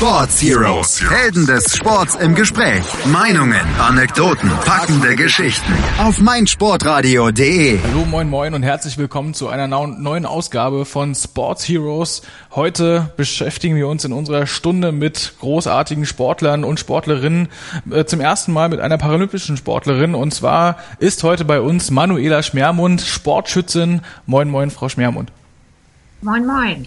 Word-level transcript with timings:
Sports 0.00 0.40
Heroes. 0.40 1.10
Helden 1.10 1.44
des 1.44 1.76
Sports 1.76 2.14
im 2.14 2.34
Gespräch. 2.34 2.82
Meinungen, 3.04 3.60
Anekdoten, 3.78 4.48
packende 4.64 5.14
Geschichten. 5.14 5.74
Auf 5.98 6.18
meinsportradio.de. 6.20 7.78
Hallo, 7.82 8.06
moin, 8.06 8.30
moin 8.30 8.54
und 8.54 8.62
herzlich 8.62 8.96
willkommen 8.96 9.34
zu 9.34 9.48
einer 9.48 9.68
neuen 9.68 10.24
Ausgabe 10.24 10.86
von 10.86 11.14
Sports 11.14 11.68
Heroes. 11.68 12.22
Heute 12.52 13.12
beschäftigen 13.18 13.76
wir 13.76 13.88
uns 13.88 14.02
in 14.06 14.14
unserer 14.14 14.46
Stunde 14.46 14.90
mit 14.90 15.34
großartigen 15.38 16.06
Sportlern 16.06 16.64
und 16.64 16.80
Sportlerinnen. 16.80 17.48
Äh, 17.90 18.06
zum 18.06 18.22
ersten 18.22 18.54
Mal 18.54 18.70
mit 18.70 18.80
einer 18.80 18.96
paralympischen 18.96 19.58
Sportlerin. 19.58 20.14
Und 20.14 20.32
zwar 20.32 20.78
ist 20.98 21.24
heute 21.24 21.44
bei 21.44 21.60
uns 21.60 21.90
Manuela 21.90 22.42
Schmermund, 22.42 23.02
Sportschützin. 23.02 24.00
Moin, 24.24 24.48
moin, 24.48 24.70
Frau 24.70 24.88
Schmermund. 24.88 25.30
Moin, 26.22 26.44
moin. 26.44 26.86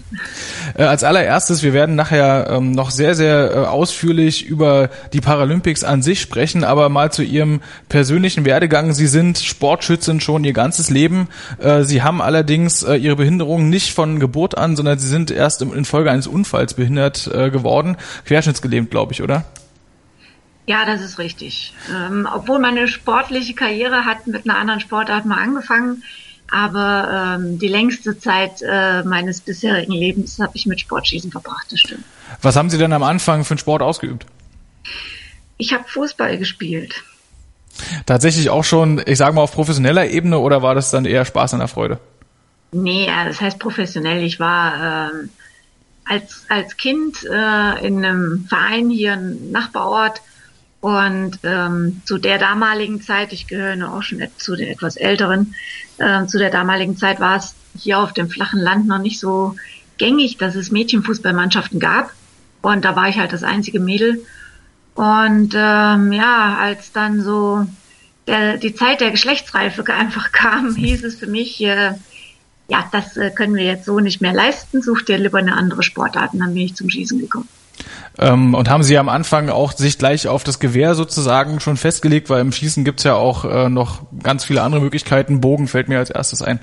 Äh, 0.78 0.84
als 0.84 1.04
allererstes, 1.04 1.64
wir 1.64 1.74
werden 1.74 1.96
nachher 1.96 2.52
ähm, 2.52 2.72
noch 2.72 2.92
sehr, 2.92 3.16
sehr 3.16 3.52
äh, 3.52 3.58
ausführlich 3.66 4.46
über 4.46 4.92
die 5.12 5.22
Paralympics 5.22 5.84
an 5.84 6.04
sich 6.04 6.22
sprechen, 6.22 6.64
aber 6.64 6.88
mal 6.90 7.12
zu 7.12 7.24
Ihrem 7.24 7.62
persönlichen 7.90 8.46
Werdegang. 8.46 8.94
Sie 8.94 9.08
sind 9.08 9.40
Sportschützin 9.40 10.20
schon 10.22 10.44
Ihr 10.44 10.54
ganzes 10.54 10.92
Leben. 10.92 11.30
Äh, 11.58 11.82
Sie 11.82 12.04
haben 12.04 12.22
allerdings 12.22 12.84
Ihre 12.84 13.16
Behinderung 13.16 13.70
nicht 13.70 13.94
von 13.94 14.20
Geburt 14.20 14.56
an, 14.56 14.76
sondern 14.76 15.00
Sie 15.00 15.08
sind 15.08 15.32
erst 15.32 15.64
im, 15.64 15.74
infolge 15.74 16.12
eines 16.12 16.28
Unfalls 16.28 16.76
behindert 16.76 17.30
geworden. 17.32 17.98
Querschnittsgelähmt, 18.26 18.92
glaube 18.92 19.14
ich, 19.14 19.22
oder? 19.22 19.46
Ja, 20.66 20.86
das 20.86 21.02
ist 21.02 21.18
richtig. 21.18 21.74
Ähm, 21.92 22.28
obwohl 22.34 22.60
meine 22.60 22.88
sportliche 22.88 23.54
Karriere 23.54 24.06
hat 24.06 24.28
mit 24.28 24.48
einer 24.48 24.58
anderen 24.58 24.80
Sportart 24.80 25.26
mal 25.26 25.40
angefangen 25.42 26.04
aber 26.54 27.38
ähm, 27.40 27.58
die 27.58 27.68
längste 27.68 28.20
Zeit 28.20 28.62
äh, 28.62 29.02
meines 29.04 29.42
bisherigen 29.42 29.94
Lebens 29.94 30.38
habe 30.40 30.52
ich 30.54 30.68
mit 30.68 30.80
Sportschießen 30.80 31.32
verbracht, 31.32 31.66
das 31.72 31.80
stimmt. 31.80 32.04
Was 32.44 32.56
haben 32.56 32.70
Sie 32.70 32.78
denn 32.78 32.94
am 32.94 33.02
Anfang 33.02 33.44
für 33.44 33.52
einen 33.52 33.58
Sport 33.58 33.82
ausgeübt? 33.82 34.28
Ich 35.58 35.74
habe 35.74 35.84
Fußball 35.88 36.38
gespielt. 36.38 37.04
Tatsächlich 38.06 38.52
auch 38.52 38.64
schon, 38.64 39.02
ich 39.08 39.18
sage 39.18 39.34
mal, 39.34 39.42
auf 39.42 39.54
professioneller 39.54 40.08
Ebene 40.08 40.38
oder 40.38 40.62
war 40.62 40.76
das 40.76 40.92
dann 40.92 41.06
eher 41.06 41.26
Spaß 41.26 41.56
an 41.56 41.60
der 41.60 41.68
Freude? 41.68 42.00
Nee, 42.72 43.08
das 43.08 43.42
heißt 43.42 43.58
professionell. 43.58 44.22
Ich 44.22 44.40
war 44.40 45.10
ähm, 45.12 45.30
als, 46.06 46.46
als 46.50 46.78
Kind 46.78 47.24
äh, 47.24 47.88
in 47.88 48.06
einem 48.06 48.46
Verein 48.48 48.92
hier 48.92 49.14
im 49.14 49.52
Nachbarort 49.52 50.22
und 50.84 51.40
ähm, 51.44 52.02
zu 52.04 52.18
der 52.18 52.38
damaligen 52.38 53.02
Zeit, 53.02 53.32
ich 53.32 53.48
gehöre 53.48 53.90
auch 53.90 54.04
schon 54.04 54.22
zu 54.36 54.58
den 54.58 54.68
etwas 54.68 54.98
älteren, 54.98 55.56
äh, 55.98 56.26
zu 56.26 56.38
der 56.38 56.50
damaligen 56.50 56.98
Zeit 56.98 57.22
war 57.22 57.38
es 57.38 57.56
hier 57.80 58.00
auf 58.00 58.12
dem 58.12 58.30
flachen 58.30 58.60
Land 58.60 58.86
noch 58.86 58.98
nicht 58.98 59.18
so 59.18 59.56
gängig, 59.98 60.36
dass 60.40 60.56
es 60.56 60.72
Mädchenfußballmannschaften 60.72 61.80
gab. 61.80 62.12
Und 62.62 62.84
da 62.84 62.98
war 62.98 63.08
ich 63.08 63.18
halt 63.18 63.32
das 63.32 63.44
einzige 63.44 63.80
Mädel. 63.80 64.26
Und 64.94 65.54
ähm, 65.56 66.12
ja, 66.12 66.58
als 66.60 66.92
dann 66.92 67.22
so 67.22 67.66
der, 68.28 68.58
die 68.58 68.76
Zeit 68.76 69.00
der 69.00 69.12
Geschlechtsreife 69.12 69.86
einfach 69.94 70.34
kam, 70.34 70.76
hieß 70.76 71.06
es 71.06 71.16
für 71.16 71.28
mich, 71.28 71.64
äh, 71.64 71.94
ja, 72.68 72.90
das 72.92 73.16
äh, 73.16 73.32
können 73.32 73.56
wir 73.56 73.64
jetzt 73.64 73.86
so 73.86 74.02
nicht 74.02 74.20
mehr 74.20 74.34
leisten, 74.34 74.82
such 74.82 75.04
dir 75.04 75.18
lieber 75.18 75.38
eine 75.38 75.56
andere 75.56 75.82
Sportart. 75.82 76.34
Und 76.34 76.42
dann 76.42 76.54
bin 76.54 76.64
ich 76.64 76.76
zum 76.76 76.90
Schießen 76.90 77.20
gekommen. 77.20 77.48
Ähm, 78.20 78.54
und 78.54 78.70
haben 78.70 78.84
Sie 78.84 78.98
am 78.98 79.10
Anfang 79.10 79.50
auch 79.50 79.72
sich 79.72 79.98
gleich 79.98 80.28
auf 80.28 80.44
das 80.44 80.60
Gewehr 80.60 80.96
sozusagen 80.96 81.60
schon 81.60 81.78
festgelegt, 81.78 82.30
weil 82.30 82.42
im 82.42 82.52
Schießen 82.52 82.84
gibt's 82.84 83.04
ja 83.04 83.16
auch 83.16 83.46
äh, 83.46 83.70
noch 83.70 84.02
ganz 84.22 84.46
viele 84.46 84.62
andere 84.62 84.82
Möglichkeiten. 84.82 85.42
Bogen 85.42 85.68
fällt 85.68 85.90
mir 85.90 85.98
als 85.98 86.10
erstes 86.10 86.42
ein. 86.42 86.60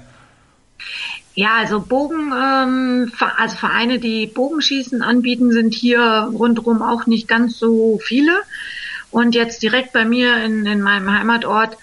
Ja, 1.35 1.57
also 1.59 1.81
Bogen, 1.81 2.33
ähm, 2.33 3.13
also 3.37 3.57
Vereine, 3.57 3.99
die 3.99 4.27
Bogenschießen 4.27 5.03
anbieten, 5.03 5.53
sind 5.53 5.75
hier 5.75 6.31
rundherum 6.33 6.83
auch 6.83 7.07
nicht 7.07 7.29
ganz 7.29 7.59
so 7.59 7.99
viele. 8.03 8.33
Und 9.11 9.35
jetzt 9.35 9.63
direkt 9.63 9.93
bei 9.93 10.05
mir 10.05 10.45
in, 10.45 10.67
in 10.67 10.81
meinem 10.83 11.13
Heimatort 11.13 11.77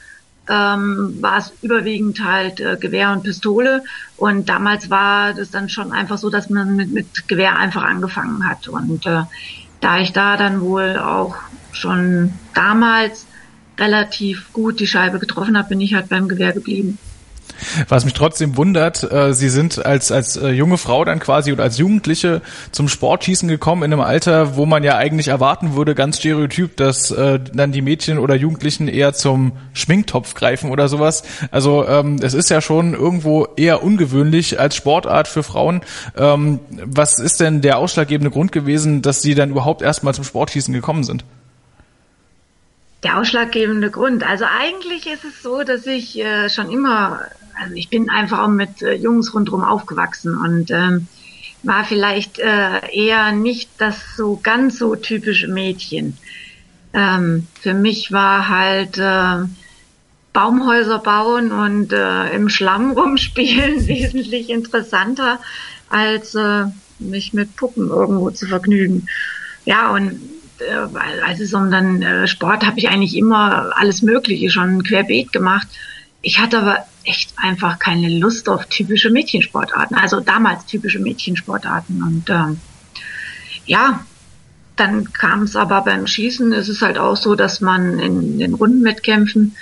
ähm, 0.49 1.17
war 1.21 1.37
es 1.37 1.53
überwiegend 1.61 2.23
halt 2.23 2.59
äh, 2.59 2.77
Gewehr 2.79 3.11
und 3.11 3.23
Pistole. 3.23 3.83
Und 4.15 4.49
damals 4.49 4.89
war 4.89 5.33
das 5.33 5.51
dann 5.51 5.69
schon 5.69 5.91
einfach 5.91 6.17
so, 6.17 6.29
dass 6.29 6.49
man 6.49 6.75
mit, 6.75 6.91
mit 6.91 7.27
Gewehr 7.27 7.57
einfach 7.57 7.83
angefangen 7.83 8.47
hat. 8.47 8.67
Und 8.67 9.05
äh, 9.05 9.23
da 9.81 9.99
ich 9.99 10.13
da 10.13 10.37
dann 10.37 10.61
wohl 10.61 10.97
auch 10.97 11.35
schon 11.71 12.33
damals 12.53 13.27
relativ 13.77 14.51
gut 14.53 14.79
die 14.79 14.87
Scheibe 14.87 15.19
getroffen 15.19 15.57
habe, 15.57 15.69
bin 15.69 15.81
ich 15.81 15.93
halt 15.93 16.09
beim 16.09 16.27
Gewehr 16.27 16.53
geblieben. 16.53 16.97
Was 17.89 18.05
mich 18.05 18.13
trotzdem 18.13 18.57
wundert, 18.57 19.09
äh, 19.11 19.33
Sie 19.33 19.49
sind 19.49 19.85
als, 19.85 20.11
als 20.11 20.37
äh, 20.37 20.49
junge 20.49 20.77
Frau 20.77 21.03
dann 21.05 21.19
quasi 21.19 21.51
oder 21.51 21.63
als 21.63 21.77
Jugendliche 21.77 22.41
zum 22.71 22.87
Sportschießen 22.87 23.47
gekommen 23.47 23.83
in 23.83 23.93
einem 23.93 24.01
Alter, 24.01 24.55
wo 24.55 24.65
man 24.65 24.83
ja 24.83 24.97
eigentlich 24.97 25.27
erwarten 25.27 25.75
würde, 25.75 25.95
ganz 25.95 26.17
stereotyp, 26.19 26.77
dass 26.77 27.11
äh, 27.11 27.39
dann 27.53 27.71
die 27.71 27.81
Mädchen 27.81 28.19
oder 28.19 28.35
Jugendlichen 28.35 28.87
eher 28.87 29.13
zum 29.13 29.53
Schminktopf 29.73 30.33
greifen 30.33 30.71
oder 30.71 30.87
sowas. 30.87 31.23
Also 31.51 31.87
ähm, 31.87 32.17
es 32.21 32.33
ist 32.33 32.49
ja 32.49 32.61
schon 32.61 32.93
irgendwo 32.93 33.47
eher 33.55 33.83
ungewöhnlich 33.83 34.59
als 34.59 34.75
Sportart 34.75 35.27
für 35.27 35.43
Frauen. 35.43 35.81
Ähm, 36.17 36.59
was 36.83 37.19
ist 37.19 37.39
denn 37.39 37.61
der 37.61 37.77
ausschlaggebende 37.77 38.31
Grund 38.31 38.51
gewesen, 38.51 39.01
dass 39.01 39.21
Sie 39.21 39.35
dann 39.35 39.49
überhaupt 39.49 39.81
erstmal 39.81 40.13
zum 40.13 40.23
Sportschießen 40.23 40.73
gekommen 40.73 41.03
sind? 41.03 41.23
Der 43.03 43.19
ausschlaggebende 43.19 43.91
Grund. 43.91 44.23
Also 44.27 44.45
eigentlich 44.45 45.05
ist 45.05 45.23
es 45.23 45.43
so, 45.43 45.63
dass 45.63 45.85
ich 45.85 46.19
äh, 46.19 46.49
schon 46.49 46.71
immer 46.71 47.21
also 47.59 47.75
ich 47.75 47.89
bin 47.89 48.09
einfach 48.09 48.39
auch 48.39 48.47
mit 48.49 48.81
äh, 48.81 48.93
Jungs 48.93 49.33
rundherum 49.33 49.63
aufgewachsen 49.63 50.37
und 50.37 50.71
ähm, 50.71 51.07
war 51.63 51.83
vielleicht 51.85 52.39
äh, 52.39 52.79
eher 52.93 53.31
nicht 53.31 53.69
das 53.77 54.15
so 54.15 54.39
ganz 54.41 54.77
so 54.77 54.95
typische 54.95 55.47
Mädchen. 55.47 56.17
Ähm, 56.93 57.47
für 57.61 57.73
mich 57.73 58.11
war 58.11 58.47
halt 58.47 58.97
äh, 58.97 59.45
Baumhäuser 60.33 60.99
bauen 60.99 61.51
und 61.51 61.91
äh, 61.93 62.35
im 62.35 62.49
Schlamm 62.49 62.91
rumspielen 62.97 63.87
wesentlich 63.87 64.49
interessanter, 64.49 65.39
als 65.89 66.35
äh, 66.35 66.65
mich 66.99 67.33
mit 67.33 67.55
Puppen 67.55 67.89
irgendwo 67.89 68.31
zu 68.31 68.47
vergnügen. 68.47 69.07
Ja, 69.65 69.91
und 69.91 70.19
äh, 70.59 71.23
als 71.25 71.39
es 71.39 71.53
um 71.53 71.69
dann 71.71 72.01
äh, 72.01 72.27
Sport 72.27 72.65
habe 72.65 72.79
ich 72.79 72.89
eigentlich 72.89 73.15
immer 73.15 73.71
alles 73.75 74.01
Mögliche 74.01 74.49
schon 74.49 74.83
querbeet 74.83 75.31
gemacht. 75.33 75.67
Ich 76.21 76.39
hatte 76.39 76.59
aber 76.59 76.85
echt 77.07 77.33
einfach 77.37 77.79
keine 77.79 78.09
Lust 78.09 78.49
auf 78.49 78.65
typische 78.65 79.09
Mädchensportarten, 79.09 79.97
also 79.97 80.19
damals 80.19 80.65
typische 80.65 80.99
Mädchensportarten. 80.99 82.03
Und 82.03 82.29
ähm, 82.29 82.59
ja, 83.65 84.05
dann 84.75 85.11
kam 85.11 85.43
es 85.43 85.55
aber 85.55 85.81
beim 85.81 86.05
Schießen, 86.05 86.53
ist 86.53 86.69
es 86.69 86.81
halt 86.81 86.97
auch 86.97 87.17
so, 87.17 87.35
dass 87.35 87.61
man 87.61 87.99
in 87.99 88.39
den 88.39 88.53
Rundenwettkämpfen 88.53 89.55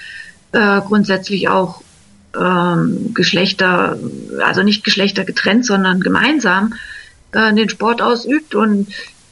äh, 0.52 0.82
grundsätzlich 0.82 1.48
auch 1.48 1.82
ähm, 2.38 3.14
Geschlechter, 3.14 3.98
also 4.44 4.64
nicht 4.64 4.84
Geschlechter 4.84 5.24
getrennt, 5.24 5.66
sondern 5.66 6.02
gemeinsam 6.02 6.74
äh, 7.32 7.54
den 7.54 7.70
Sport 7.70 8.02
ausübt. 8.02 8.56
Und 8.56 8.90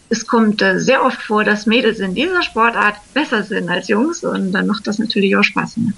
es 0.10 0.26
kommt 0.26 0.62
äh, 0.62 0.80
sehr 0.80 1.04
oft 1.04 1.22
vor, 1.22 1.44
dass 1.44 1.66
Mädels 1.66 2.00
in 2.00 2.16
dieser 2.16 2.44
Sportart 2.44 2.96
besser 3.14 3.44
sind 3.44 3.70
als 3.70 3.88
Jungs. 3.90 4.24
Und 4.24 4.54
dann 4.54 4.68
macht 4.68 4.88
das 4.88 5.00
natürlich 5.00 5.36
auch 5.36 5.44
Spaß. 5.44 5.78
Ne? 5.78 5.94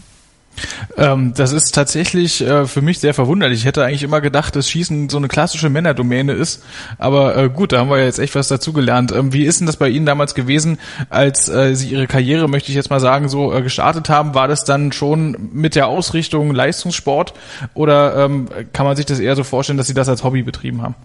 Ähm, 0.98 1.34
das 1.36 1.52
ist 1.52 1.74
tatsächlich 1.74 2.42
äh, 2.42 2.66
für 2.66 2.82
mich 2.82 3.00
sehr 3.00 3.14
verwunderlich. 3.14 3.60
Ich 3.60 3.66
hätte 3.66 3.84
eigentlich 3.84 4.04
immer 4.04 4.22
gedacht, 4.22 4.56
dass 4.56 4.70
Schießen 4.70 5.10
so 5.10 5.18
eine 5.18 5.28
klassische 5.28 5.70
Männerdomäne 5.70 6.34
ist. 6.34 6.64
Aber 6.98 7.36
äh, 7.36 7.50
gut, 7.50 7.72
da 7.72 7.80
haben 7.80 7.90
wir 7.90 8.04
jetzt 8.04 8.20
echt 8.20 8.36
was 8.36 8.48
dazugelernt. 8.48 9.12
Ähm, 9.12 9.34
wie 9.34 9.46
ist 9.46 9.60
denn 9.60 9.68
das 9.68 9.78
bei 9.78 9.90
Ihnen 9.90 10.06
damals 10.06 10.36
gewesen, 10.36 10.78
als 11.10 11.50
äh, 11.50 11.76
Sie 11.76 11.90
Ihre 11.90 12.08
Karriere, 12.08 12.48
möchte 12.48 12.70
ich 12.70 12.76
jetzt 12.76 12.90
mal 12.90 13.00
sagen, 13.00 13.30
so 13.30 13.54
äh, 13.54 13.62
gestartet 13.62 14.10
haben? 14.10 14.34
War 14.34 14.48
das 14.48 14.66
dann 14.66 14.92
schon 14.92 15.50
mit 15.54 15.76
der 15.76 15.88
Ausrichtung 15.88 16.54
Leistungssport 16.54 17.34
oder 17.74 18.26
ähm, 18.26 18.48
kann 18.74 18.86
man 18.86 18.96
sich 18.96 19.06
das 19.06 19.20
eher 19.20 19.36
so 19.36 19.44
vorstellen, 19.44 19.78
dass 19.78 19.88
Sie 19.88 19.94
das 19.94 20.10
als 20.10 20.24
Hobby 20.24 20.44
betrieben 20.44 20.82
haben? 20.82 20.96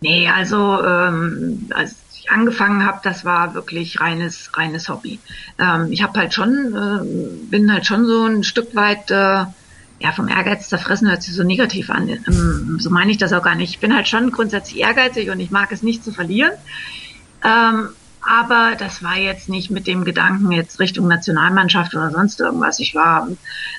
Nee, 0.00 0.28
also 0.28 0.82
ähm, 0.82 1.68
angefangen 2.30 2.86
habe, 2.86 3.00
das 3.02 3.24
war 3.24 3.54
wirklich 3.54 4.00
reines, 4.00 4.56
reines 4.56 4.88
Hobby. 4.88 5.18
Ähm, 5.58 5.90
ich 5.90 6.02
habe 6.02 6.18
halt 6.18 6.34
schon, 6.34 6.74
äh, 6.74 7.50
bin 7.50 7.72
halt 7.72 7.86
schon 7.86 8.06
so 8.06 8.24
ein 8.24 8.44
Stück 8.44 8.74
weit, 8.74 9.10
äh, 9.10 9.44
ja, 10.02 10.12
vom 10.14 10.28
Ehrgeiz 10.28 10.68
zerfressen 10.68 11.08
hört 11.10 11.22
sich 11.22 11.34
so 11.34 11.42
negativ 11.42 11.90
an. 11.90 12.08
Ähm, 12.08 12.78
so 12.80 12.90
meine 12.90 13.10
ich 13.10 13.18
das 13.18 13.32
auch 13.32 13.42
gar 13.42 13.54
nicht. 13.54 13.70
Ich 13.70 13.80
bin 13.80 13.94
halt 13.94 14.08
schon 14.08 14.30
grundsätzlich 14.30 14.80
ehrgeizig 14.80 15.30
und 15.30 15.40
ich 15.40 15.50
mag 15.50 15.72
es 15.72 15.82
nicht 15.82 16.04
zu 16.04 16.12
verlieren. 16.12 16.52
Ähm, 17.44 17.90
aber 18.22 18.76
das 18.78 19.02
war 19.02 19.16
jetzt 19.16 19.48
nicht 19.48 19.70
mit 19.70 19.86
dem 19.86 20.04
Gedanken 20.04 20.52
jetzt 20.52 20.78
Richtung 20.78 21.08
Nationalmannschaft 21.08 21.94
oder 21.94 22.10
sonst 22.10 22.40
irgendwas. 22.40 22.78
Ich 22.78 22.94
war 22.94 23.28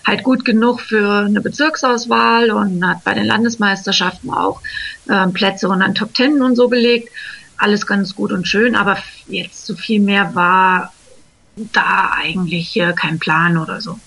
halt 0.06 0.24
gut 0.24 0.46
genug 0.46 0.82
für 0.82 1.26
eine 1.26 1.42
Bezirksauswahl 1.42 2.50
und 2.52 2.86
hat 2.86 3.04
bei 3.04 3.14
den 3.14 3.26
Landesmeisterschaften 3.26 4.32
auch 4.32 4.62
äh, 5.08 5.28
Plätze 5.28 5.70
und 5.70 5.80
dann 5.80 5.94
Top 5.94 6.14
Ten 6.16 6.42
und 6.42 6.56
so 6.56 6.68
belegt 6.68 7.10
alles 7.62 7.86
ganz 7.88 8.16
gut 8.16 8.32
und 8.32 8.48
schön, 8.48 8.76
aber 8.76 8.98
jetzt 9.28 9.66
so 9.66 9.76
viel 9.76 10.00
mehr 10.00 10.36
war 10.36 10.94
da 11.56 12.12
eigentlich 12.18 12.82
kein 12.96 13.20
Plan 13.20 13.58
oder 13.58 13.82
so. 13.82 14.00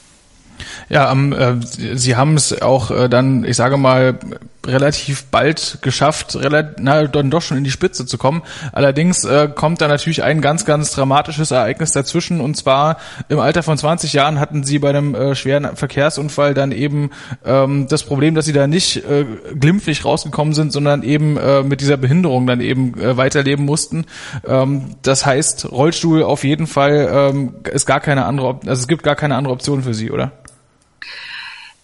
Ja, 0.89 1.11
ähm, 1.11 1.33
äh, 1.33 1.97
Sie 1.97 2.17
haben 2.17 2.37
es 2.37 2.61
auch 2.63 2.91
äh, 2.91 3.09
dann, 3.09 3.45
ich 3.45 3.57
sage 3.57 3.77
mal, 3.77 4.19
relativ 4.67 5.25
bald 5.27 5.79
geschafft, 5.83 6.39
na, 6.79 7.05
dann 7.07 7.31
doch 7.31 7.43
schon 7.43 7.57
in 7.57 7.65
die 7.65 7.71
Spitze 7.71 8.07
zu 8.07 8.19
kommen. 8.19 8.43
Allerdings 8.73 9.25
äh, 9.25 9.49
kommt 9.55 9.81
da 9.81 9.89
natürlich 9.89 10.23
ein 10.23 10.41
ganz, 10.41 10.65
ganz 10.65 10.93
dramatisches 10.93 11.51
Ereignis 11.51 11.93
dazwischen. 11.93 12.41
Und 12.41 12.57
zwar 12.57 12.99
im 13.29 13.39
Alter 13.39 13.63
von 13.63 13.77
20 13.77 14.13
Jahren 14.13 14.41
hatten 14.41 14.65
Sie 14.65 14.79
bei 14.79 14.91
einem 14.91 15.15
äh, 15.15 15.35
schweren 15.35 15.77
Verkehrsunfall 15.77 16.55
dann 16.55 16.73
eben 16.73 17.11
ähm, 17.45 17.87
das 17.89 18.03
Problem, 18.05 18.35
dass 18.35 18.45
Sie 18.45 18.53
da 18.53 18.67
nicht 18.67 18.97
äh, 18.97 19.25
glimpflich 19.59 20.05
rausgekommen 20.05 20.55
sind, 20.55 20.73
sondern 20.73 21.03
eben 21.03 21.37
äh, 21.37 21.63
mit 21.63 21.81
dieser 21.81 21.97
Behinderung 21.97 22.47
dann 22.47 22.61
eben 22.61 22.99
äh, 23.01 23.17
weiterleben 23.17 23.65
mussten. 23.65 24.07
Ähm, 24.47 24.97
das 25.03 25.27
heißt, 25.27 25.71
Rollstuhl 25.71 26.23
auf 26.23 26.45
jeden 26.45 26.67
Fall 26.67 27.09
ähm, 27.13 27.55
ist 27.71 27.87
gar 27.87 28.01
keine 28.01 28.27
andere, 28.27 28.61
also 28.67 28.81
es 28.81 28.89
gibt 28.89 29.03
gar 29.03 29.17
keine 29.17 29.37
andere 29.37 29.53
Option 29.53 29.83
für 29.83 29.95
Sie, 29.95 30.11
oder? 30.11 30.33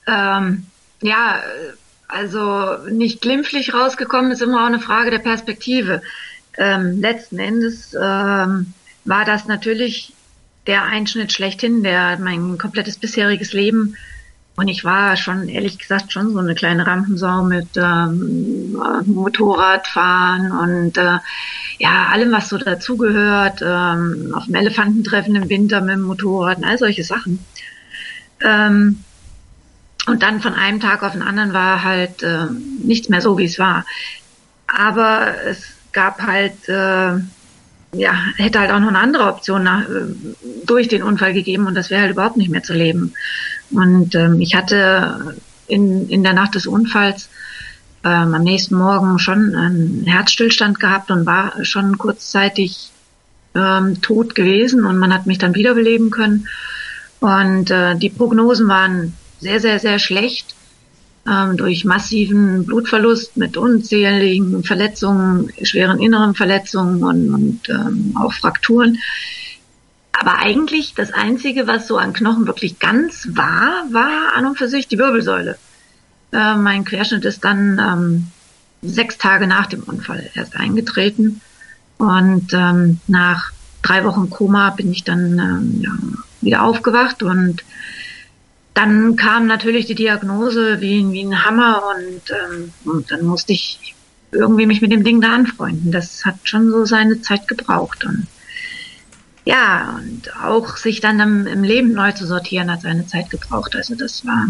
Ähm, 0.07 0.67
ja, 1.03 1.37
also 2.13 2.89
nicht 2.89 3.21
glimpflich 3.21 3.75
rausgekommen 3.75 4.31
ist 4.31 4.43
immer 4.43 4.63
auch 4.63 4.69
eine 4.69 4.81
Frage 4.81 5.11
der 5.11 5.19
Perspektive. 5.19 6.03
Ähm, 6.57 7.01
letzten 7.01 7.39
Endes 7.39 7.95
ähm, 7.95 8.75
war 9.05 9.25
das 9.25 9.47
natürlich 9.47 10.13
der 10.67 10.83
Einschnitt 10.85 11.33
schlechthin, 11.33 11.83
der 11.83 12.19
mein 12.19 12.59
komplettes 12.59 12.99
bisheriges 12.99 13.53
Leben 13.53 13.97
und 14.61 14.69
ich 14.69 14.85
war 14.85 15.17
schon, 15.17 15.49
ehrlich 15.49 15.79
gesagt, 15.79 16.13
schon 16.13 16.35
so 16.35 16.39
eine 16.39 16.55
kleine 16.55 16.87
Rampensau 16.87 17.43
mit 17.45 17.69
ähm, 17.77 18.77
Motorradfahren 19.07 20.53
und 20.53 20.99
äh, 20.99 21.19
ja, 21.79 22.09
allem, 22.13 22.31
was 22.31 22.51
so 22.51 22.59
dazugehört, 22.59 23.63
ähm, 23.63 24.35
auf 24.35 24.45
dem 24.45 24.55
Elefantentreffen 24.55 25.35
im 25.35 25.49
Winter 25.49 25.81
mit 25.81 25.95
dem 25.95 26.03
Motorrad 26.03 26.59
und 26.59 26.65
all 26.65 26.77
solche 26.77 27.05
Sachen. 27.05 27.39
Ähm, 28.43 29.03
und 30.07 30.23
dann 30.23 30.41
von 30.41 30.55
einem 30.55 30.81
Tag 30.81 31.03
auf 31.03 31.13
den 31.13 31.23
anderen 31.23 31.53
war 31.53 31.85
halt 31.85 32.23
äh, 32.23 32.47
nichts 32.83 33.09
mehr 33.09 33.21
so, 33.21 33.39
wie 33.39 33.45
es 33.45 33.59
war. 33.59 33.85
Aber 34.67 35.35
es 35.45 35.65
gab 35.93 36.23
halt, 36.23 36.69
äh, 36.69 37.19
ja, 37.93 38.15
hätte 38.37 38.61
halt 38.61 38.71
auch 38.71 38.81
noch 38.81 38.89
eine 38.89 38.99
andere 38.99 39.27
Option 39.27 39.65
nach, 39.65 39.83
äh, 39.83 40.07
durch 40.65 40.89
den 40.89 41.03
Unfall 41.03 41.35
gegeben 41.35 41.67
und 41.67 41.75
das 41.75 41.91
wäre 41.91 42.03
halt 42.03 42.13
überhaupt 42.13 42.37
nicht 42.37 42.51
mehr 42.51 42.63
zu 42.63 42.73
leben. 42.73 43.15
Und 43.71 44.15
ähm, 44.15 44.41
ich 44.41 44.55
hatte 44.55 45.37
in, 45.67 46.09
in 46.09 46.23
der 46.23 46.33
Nacht 46.33 46.55
des 46.55 46.67
Unfalls 46.67 47.29
ähm, 48.05 48.35
am 48.35 48.43
nächsten 48.43 48.77
Morgen 48.77 49.19
schon 49.19 49.55
einen 49.55 50.05
Herzstillstand 50.07 50.81
gehabt 50.81 51.11
und 51.11 51.27
war 51.27 51.65
schon 51.65 51.99
kurzzeitig 51.99 52.91
ähm, 53.55 54.01
tot 54.01 54.35
gewesen 54.35 54.87
und 54.87 54.99
man 54.99 55.13
hat 55.13 55.27
mich 55.27 55.39
dann 55.39 55.55
wiederbeleben 55.55 56.11
können. 56.11 56.49
Und 57.21 57.71
äh, 57.71 57.97
die 57.97 58.09
Prognosen 58.09 58.69
waren 58.69 59.13
sehr, 59.41 59.61
sehr, 59.61 59.79
sehr 59.79 59.99
schlecht 59.99 60.55
ähm, 61.29 61.57
durch 61.57 61.85
massiven 61.85 62.65
Blutverlust 62.65 63.37
mit 63.37 63.57
unzähligen 63.57 64.65
Verletzungen, 64.65 65.53
schweren 65.63 66.01
inneren 66.01 66.35
Verletzungen 66.35 67.03
und, 67.03 67.35
und 67.35 67.69
ähm, 67.69 68.15
auch 68.19 68.33
Frakturen. 68.33 68.99
Aber 70.13 70.39
eigentlich 70.39 70.95
das 70.95 71.13
Einzige, 71.13 71.67
was 71.67 71.87
so 71.87 71.97
an 71.97 72.13
Knochen 72.13 72.47
wirklich 72.47 72.79
ganz 72.79 73.29
war, 73.33 73.85
war 73.91 74.35
an 74.37 74.47
und 74.47 74.59
für 74.59 74.69
sich 74.69 74.89
die 74.89 74.99
Wirbelsäule. 74.99 75.57
Äh, 76.33 76.57
mein 76.57 76.85
Querschnitt 76.85 77.25
ist 77.25 77.45
dann 77.45 77.79
ähm, 77.79 78.27
sechs 78.83 79.19
Tage 79.19 79.47
nach 79.47 79.67
dem 79.67 79.83
Unfall 79.83 80.31
erst 80.35 80.57
eingetreten. 80.57 81.41
Und 81.99 82.53
ähm, 82.53 83.01
nach 83.07 83.53
drei 83.83 84.05
Wochen 84.05 84.31
Koma 84.31 84.71
bin 84.71 84.91
ich 84.93 85.05
dann 85.05 85.39
ähm, 85.39 85.81
ja, 85.83 85.91
wieder 86.41 86.63
aufgewacht 86.63 87.23
und 87.23 87.63
dann 88.75 89.17
kam 89.17 89.47
natürlich 89.47 89.87
die 89.87 89.95
Diagnose 89.95 90.81
wie, 90.81 91.13
wie 91.13 91.23
ein 91.23 91.45
Hammer 91.45 91.83
und, 91.97 92.23
ähm, 92.31 92.73
und 92.85 93.11
dann 93.11 93.25
musste 93.25 93.53
ich 93.53 93.95
irgendwie 94.33 94.67
mich 94.67 94.81
mit 94.81 94.93
dem 94.93 95.05
Ding 95.05 95.21
da 95.21 95.35
anfreunden. 95.35 95.91
Das 95.91 96.25
hat 96.25 96.37
schon 96.45 96.71
so 96.71 96.85
seine 96.85 97.21
Zeit 97.21 97.49
gebraucht 97.49 98.05
und 98.05 98.27
ja, 99.45 99.99
und 99.99 100.37
auch 100.37 100.77
sich 100.77 101.01
dann 101.01 101.19
im, 101.19 101.47
im 101.47 101.65
Leben 101.65 101.93
neu 101.93 102.13
zu 102.13 102.27
sortieren 102.27 102.71
hat 102.71 102.83
seine 102.83 103.07
Zeit 103.07 103.31
gebraucht. 103.31 103.75
Also 103.75 103.95
das 103.95 104.25
war 104.27 104.47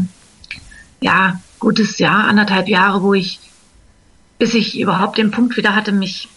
ja 1.01 1.41
gutes 1.59 1.99
Jahr, 1.99 2.25
anderthalb 2.25 2.69
Jahre, 2.69 3.03
wo 3.03 3.15
ich, 3.15 3.39
bis 4.39 4.55
ich 4.55 4.79
überhaupt 4.79 5.17
den 5.19 5.31
Punkt 5.31 5.57
wieder 5.57 5.75
hatte, 5.75 5.93
mich 5.93 6.29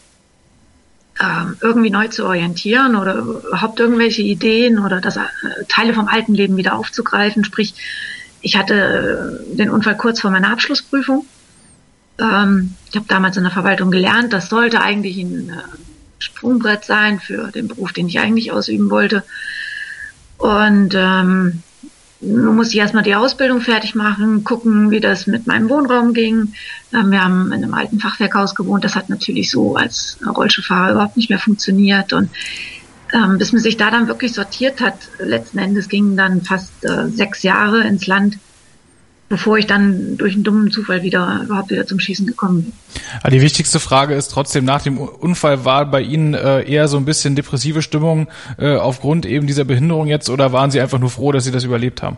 ähm, 1.22 1.58
irgendwie 1.62 1.90
neu 1.90 2.08
zu 2.08 2.26
orientieren 2.26 2.96
oder 2.96 3.16
überhaupt 3.16 3.80
irgendwelche 3.80 4.24
Ideen 4.24 4.80
oder 4.80 5.00
das 5.00 5.18
äh, 5.18 5.22
Teile 5.70 5.94
vom 5.94 6.08
alten 6.08 6.34
Leben 6.34 6.58
wieder 6.58 6.76
aufzugreifen. 6.76 7.44
Sprich, 7.44 7.76
ich 8.42 8.58
hatte 8.58 9.42
äh, 9.52 9.56
den 9.56 9.70
Unfall 9.70 9.96
kurz 9.96 10.22
vor 10.22 10.32
meiner 10.32 10.52
Abschlussprüfung. 10.52 11.26
Ähm, 12.20 12.76
ich 12.90 12.96
habe 12.96 13.06
damals 13.08 13.38
in 13.38 13.44
der 13.44 13.52
Verwaltung 13.52 13.92
gelernt, 13.92 14.34
das 14.34 14.50
sollte 14.50 14.82
eigentlich 14.82 15.18
ein 15.18 15.50
äh, 15.50 15.54
Sprungbrett 16.20 16.86
sein 16.86 17.20
für 17.20 17.52
den 17.52 17.68
Beruf, 17.68 17.94
den 17.94 18.08
ich 18.08 18.20
eigentlich 18.20 18.52
ausüben 18.52 18.90
wollte. 18.90 19.24
Und 20.38 20.94
ähm, 20.96 21.64
muss 22.24 22.70
ich 22.70 22.78
erstmal 22.78 23.04
die 23.04 23.16
Ausbildung 23.16 23.62
fertig 23.62 23.96
machen, 23.96 24.44
gucken, 24.44 24.92
wie 24.92 25.00
das 25.00 25.28
mit 25.28 25.48
meinem 25.48 25.70
Wohnraum 25.70 26.14
ging. 26.14 26.54
Ähm, 26.94 27.12
wir 27.12 27.24
haben 27.24 27.48
in 27.48 27.64
einem 27.64 27.74
alten 27.74 28.00
Fachwerkhaus 28.00 28.56
gewohnt. 28.56 28.84
Das 28.84 28.96
hat 28.96 29.10
natürlich 29.10 29.50
so 29.50 29.76
als 29.76 30.18
Rollstuhlfahrer 30.26 30.92
überhaupt 30.92 31.18
nicht 31.18 31.30
mehr 31.30 31.40
funktioniert. 31.40 32.14
Und 32.14 32.30
ähm, 33.14 33.38
bis 33.38 33.52
man 33.52 33.62
sich 33.62 33.78
da 33.78 33.92
dann 33.92 34.08
wirklich 34.08 34.34
sortiert 34.34 34.82
hat, 34.82 34.96
letzten 35.20 35.60
Endes 35.60 35.90
gingen 35.90 36.18
dann 36.18 36.42
fast 36.42 36.72
äh, 36.84 37.10
sechs 37.10 37.44
Jahre 37.44 37.82
ins 37.82 38.08
Land, 38.08 38.38
bevor 39.30 39.58
ich 39.58 39.66
dann 39.66 40.18
durch 40.18 40.34
einen 40.34 40.44
dummen 40.44 40.72
Zufall 40.72 41.04
wieder 41.04 41.42
überhaupt 41.44 41.72
wieder 41.72 41.88
zum 41.88 42.00
Schießen 42.00 42.28
gekommen 42.28 42.64
bin. 42.64 42.74
Aber 43.22 43.32
die 43.32 43.42
wichtigste 43.42 43.80
Frage 43.80 44.14
ist 44.16 44.30
trotzdem, 44.30 44.66
nach 44.66 44.82
dem 44.82 44.98
Unfall 44.98 45.66
war 45.66 45.90
bei 45.90 46.02
Ihnen 46.02 46.34
äh, 46.34 46.64
eher 46.64 46.88
so 46.88 46.98
ein 46.98 47.06
bisschen 47.06 47.36
depressive 47.36 47.82
Stimmung 47.82 48.28
äh, 48.58 48.76
aufgrund 48.76 49.26
eben 49.26 49.48
dieser 49.48 49.64
Behinderung 49.64 50.08
jetzt 50.08 50.30
oder 50.30 50.52
waren 50.54 50.72
Sie 50.72 50.80
einfach 50.80 51.00
nur 51.00 51.10
froh, 51.10 51.32
dass 51.32 51.46
Sie 51.46 51.52
das 51.52 51.64
überlebt 51.64 52.04
haben? 52.04 52.18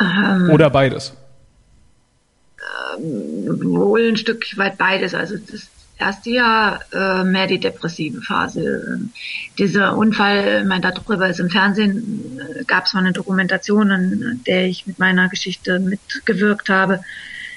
Ähm, 0.00 0.50
oder 0.50 0.70
beides? 0.70 1.14
Ähm, 2.96 3.60
wohl 3.64 4.08
ein 4.08 4.16
Stück 4.16 4.44
weit 4.56 4.78
beides. 4.78 5.14
Also 5.14 5.36
das 5.36 5.68
erste 6.00 6.30
Jahr 6.30 6.80
äh, 6.92 7.24
mehr 7.24 7.46
die 7.46 7.60
depressive 7.60 8.20
Phase. 8.22 9.00
Dieser 9.58 9.96
Unfall, 9.96 10.64
mein 10.64 10.82
darüber 10.82 11.28
ist 11.28 11.40
im 11.40 11.50
Fernsehen, 11.50 12.38
äh, 12.38 12.64
gab 12.64 12.86
es 12.86 12.94
mal 12.94 13.00
eine 13.00 13.12
Dokumentation, 13.12 13.90
an 13.90 14.40
der 14.46 14.66
ich 14.66 14.86
mit 14.86 14.98
meiner 14.98 15.28
Geschichte 15.28 15.78
mitgewirkt 15.78 16.68
habe, 16.68 17.04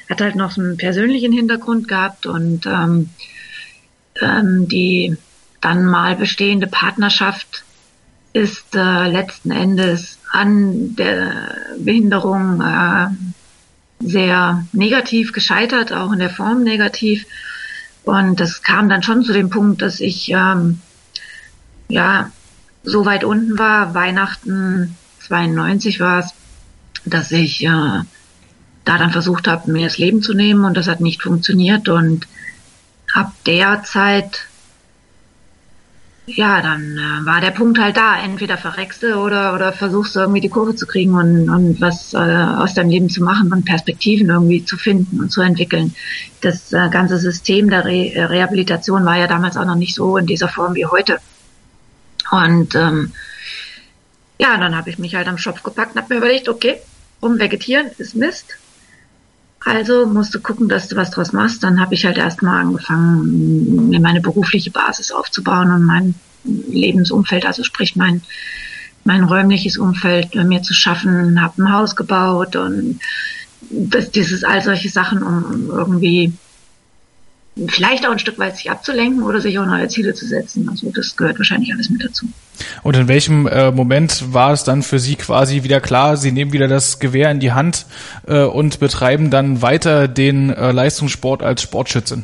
hat 0.09 0.21
halt 0.21 0.35
noch 0.35 0.57
einen 0.57 0.77
persönlichen 0.77 1.31
Hintergrund 1.31 1.87
gehabt 1.87 2.25
und 2.25 2.65
ähm, 2.65 3.09
ähm, 4.21 4.67
die 4.67 5.17
dann 5.61 5.85
mal 5.85 6.15
bestehende 6.15 6.67
Partnerschaft 6.67 7.63
ist 8.33 8.75
äh, 8.75 9.07
letzten 9.07 9.51
Endes 9.51 10.19
an 10.31 10.95
der 10.95 11.55
Behinderung 11.77 12.61
äh, 12.61 13.07
sehr 13.99 14.65
negativ 14.73 15.31
gescheitert, 15.31 15.93
auch 15.93 16.11
in 16.11 16.19
der 16.19 16.29
Form 16.29 16.63
negativ. 16.63 17.25
Und 18.03 18.39
das 18.39 18.61
kam 18.61 18.89
dann 18.89 19.03
schon 19.03 19.23
zu 19.23 19.33
dem 19.33 19.49
Punkt, 19.49 19.81
dass 19.81 19.99
ich 19.99 20.29
ähm, 20.29 20.81
ja 21.87 22.31
so 22.83 23.05
weit 23.05 23.23
unten 23.23 23.57
war, 23.57 23.93
Weihnachten 23.93 24.97
92 25.21 25.99
war 25.99 26.19
es, 26.19 26.33
dass 27.05 27.31
ich 27.31 27.63
äh, 27.63 27.69
da 28.85 28.97
dann 28.97 29.11
versucht 29.11 29.47
habe, 29.47 29.71
mir 29.71 29.85
das 29.87 29.97
Leben 29.97 30.21
zu 30.21 30.33
nehmen 30.33 30.65
und 30.65 30.75
das 30.75 30.87
hat 30.87 30.99
nicht 30.99 31.23
funktioniert. 31.23 31.87
Und 31.87 32.27
ab 33.13 33.31
der 33.45 33.83
Zeit 33.83 34.47
ja, 36.25 36.61
dann 36.61 36.97
äh, 36.97 37.25
war 37.25 37.41
der 37.41 37.51
Punkt 37.51 37.79
halt 37.79 37.97
da. 37.97 38.17
Entweder 38.17 38.57
verreckst 38.57 39.03
du 39.03 39.15
oder, 39.15 39.53
oder 39.53 39.73
versuchst 39.73 40.15
du 40.15 40.21
irgendwie 40.21 40.39
die 40.39 40.49
Kurve 40.49 40.75
zu 40.75 40.87
kriegen 40.87 41.15
und, 41.15 41.49
und 41.49 41.81
was 41.81 42.13
äh, 42.13 42.17
aus 42.17 42.73
deinem 42.73 42.89
Leben 42.89 43.09
zu 43.09 43.21
machen 43.21 43.51
und 43.51 43.65
Perspektiven 43.65 44.29
irgendwie 44.29 44.63
zu 44.63 44.77
finden 44.77 45.19
und 45.19 45.31
zu 45.31 45.41
entwickeln. 45.41 45.95
Das 46.39 46.71
äh, 46.71 46.89
ganze 46.89 47.17
System 47.17 47.69
der 47.69 47.83
Re 47.83 48.13
äh, 48.13 48.23
Rehabilitation 48.23 49.03
war 49.03 49.17
ja 49.17 49.27
damals 49.27 49.57
auch 49.57 49.65
noch 49.65 49.75
nicht 49.75 49.95
so 49.95 50.15
in 50.17 50.25
dieser 50.25 50.47
Form 50.47 50.75
wie 50.75 50.85
heute. 50.85 51.19
Und 52.31 52.73
ähm, 52.75 53.11
ja, 54.39 54.57
dann 54.57 54.77
habe 54.77 54.89
ich 54.89 54.99
mich 54.99 55.15
halt 55.15 55.27
am 55.27 55.37
Schopf 55.37 55.61
gepackt 55.61 55.95
und 55.95 56.01
habe 56.01 56.13
mir 56.13 56.19
überlegt, 56.19 56.47
okay, 56.47 56.77
rumvegetieren 57.21 57.87
ist 57.97 58.15
Mist. 58.15 58.57
Also 59.65 60.05
musst 60.05 60.33
du 60.33 60.41
gucken, 60.41 60.67
dass 60.67 60.87
du 60.89 60.95
was 60.95 61.11
draus 61.11 61.31
machst. 61.31 61.63
Dann 61.63 61.79
habe 61.79 61.93
ich 61.93 62.05
halt 62.05 62.17
erstmal 62.17 62.61
angefangen, 62.61 63.89
mir 63.89 63.99
meine 63.99 64.21
berufliche 64.21 64.71
Basis 64.71 65.11
aufzubauen 65.11 65.71
und 65.71 65.85
mein 65.85 66.15
Lebensumfeld, 66.43 67.45
also 67.45 67.63
sprich 67.63 67.95
mein, 67.95 68.21
mein 69.05 69.23
räumliches 69.23 69.77
Umfeld 69.77 70.35
mir 70.35 70.61
zu 70.61 70.73
schaffen, 70.73 71.41
habe 71.41 71.63
ein 71.63 71.71
Haus 71.71 71.95
gebaut 71.95 72.55
und 72.55 72.99
das, 73.69 74.11
dieses 74.11 74.43
all 74.43 74.61
solche 74.61 74.89
Sachen, 74.89 75.23
um 75.23 75.69
irgendwie 75.69 76.33
vielleicht 77.67 78.05
auch 78.07 78.11
ein 78.11 78.19
Stück 78.19 78.39
weit 78.39 78.57
sich 78.57 78.71
abzulenken 78.71 79.23
oder 79.23 79.39
sich 79.39 79.57
auch 79.59 79.65
neue 79.65 79.87
Ziele 79.87 80.13
zu 80.13 80.25
setzen. 80.25 80.67
Also 80.69 80.91
das 80.91 81.15
gehört 81.15 81.37
wahrscheinlich 81.37 81.71
alles 81.73 81.89
mit 81.89 82.03
dazu. 82.03 82.27
Und 82.81 82.95
in 82.95 83.07
welchem 83.07 83.47
äh, 83.47 83.71
Moment 83.71 84.33
war 84.33 84.53
es 84.53 84.63
dann 84.63 84.81
für 84.81 84.99
Sie 84.99 85.15
quasi 85.15 85.63
wieder 85.63 85.79
klar, 85.79 86.17
Sie 86.17 86.31
nehmen 86.31 86.51
wieder 86.51 86.67
das 86.67 86.99
Gewehr 86.99 87.29
in 87.29 87.39
die 87.39 87.51
Hand 87.51 87.85
äh, 88.27 88.43
und 88.43 88.79
betreiben 88.79 89.29
dann 89.29 89.61
weiter 89.61 90.07
den 90.07 90.49
äh, 90.49 90.71
Leistungssport 90.71 91.43
als 91.43 91.61
Sportschützin? 91.61 92.23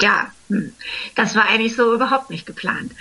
Ja, 0.00 0.28
hm. 0.48 0.72
das 1.16 1.34
war 1.34 1.48
eigentlich 1.48 1.74
so 1.74 1.92
überhaupt 1.94 2.30
nicht 2.30 2.46
geplant. 2.46 2.92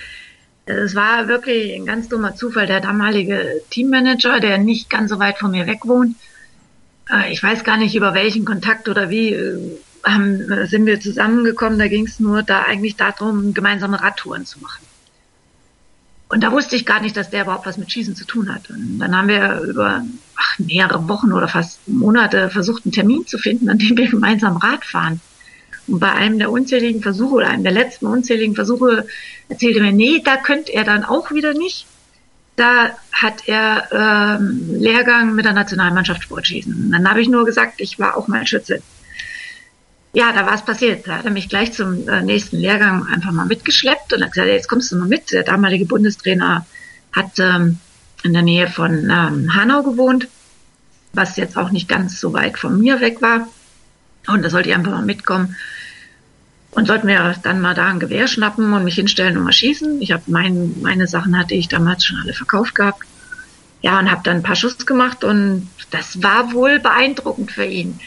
Es 0.66 0.94
war 0.94 1.28
wirklich 1.28 1.74
ein 1.74 1.86
ganz 1.86 2.10
dummer 2.10 2.36
Zufall. 2.36 2.68
Der 2.68 2.80
damalige 2.80 3.62
Teammanager, 3.72 4.40
der 4.40 4.60
nicht 4.60 4.90
ganz 4.90 5.10
so 5.10 5.18
weit 5.18 5.40
von 5.40 5.52
mir 5.52 5.66
weg 5.66 5.80
wohnt, 5.86 6.16
äh, 7.10 7.32
ich 7.32 7.42
weiß 7.42 7.64
gar 7.64 7.78
nicht 7.78 7.96
über 7.96 8.14
welchen 8.14 8.46
Kontakt 8.46 8.88
oder 8.88 9.10
wie, 9.10 9.34
äh, 9.34 9.58
haben, 10.04 10.68
sind 10.68 10.86
wir 10.86 11.00
zusammengekommen. 11.00 11.80
Da 11.80 11.88
ging 11.88 12.06
es 12.06 12.20
nur 12.20 12.44
da 12.44 12.64
eigentlich 12.64 12.96
darum, 12.96 13.54
gemeinsame 13.54 14.02
Radtouren 14.02 14.46
zu 14.46 14.60
machen. 14.60 14.86
Und 16.30 16.44
da 16.44 16.52
wusste 16.52 16.76
ich 16.76 16.86
gar 16.86 17.02
nicht, 17.02 17.18
dass 17.18 17.32
der 17.32 17.44
überhaupt 17.44 17.66
was 17.66 17.78
mit 17.78 17.92
Schießen 17.92 18.16
zu 18.16 18.24
tun 18.24 18.54
hat. 18.54 18.70
Und 18.70 19.00
dann 19.00 19.18
haben 19.18 19.28
wir 19.28 19.62
über 19.62 20.06
ach, 20.36 20.60
mehrere 20.60 21.08
Wochen 21.10 21.34
oder 21.34 21.48
fast 21.48 21.88
Monate 21.88 22.52
versucht, 22.52 22.86
einen 22.86 22.92
Termin 22.92 23.26
zu 23.26 23.40
finden, 23.40 23.68
an 23.68 23.80
dem 23.80 23.98
wir 23.98 24.08
gemeinsam 24.08 24.58
Rad 24.58 24.86
fahren. 24.86 25.20
Und 25.88 26.00
bei 26.00 26.12
einem 26.12 26.38
der 26.38 26.52
unzähligen 26.52 27.02
Versuche 27.02 27.34
oder 27.34 27.50
einem 27.50 27.64
der 27.64 27.72
letzten 27.72 28.06
unzähligen 28.06 28.54
Versuche 28.54 29.08
erzählte 29.50 29.82
mir, 29.82 29.92
nee, 29.92 30.22
da 30.24 30.38
könnte 30.38 30.72
er 30.72 30.84
dann 30.84 31.04
auch 31.04 31.32
wieder 31.32 31.56
nicht. 31.56 31.88
Da 32.56 32.92
hat 33.12 33.48
er 33.48 34.38
ähm, 34.40 34.76
Lehrgang 34.80 35.34
mit 35.34 35.46
der 35.46 35.54
Nationalmannschaft 35.54 36.24
Sportschießen. 36.24 36.74
Und 36.86 36.92
dann 36.92 37.10
habe 37.10 37.22
ich 37.22 37.28
nur 37.30 37.44
gesagt, 37.44 37.82
ich 37.82 37.98
war 37.98 38.16
auch 38.16 38.28
mal 38.28 38.46
Schütze. 38.46 38.84
Ja, 40.12 40.32
da 40.34 40.46
war 40.46 40.56
es 40.56 40.64
passiert. 40.64 41.08
Da 41.08 41.18
hat 41.18 41.26
er 41.26 41.32
mich 41.32 41.50
gleich 41.50 41.74
zum 41.74 42.08
äh, 42.08 42.22
nächsten 42.22 42.58
Lehrgang 42.58 43.06
einfach 43.06 43.32
mal 43.32 43.46
mitgeschleppt 43.46 44.14
und 44.14 44.24
hat 44.24 44.32
gesagt, 44.32 44.50
jetzt 44.50 44.68
kommst 44.68 44.92
du 44.92 44.98
mal 44.98 45.08
mit. 45.08 45.32
Der 45.32 45.44
damalige 45.44 45.86
Bundestrainer 45.86 46.66
hat 47.12 47.38
ähm, 47.38 47.78
in 48.24 48.34
der 48.34 48.42
Nähe 48.42 48.68
von 48.68 49.10
ähm, 49.10 49.56
Hanau 49.56 49.84
gewohnt, 49.84 50.28
was 51.14 51.38
jetzt 51.38 51.58
auch 51.58 51.72
nicht 51.72 51.88
ganz 51.88 52.20
so 52.20 52.34
weit 52.34 52.58
von 52.58 52.80
mir 52.80 53.02
weg 53.02 53.22
war. 53.22 53.48
Und 54.28 54.44
da 54.44 54.50
sollte 54.50 54.70
ich 54.70 54.76
einfach 54.76 54.92
mal 54.92 55.06
mitkommen. 55.06 55.56
Und 56.72 56.88
sollten 56.88 57.08
wir 57.08 57.36
dann 57.42 57.62
mal 57.62 57.74
da 57.74 57.88
ein 57.88 58.00
Gewehr 58.00 58.28
schnappen 58.28 58.74
und 58.74 58.84
mich 58.84 58.96
hinstellen 58.96 59.38
und 59.38 59.44
mal 59.44 59.54
schießen. 59.54 60.02
Ich 60.02 60.12
habe 60.12 60.24
mein, 60.28 60.76
meine 60.82 61.08
Sachen 61.08 61.38
hatte 61.38 61.56
ich 61.56 61.68
damals 61.68 62.06
schon 62.06 62.20
alle 62.20 62.34
verkauft 62.34 62.76
gehabt. 62.76 63.04
Ja, 63.82 63.98
und 63.98 64.12
habe 64.12 64.22
dann 64.24 64.38
ein 64.38 64.44
paar 64.44 64.56
Schuss 64.56 64.86
gemacht 64.86 65.24
und 65.24 65.70
das 65.90 66.22
war 66.22 66.52
wohl 66.54 66.80
beeindruckend 66.80 67.52
für 67.52 67.66
ihn. 67.66 68.00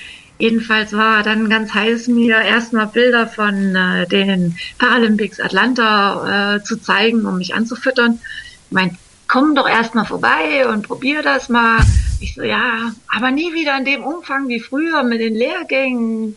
Jedenfalls 0.43 0.93
war 0.93 1.23
dann 1.23 1.49
ganz 1.49 1.73
heiß, 1.73 2.09
mir 2.09 2.41
erstmal 2.41 2.89
Bilder 2.89 3.29
von 3.29 3.77
äh, 3.77 4.09
den 4.09 4.59
Paralympics 4.77 5.39
Atlanta 5.39 6.57
äh, 6.57 6.65
zu 6.65 6.79
zeigen, 6.79 7.27
um 7.27 7.39
mich 7.39 7.55
anzufüttern. 7.55 8.19
Ich 8.67 8.73
mein, 8.73 8.99
komm 9.29 9.55
doch 9.55 9.69
erstmal 9.69 10.05
vorbei 10.05 10.67
und 10.67 10.89
probier 10.89 11.23
das 11.23 11.49
mal. 11.49 11.79
Ich 12.19 12.35
so, 12.35 12.43
ja, 12.43 12.93
aber 13.07 13.31
nie 13.31 13.55
wieder 13.55 13.79
in 13.79 13.85
dem 13.85 14.03
Umfang 14.03 14.49
wie 14.49 14.59
früher 14.59 15.05
mit 15.05 15.21
den 15.21 15.37
Lehrgängen 15.37 16.35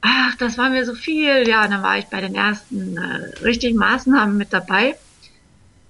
ach, 0.00 0.36
das 0.36 0.56
war 0.56 0.70
mir 0.70 0.84
so 0.84 0.94
viel. 0.94 1.48
Ja, 1.48 1.66
dann 1.66 1.82
war 1.82 1.98
ich 1.98 2.04
bei 2.04 2.20
den 2.20 2.36
ersten 2.36 2.96
äh, 2.98 3.42
richtigen 3.42 3.78
Maßnahmen 3.78 4.36
mit 4.36 4.52
dabei. 4.52 4.94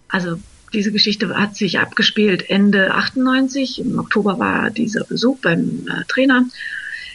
Also 0.08 0.40
diese 0.72 0.92
Geschichte 0.92 1.36
hat 1.36 1.56
sich 1.56 1.78
abgespielt 1.78 2.48
Ende 2.48 2.94
98. 2.94 3.80
Im 3.80 3.98
Oktober 3.98 4.38
war 4.38 4.70
dieser 4.70 5.04
Besuch 5.04 5.40
beim 5.42 5.86
äh, 5.88 6.04
Trainer. 6.08 6.46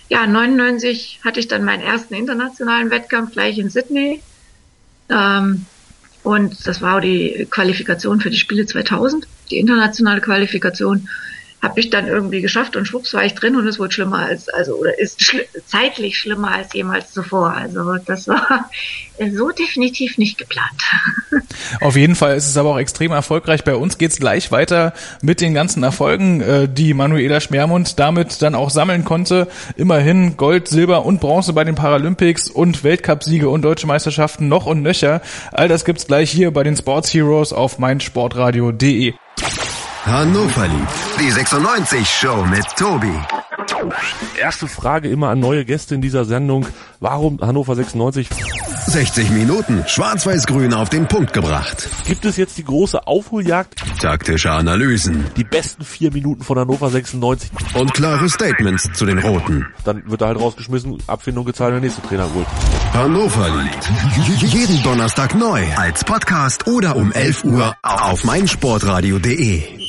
Ja, 0.09 0.25
99 0.25 1.19
hatte 1.23 1.39
ich 1.39 1.47
dann 1.47 1.63
meinen 1.63 1.83
ersten 1.83 2.15
internationalen 2.15 2.89
Wettkampf 2.89 3.33
gleich 3.33 3.57
in 3.59 3.69
Sydney. 3.69 4.21
Ähm, 5.09 5.65
und 6.23 6.67
das 6.67 6.81
war 6.81 6.97
auch 6.97 7.01
die 7.01 7.47
Qualifikation 7.49 8.19
für 8.19 8.29
die 8.29 8.37
Spiele 8.37 8.65
2000, 8.65 9.27
die 9.49 9.57
internationale 9.57 10.19
Qualifikation 10.19 11.07
habe 11.61 11.79
ich 11.79 11.89
dann 11.89 12.07
irgendwie 12.07 12.41
geschafft 12.41 12.75
und 12.75 12.85
schwupps 12.85 13.13
war 13.13 13.25
ich 13.25 13.33
drin 13.33 13.55
und 13.55 13.67
es 13.67 13.79
wurde 13.79 13.91
schlimmer 13.91 14.19
als, 14.19 14.47
also, 14.49 14.75
oder 14.75 14.97
ist 14.97 15.21
schl 15.21 15.45
zeitlich 15.65 16.17
schlimmer 16.17 16.51
als 16.51 16.73
jemals 16.73 17.11
zuvor. 17.11 17.53
Also 17.53 17.95
das 18.05 18.27
war 18.27 18.69
so 19.35 19.51
definitiv 19.51 20.17
nicht 20.17 20.37
geplant. 20.37 20.81
Auf 21.81 21.95
jeden 21.95 22.15
Fall 22.15 22.37
ist 22.37 22.47
es 22.47 22.57
aber 22.57 22.69
auch 22.69 22.79
extrem 22.79 23.11
erfolgreich. 23.11 23.63
Bei 23.63 23.75
uns 23.75 23.97
geht's 23.97 24.17
gleich 24.17 24.51
weiter 24.51 24.93
mit 25.21 25.41
den 25.41 25.53
ganzen 25.53 25.83
Erfolgen, 25.83 26.41
äh, 26.41 26.69
die 26.69 26.93
Manuela 26.93 27.41
Schmermund 27.41 27.99
damit 27.99 28.41
dann 28.41 28.55
auch 28.55 28.69
sammeln 28.69 29.03
konnte. 29.03 29.47
Immerhin 29.75 30.37
Gold, 30.37 30.69
Silber 30.69 31.05
und 31.05 31.19
Bronze 31.19 31.53
bei 31.53 31.65
den 31.65 31.75
Paralympics 31.75 32.49
und 32.49 32.83
Weltcupsiege 32.83 33.49
und 33.49 33.63
deutsche 33.63 33.87
Meisterschaften 33.87 34.47
noch 34.47 34.65
und 34.65 34.81
nöcher. 34.81 35.21
All 35.51 35.67
das 35.67 35.83
gibt's 35.83 36.07
gleich 36.07 36.31
hier 36.31 36.51
bei 36.51 36.63
den 36.63 36.77
Sports 36.77 37.13
Heroes 37.13 37.51
auf 37.51 37.79
meinsportradio.de. 37.79 39.13
Hannover 40.05 40.67
liebt. 40.67 41.19
Die 41.19 41.29
96 41.29 42.07
Show 42.09 42.43
mit 42.45 42.65
Tobi. 42.77 43.13
Erste 44.39 44.67
Frage 44.67 45.09
immer 45.09 45.29
an 45.29 45.39
neue 45.39 45.65
Gäste 45.65 45.93
in 45.95 46.01
dieser 46.01 46.25
Sendung. 46.25 46.65
Warum 46.99 47.39
Hannover 47.41 47.75
96? 47.75 48.29
60 48.87 49.29
Minuten 49.31 49.83
schwarz-weiß-grün 49.85 50.73
auf 50.73 50.89
den 50.89 51.07
Punkt 51.07 51.33
gebracht. 51.33 51.87
Gibt 52.05 52.25
es 52.25 52.37
jetzt 52.37 52.57
die 52.57 52.63
große 52.63 53.05
Aufholjagd? 53.05 53.83
Taktische 54.01 54.51
Analysen. 54.51 55.25
Die 55.35 55.43
besten 55.43 55.83
vier 55.83 56.11
Minuten 56.11 56.43
von 56.43 56.57
Hannover 56.57 56.89
96. 56.89 57.51
Und 57.75 57.93
klare 57.93 58.29
Statements 58.29 58.89
zu 58.93 59.05
den 59.05 59.19
Roten. 59.19 59.67
Dann 59.83 60.09
wird 60.09 60.21
er 60.21 60.27
halt 60.29 60.39
rausgeschmissen, 60.39 60.97
Abfindung 61.07 61.45
gezahlt, 61.45 61.73
der 61.73 61.81
nächste 61.81 62.01
Trainer 62.01 62.27
holt. 62.33 62.47
Hannover 62.93 63.49
liebt. 63.49 64.51
Jeden 64.53 64.81
Donnerstag 64.81 65.35
neu. 65.35 65.61
Als 65.75 66.03
Podcast 66.03 66.65
oder 66.67 66.95
um 66.95 67.11
11 67.11 67.43
Uhr 67.43 67.75
auf 67.83 68.23
meinsportradio.de. 68.23 69.88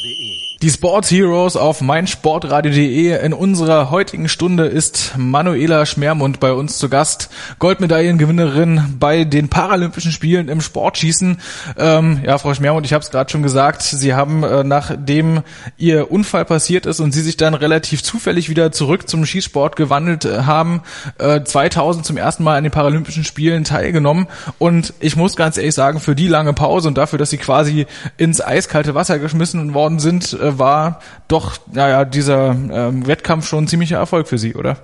Die 0.62 0.68
Sports 0.68 1.10
Heroes 1.10 1.56
auf 1.56 1.80
meinsportradio.de. 1.80 3.24
In 3.24 3.32
unserer 3.32 3.90
heutigen 3.90 4.28
Stunde 4.28 4.66
ist 4.66 5.14
Manuela 5.16 5.86
Schmermund 5.86 6.38
bei 6.38 6.52
uns 6.52 6.76
zu 6.76 6.90
Gast. 6.90 7.30
Goldmedaillengewinnerin 7.60 8.96
bei 9.00 9.24
den 9.24 9.48
Paralympischen 9.48 10.12
Spielen 10.12 10.50
im 10.50 10.60
Sportschießen. 10.60 11.38
Ähm, 11.78 12.20
ja, 12.26 12.36
Frau 12.36 12.52
Schmermund, 12.52 12.84
ich 12.84 12.92
habe 12.92 13.02
es 13.02 13.10
gerade 13.10 13.30
schon 13.30 13.42
gesagt. 13.42 13.80
Sie 13.80 14.12
haben, 14.12 14.42
äh, 14.42 14.62
nachdem 14.62 15.40
Ihr 15.78 16.12
Unfall 16.12 16.44
passiert 16.44 16.84
ist 16.84 17.00
und 17.00 17.12
Sie 17.12 17.22
sich 17.22 17.38
dann 17.38 17.54
relativ 17.54 18.02
zufällig 18.02 18.50
wieder 18.50 18.70
zurück 18.70 19.08
zum 19.08 19.24
Schießsport 19.24 19.76
gewandelt 19.76 20.26
äh, 20.26 20.42
haben, 20.42 20.82
äh, 21.16 21.42
2000 21.42 22.04
zum 22.04 22.18
ersten 22.18 22.44
Mal 22.44 22.58
an 22.58 22.64
den 22.64 22.70
Paralympischen 22.70 23.24
Spielen 23.24 23.64
teilgenommen. 23.64 24.26
Und 24.58 24.92
ich 25.00 25.16
muss 25.16 25.36
ganz 25.36 25.56
ehrlich 25.56 25.74
sagen, 25.74 26.00
für 26.00 26.14
die 26.14 26.28
lange 26.28 26.52
Pause 26.52 26.88
und 26.88 26.98
dafür, 26.98 27.18
dass 27.18 27.30
Sie 27.30 27.38
quasi 27.38 27.86
ins 28.18 28.42
eiskalte 28.42 28.94
Wasser 28.94 29.18
geschmissen 29.18 29.72
worden 29.72 30.00
sind, 30.00 30.36
äh, 30.54 30.58
war 30.58 31.00
doch, 31.28 31.58
naja, 31.72 32.04
dieser 32.04 32.50
ähm, 32.50 33.06
Wettkampf 33.06 33.48
schon 33.48 33.64
ein 33.64 33.68
ziemlicher 33.68 33.98
Erfolg 33.98 34.28
für 34.28 34.38
Sie, 34.38 34.54
oder? 34.54 34.78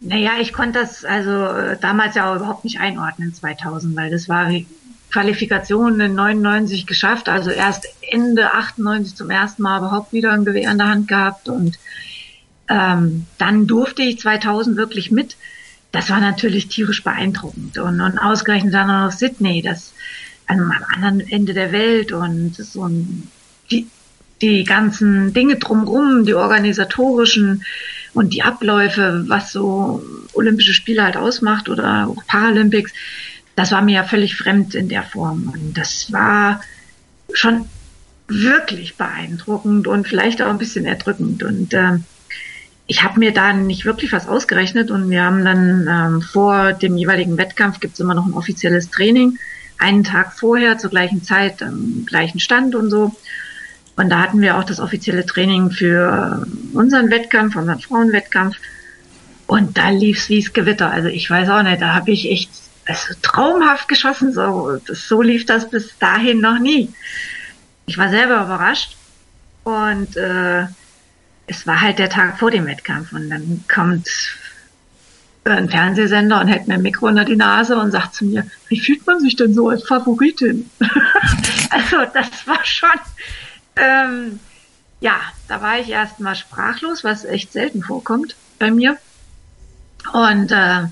Naja, 0.00 0.32
ich 0.40 0.52
konnte 0.52 0.80
das 0.80 1.04
also 1.04 1.30
äh, 1.30 1.76
damals 1.78 2.14
ja 2.14 2.30
auch 2.30 2.36
überhaupt 2.36 2.64
nicht 2.64 2.80
einordnen, 2.80 3.34
2000, 3.34 3.94
weil 3.96 4.10
das 4.10 4.28
war 4.28 4.50
Qualifikation 5.10 6.00
in 6.00 6.14
99 6.14 6.86
geschafft, 6.86 7.28
also 7.28 7.50
erst 7.50 7.86
Ende 8.10 8.54
98 8.54 9.14
zum 9.14 9.30
ersten 9.30 9.62
Mal 9.62 9.78
überhaupt 9.78 10.12
wieder 10.12 10.32
ein 10.32 10.44
Gewehr 10.44 10.70
in 10.70 10.78
der 10.78 10.88
Hand 10.88 11.08
gehabt 11.08 11.48
und 11.48 11.78
ähm, 12.68 13.26
dann 13.36 13.66
durfte 13.66 14.02
ich 14.02 14.20
2000 14.20 14.76
wirklich 14.76 15.10
mit. 15.10 15.36
Das 15.92 16.08
war 16.08 16.20
natürlich 16.20 16.68
tierisch 16.68 17.02
beeindruckend 17.02 17.76
und, 17.78 18.00
und 18.00 18.18
ausgerechnet 18.18 18.72
dann 18.72 18.86
noch 18.86 19.10
Sydney, 19.10 19.60
das 19.60 19.92
an, 20.46 20.60
am 20.60 20.84
anderen 20.94 21.20
Ende 21.20 21.52
der 21.52 21.72
Welt 21.72 22.12
und 22.12 22.54
so 22.54 22.84
ein 22.84 23.28
die, 23.70 23.86
die 24.42 24.64
ganzen 24.64 25.32
Dinge 25.32 25.56
drumherum, 25.56 26.24
die 26.24 26.34
organisatorischen 26.34 27.64
und 28.14 28.34
die 28.34 28.42
Abläufe, 28.42 29.24
was 29.28 29.52
so 29.52 30.02
Olympische 30.32 30.74
Spiele 30.74 31.04
halt 31.04 31.16
ausmacht 31.16 31.68
oder 31.68 32.08
auch 32.08 32.26
Paralympics, 32.26 32.92
das 33.56 33.72
war 33.72 33.82
mir 33.82 33.96
ja 33.96 34.04
völlig 34.04 34.36
fremd 34.36 34.74
in 34.74 34.88
der 34.88 35.02
Form. 35.02 35.52
Und 35.52 35.74
das 35.74 36.12
war 36.12 36.62
schon 37.32 37.66
wirklich 38.26 38.96
beeindruckend 38.96 39.86
und 39.86 40.08
vielleicht 40.08 40.40
auch 40.40 40.48
ein 40.48 40.58
bisschen 40.58 40.86
erdrückend. 40.86 41.42
Und 41.42 41.74
äh, 41.74 41.98
ich 42.86 43.02
habe 43.02 43.20
mir 43.20 43.32
da 43.32 43.52
nicht 43.52 43.84
wirklich 43.84 44.12
was 44.12 44.28
ausgerechnet 44.28 44.90
und 44.90 45.10
wir 45.10 45.22
haben 45.24 45.44
dann 45.44 45.86
ähm, 45.88 46.22
vor 46.22 46.72
dem 46.72 46.96
jeweiligen 46.96 47.36
Wettkampf 47.36 47.80
gibt 47.80 47.94
es 47.94 48.00
immer 48.00 48.14
noch 48.14 48.26
ein 48.26 48.34
offizielles 48.34 48.90
Training, 48.90 49.38
einen 49.78 50.04
Tag 50.04 50.32
vorher 50.32 50.78
zur 50.78 50.90
gleichen 50.90 51.22
Zeit 51.22 51.62
am 51.62 52.04
gleichen 52.06 52.40
Stand 52.40 52.74
und 52.74 52.90
so. 52.90 53.14
Und 54.00 54.08
da 54.08 54.20
hatten 54.20 54.40
wir 54.40 54.56
auch 54.56 54.64
das 54.64 54.80
offizielle 54.80 55.26
Training 55.26 55.70
für 55.70 56.46
unseren 56.72 57.10
Wettkampf, 57.10 57.54
unseren 57.54 57.80
Frauenwettkampf. 57.80 58.56
Und 59.46 59.76
da 59.76 59.90
lief 59.90 60.16
es 60.16 60.30
wie 60.30 60.38
es 60.38 60.54
Gewitter. 60.54 60.90
Also 60.90 61.08
ich 61.08 61.28
weiß 61.28 61.50
auch 61.50 61.62
nicht, 61.62 61.82
da 61.82 61.92
habe 61.92 62.10
ich 62.10 62.30
echt 62.30 62.50
also 62.86 63.12
traumhaft 63.20 63.88
geschossen. 63.88 64.32
So, 64.32 64.78
das, 64.86 65.06
so 65.06 65.20
lief 65.20 65.44
das 65.44 65.68
bis 65.68 65.98
dahin 65.98 66.40
noch 66.40 66.58
nie. 66.58 66.88
Ich 67.84 67.98
war 67.98 68.08
selber 68.08 68.42
überrascht. 68.42 68.96
Und 69.64 70.16
äh, 70.16 70.64
es 71.46 71.66
war 71.66 71.82
halt 71.82 71.98
der 71.98 72.08
Tag 72.08 72.38
vor 72.38 72.50
dem 72.50 72.66
Wettkampf. 72.66 73.12
Und 73.12 73.28
dann 73.28 73.64
kommt 73.70 74.08
einen 75.44 75.68
Fernsehsender 75.68 76.40
und 76.40 76.48
hält 76.48 76.68
mir 76.68 76.74
ein 76.74 76.82
Mikro 76.82 77.08
unter 77.08 77.26
die 77.26 77.36
Nase 77.36 77.76
und 77.76 77.90
sagt 77.90 78.14
zu 78.14 78.24
mir, 78.24 78.46
wie 78.68 78.80
fühlt 78.80 79.06
man 79.06 79.20
sich 79.20 79.36
denn 79.36 79.52
so 79.52 79.68
als 79.68 79.86
Favoritin? 79.86 80.70
also 81.70 81.98
das 82.14 82.46
war 82.46 82.64
schon, 82.64 82.88
ähm, 83.76 84.40
ja, 85.00 85.20
da 85.48 85.62
war 85.62 85.78
ich 85.78 85.88
erstmal 85.88 86.36
sprachlos, 86.36 87.04
was 87.04 87.24
echt 87.24 87.52
selten 87.52 87.82
vorkommt 87.82 88.36
bei 88.58 88.70
mir. 88.70 88.98
Und 90.12 90.52
äh, 90.52 90.86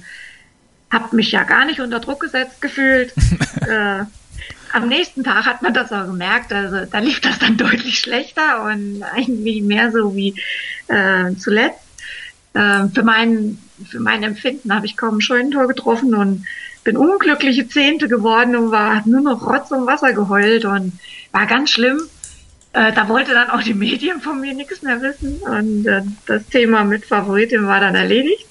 habe 0.91 1.17
mich 1.17 1.33
ja 1.33 1.43
gar 1.45 1.65
nicht 1.65 1.81
unter 1.81 2.01
Druck 2.01 2.21
gesetzt 2.21 2.61
gefühlt. 2.61 3.13
äh, 3.67 4.05
am 4.73 4.89
nächsten 4.89 5.25
Tag 5.25 5.47
hat 5.47 5.63
man 5.63 5.75
das 5.75 5.93
auch 5.93 6.07
gemerkt, 6.07 6.53
also 6.53 6.85
da 6.91 6.99
lief 6.99 7.21
das 7.21 7.39
dann 7.39 7.57
deutlich 7.57 7.99
schlechter 7.99 8.65
und 8.65 9.03
eigentlich 9.03 9.63
mehr 9.63 9.93
so 9.93 10.15
wie 10.15 10.35
äh, 10.89 11.35
zuletzt. 11.37 11.81
Äh, 12.55 12.89
für, 12.95 13.03
mein, 13.03 13.59
für 13.89 14.01
mein 14.01 14.23
Empfinden 14.23 14.75
habe 14.75 14.87
ich 14.87 14.97
kaum 14.97 15.19
ein 15.19 15.21
Scheunentor 15.21 15.69
getroffen 15.69 16.15
und 16.15 16.47
bin 16.85 16.97
unglückliche 16.97 17.69
Zehnte 17.69 18.09
geworden 18.09 18.57
und 18.57 18.71
war 18.71 19.03
nur 19.07 19.21
noch 19.21 19.47
Rotz 19.47 19.71
und 19.71 19.87
Wasser 19.87 20.13
geheult 20.13 20.65
und 20.65 20.99
war 21.33 21.47
ganz 21.47 21.71
schlimm. 21.71 22.01
Äh, 22.73 22.93
da 22.93 23.09
wollte 23.09 23.33
dann 23.33 23.51
auch 23.51 23.63
die 23.63 23.75
Medien 23.75 24.21
von 24.21 24.41
mir 24.41 24.55
nichts 24.55 24.83
mehr 24.83 25.01
wissen 25.01 25.37
und 25.39 25.87
äh, 25.87 26.03
das 26.27 26.47
Thema 26.47 26.85
mit 26.85 27.07
Favoritin 27.07 27.67
war 27.67 27.81
dann 27.81 27.95
erledigt. 27.95 28.47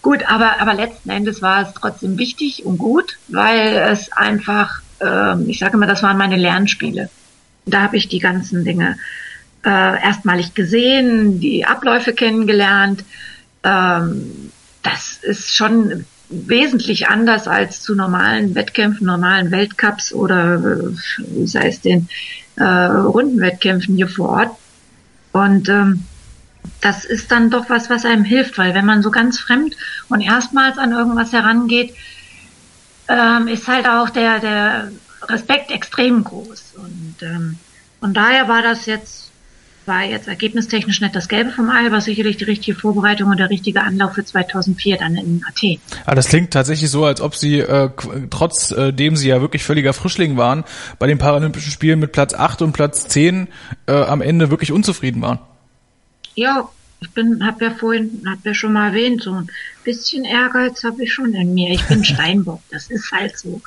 Gut, 0.00 0.22
aber, 0.30 0.60
aber 0.60 0.74
letzten 0.74 1.10
Endes 1.10 1.40
war 1.42 1.62
es 1.62 1.74
trotzdem 1.74 2.18
wichtig 2.18 2.64
und 2.64 2.78
gut, 2.78 3.18
weil 3.28 3.76
es 3.90 4.12
einfach, 4.12 4.82
ähm, 5.00 5.48
ich 5.48 5.58
sage 5.58 5.74
immer, 5.74 5.86
das 5.86 6.02
waren 6.02 6.18
meine 6.18 6.36
Lernspiele. 6.36 7.08
Da 7.66 7.82
habe 7.82 7.96
ich 7.96 8.08
die 8.08 8.18
ganzen 8.18 8.64
Dinge 8.64 8.98
äh, 9.64 10.02
erstmalig 10.02 10.54
gesehen, 10.54 11.40
die 11.40 11.64
Abläufe 11.64 12.12
kennengelernt. 12.12 13.04
Ähm, 13.62 14.52
das 14.82 15.18
ist 15.22 15.56
schon 15.56 16.04
wesentlich 16.28 17.08
anders 17.08 17.48
als 17.48 17.82
zu 17.82 17.94
normalen 17.94 18.54
Wettkämpfen, 18.54 19.06
normalen 19.06 19.50
Weltcups 19.50 20.12
oder 20.12 20.56
äh, 20.56 21.46
sei 21.46 21.68
es 21.68 21.80
den 21.80 22.08
äh, 22.56 22.64
Rundenwettkämpfen 22.64 23.96
hier 23.96 24.08
vor 24.08 24.28
Ort. 24.30 24.56
Und 25.32 25.68
ähm, 25.68 26.04
das 26.80 27.04
ist 27.04 27.30
dann 27.30 27.50
doch 27.50 27.68
was, 27.68 27.90
was 27.90 28.04
einem 28.04 28.24
hilft, 28.24 28.58
weil 28.58 28.74
wenn 28.74 28.86
man 28.86 29.02
so 29.02 29.10
ganz 29.10 29.38
fremd 29.38 29.76
und 30.08 30.20
erstmals 30.20 30.78
an 30.78 30.92
irgendwas 30.92 31.32
herangeht, 31.32 31.94
ähm, 33.08 33.48
ist 33.48 33.68
halt 33.68 33.86
auch 33.86 34.10
der, 34.10 34.38
der 34.38 34.90
Respekt 35.22 35.70
extrem 35.70 36.24
groß. 36.24 36.74
Und 36.76 37.16
ähm, 37.22 37.58
von 38.00 38.14
daher 38.14 38.48
war 38.48 38.62
das 38.62 38.86
jetzt, 38.86 39.23
war 39.86 40.02
jetzt 40.02 40.28
ergebnistechnisch 40.28 41.00
nicht 41.00 41.14
das 41.14 41.28
Gelbe 41.28 41.50
vom 41.50 41.70
Ei, 41.70 41.90
war 41.90 42.00
sicherlich 42.00 42.36
die 42.36 42.44
richtige 42.44 42.78
Vorbereitung 42.78 43.30
und 43.30 43.38
der 43.38 43.50
richtige 43.50 43.82
Anlauf 43.82 44.14
für 44.14 44.24
2004 44.24 44.98
dann 44.98 45.16
in 45.16 45.42
Athen. 45.48 45.78
Ah, 46.06 46.14
das 46.14 46.28
klingt 46.28 46.52
tatsächlich 46.52 46.90
so, 46.90 47.04
als 47.04 47.20
ob 47.20 47.34
Sie, 47.34 47.60
äh, 47.60 47.90
trotzdem 48.30 49.16
Sie 49.16 49.28
ja 49.28 49.40
wirklich 49.40 49.62
völliger 49.64 49.92
Frischling 49.92 50.36
waren, 50.36 50.64
bei 50.98 51.06
den 51.06 51.18
Paralympischen 51.18 51.72
Spielen 51.72 51.98
mit 51.98 52.12
Platz 52.12 52.34
8 52.34 52.62
und 52.62 52.72
Platz 52.72 53.08
10 53.08 53.48
äh, 53.86 53.92
am 53.92 54.20
Ende 54.20 54.50
wirklich 54.50 54.72
unzufrieden 54.72 55.22
waren. 55.22 55.38
Ja, 56.34 56.68
ich 57.04 57.10
bin, 57.10 57.44
habe 57.44 57.66
ja 57.66 57.70
vorhin, 57.70 58.22
habe 58.26 58.40
ja 58.44 58.54
schon 58.54 58.72
mal 58.72 58.88
erwähnt, 58.88 59.22
so 59.22 59.32
ein 59.32 59.48
bisschen 59.84 60.24
Ehrgeiz 60.24 60.82
habe 60.84 61.04
ich 61.04 61.12
schon 61.12 61.34
in 61.34 61.52
mir. 61.52 61.70
Ich 61.70 61.84
bin 61.86 62.02
Steinbock, 62.04 62.62
das 62.70 62.90
ist 62.90 63.12
halt 63.12 63.38
so. 63.38 63.60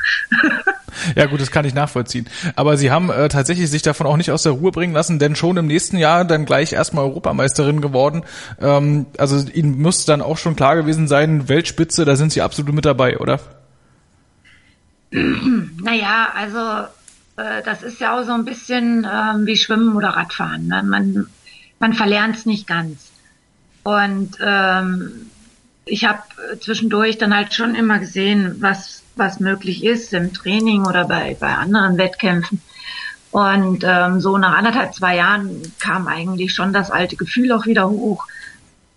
ja 1.15 1.27
gut, 1.27 1.39
das 1.39 1.51
kann 1.51 1.63
ich 1.65 1.75
nachvollziehen. 1.75 2.27
Aber 2.55 2.77
Sie 2.77 2.89
haben 2.89 3.11
äh, 3.11 3.29
tatsächlich 3.29 3.69
sich 3.69 3.83
davon 3.83 4.07
auch 4.07 4.17
nicht 4.17 4.31
aus 4.31 4.43
der 4.43 4.53
Ruhe 4.53 4.71
bringen 4.71 4.93
lassen, 4.93 5.19
denn 5.19 5.35
schon 5.35 5.57
im 5.57 5.67
nächsten 5.67 5.97
Jahr 5.97 6.25
dann 6.25 6.45
gleich 6.45 6.73
erstmal 6.73 7.05
Europameisterin 7.05 7.79
geworden. 7.79 8.23
Ähm, 8.59 9.05
also 9.17 9.47
Ihnen 9.51 9.79
muss 9.79 10.05
dann 10.05 10.21
auch 10.21 10.37
schon 10.37 10.55
klar 10.55 10.75
gewesen 10.75 11.07
sein, 11.07 11.47
Weltspitze, 11.47 12.05
da 12.05 12.15
sind 12.15 12.31
Sie 12.31 12.41
absolut 12.41 12.73
mit 12.73 12.85
dabei, 12.85 13.19
oder? 13.19 13.39
naja, 15.11 16.33
also 16.35 16.87
äh, 17.41 17.61
das 17.63 17.83
ist 17.83 18.01
ja 18.01 18.19
auch 18.19 18.25
so 18.25 18.31
ein 18.31 18.45
bisschen 18.45 19.05
ähm, 19.09 19.45
wie 19.45 19.57
Schwimmen 19.57 19.95
oder 19.95 20.09
Radfahren. 20.09 20.67
Ne? 20.67 20.81
Man 20.83 21.27
man 21.79 21.93
verlernt 21.93 22.35
es 22.35 22.45
nicht 22.45 22.67
ganz. 22.67 23.11
Und 23.87 24.31
ähm, 24.41 25.29
ich 25.85 26.03
habe 26.03 26.19
zwischendurch 26.59 27.17
dann 27.17 27.33
halt 27.33 27.53
schon 27.53 27.73
immer 27.73 27.99
gesehen, 27.99 28.57
was, 28.59 29.01
was 29.15 29.39
möglich 29.39 29.85
ist 29.85 30.13
im 30.13 30.33
Training 30.33 30.85
oder 30.85 31.05
bei, 31.05 31.37
bei 31.39 31.55
anderen 31.55 31.97
Wettkämpfen. 31.97 32.61
Und 33.31 33.85
ähm, 33.87 34.19
so 34.19 34.37
nach 34.37 34.57
anderthalb, 34.57 34.93
zwei 34.93 35.15
Jahren 35.15 35.61
kam 35.79 36.09
eigentlich 36.09 36.53
schon 36.53 36.73
das 36.73 36.91
alte 36.91 37.15
Gefühl 37.15 37.53
auch 37.53 37.65
wieder 37.65 37.87
hoch. 37.89 38.27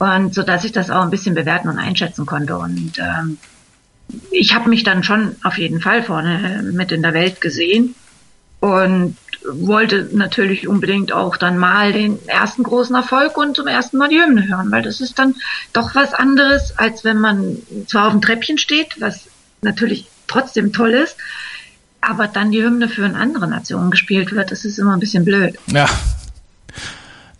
Und 0.00 0.34
so 0.34 0.42
dass 0.42 0.64
ich 0.64 0.72
das 0.72 0.90
auch 0.90 1.02
ein 1.02 1.10
bisschen 1.10 1.36
bewerten 1.36 1.68
und 1.68 1.78
einschätzen 1.78 2.26
konnte. 2.26 2.58
Und 2.58 2.98
ähm, 2.98 3.38
ich 4.32 4.56
habe 4.56 4.68
mich 4.68 4.82
dann 4.82 5.04
schon 5.04 5.36
auf 5.44 5.56
jeden 5.56 5.80
Fall 5.80 6.02
vorne 6.02 6.68
mit 6.72 6.90
in 6.90 7.02
der 7.02 7.14
Welt 7.14 7.40
gesehen. 7.40 7.94
Und 8.58 9.16
wollte 9.54 10.08
natürlich 10.12 10.68
unbedingt 10.68 11.12
auch 11.12 11.36
dann 11.36 11.58
mal 11.58 11.92
den 11.92 12.18
ersten 12.26 12.62
großen 12.62 12.94
Erfolg 12.94 13.36
und 13.36 13.56
zum 13.56 13.66
ersten 13.66 13.98
Mal 13.98 14.08
die 14.08 14.20
Hymne 14.20 14.48
hören, 14.48 14.70
weil 14.70 14.82
das 14.82 15.00
ist 15.00 15.18
dann 15.18 15.34
doch 15.72 15.94
was 15.94 16.14
anderes, 16.14 16.78
als 16.78 17.04
wenn 17.04 17.18
man 17.18 17.56
zwar 17.86 18.06
auf 18.06 18.12
dem 18.12 18.22
Treppchen 18.22 18.58
steht, 18.58 19.00
was 19.00 19.26
natürlich 19.62 20.06
trotzdem 20.26 20.72
toll 20.72 20.90
ist, 20.90 21.16
aber 22.00 22.28
dann 22.28 22.50
die 22.50 22.62
Hymne 22.62 22.88
für 22.88 23.04
eine 23.04 23.18
andere 23.18 23.48
Nation 23.48 23.90
gespielt 23.90 24.32
wird, 24.32 24.50
das 24.50 24.64
ist 24.64 24.78
immer 24.78 24.94
ein 24.94 25.00
bisschen 25.00 25.24
blöd. 25.24 25.58
Ja, 25.66 25.88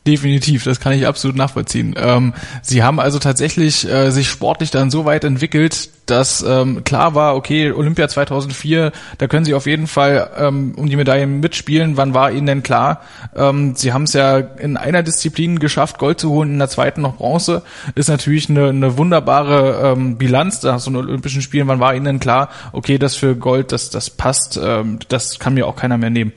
Definitiv, 0.06 0.64
das 0.64 0.80
kann 0.80 0.94
ich 0.94 1.06
absolut 1.06 1.36
nachvollziehen. 1.36 1.94
Ähm, 1.98 2.32
Sie 2.62 2.82
haben 2.82 2.98
also 2.98 3.18
tatsächlich 3.18 3.86
äh, 3.86 4.10
sich 4.10 4.30
sportlich 4.30 4.70
dann 4.70 4.90
so 4.90 5.04
weit 5.04 5.24
entwickelt, 5.24 5.90
dass 6.06 6.42
ähm, 6.42 6.84
klar 6.84 7.14
war, 7.14 7.36
okay, 7.36 7.70
Olympia 7.70 8.08
2004, 8.08 8.92
da 9.18 9.26
können 9.26 9.44
Sie 9.44 9.52
auf 9.52 9.66
jeden 9.66 9.86
Fall 9.86 10.30
ähm, 10.38 10.72
um 10.76 10.88
die 10.88 10.96
Medaillen 10.96 11.40
mitspielen. 11.40 11.98
Wann 11.98 12.14
war 12.14 12.32
Ihnen 12.32 12.46
denn 12.46 12.62
klar? 12.62 13.02
Ähm, 13.36 13.76
Sie 13.76 13.92
haben 13.92 14.04
es 14.04 14.14
ja 14.14 14.38
in 14.38 14.78
einer 14.78 15.02
Disziplin 15.02 15.58
geschafft, 15.58 15.98
Gold 15.98 16.18
zu 16.18 16.30
holen, 16.30 16.52
in 16.52 16.58
der 16.58 16.70
zweiten 16.70 17.02
noch 17.02 17.16
Bronze. 17.16 17.62
Ist 17.94 18.08
natürlich 18.08 18.48
eine, 18.48 18.70
eine 18.70 18.96
wunderbare 18.96 19.92
ähm, 19.92 20.16
Bilanz 20.16 20.62
nach 20.62 20.80
so 20.80 20.88
einen 20.88 20.96
Olympischen 20.96 21.42
Spielen. 21.42 21.68
Wann 21.68 21.78
war 21.78 21.94
Ihnen 21.94 22.06
denn 22.06 22.20
klar, 22.20 22.48
okay, 22.72 22.96
das 22.96 23.16
für 23.16 23.36
Gold, 23.36 23.70
das, 23.70 23.90
das 23.90 24.08
passt, 24.08 24.58
ähm, 24.62 24.98
das 25.08 25.38
kann 25.38 25.52
mir 25.52 25.66
auch 25.66 25.76
keiner 25.76 25.98
mehr 25.98 26.10
nehmen? 26.10 26.32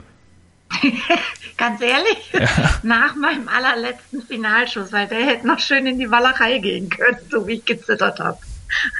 Ganz 1.58 1.82
ehrlich, 1.82 2.32
ja. 2.34 2.48
nach 2.84 3.16
meinem 3.16 3.48
allerletzten 3.48 4.22
Finalschuss, 4.24 4.92
weil 4.92 5.08
der 5.08 5.26
hätte 5.26 5.48
noch 5.48 5.60
schön 5.60 5.86
in 5.86 6.00
die 6.00 6.10
Wallerei 6.10 6.58
gehen 6.58 6.90
können, 6.90 7.18
so 7.30 7.48
wie 7.48 7.54
ich 7.54 7.66
gezittert 7.66 8.20
habe. 8.20 8.40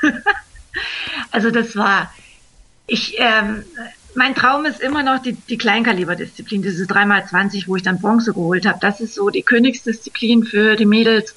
also 1.32 1.50
das 1.50 1.76
war, 1.76 2.14
ich, 2.86 3.16
ähm, 3.18 3.64
mein 4.16 4.36
Traum 4.36 4.66
ist 4.66 4.80
immer 4.80 5.02
noch 5.02 5.20
die, 5.20 5.34
die 5.34 5.58
Kleinkaliberdisziplin, 5.58 6.62
diese 6.62 6.86
3x20, 6.86 7.68
wo 7.68 7.76
ich 7.76 7.84
dann 7.84 8.00
Bronze 8.00 8.34
geholt 8.34 8.66
habe. 8.66 8.78
Das 8.80 9.02
ist 9.02 9.16
so 9.16 9.30
die 9.30 9.42
Königsdisziplin 9.42 10.44
für 10.44 10.76
die 10.76 10.86
Mädels. 10.86 11.34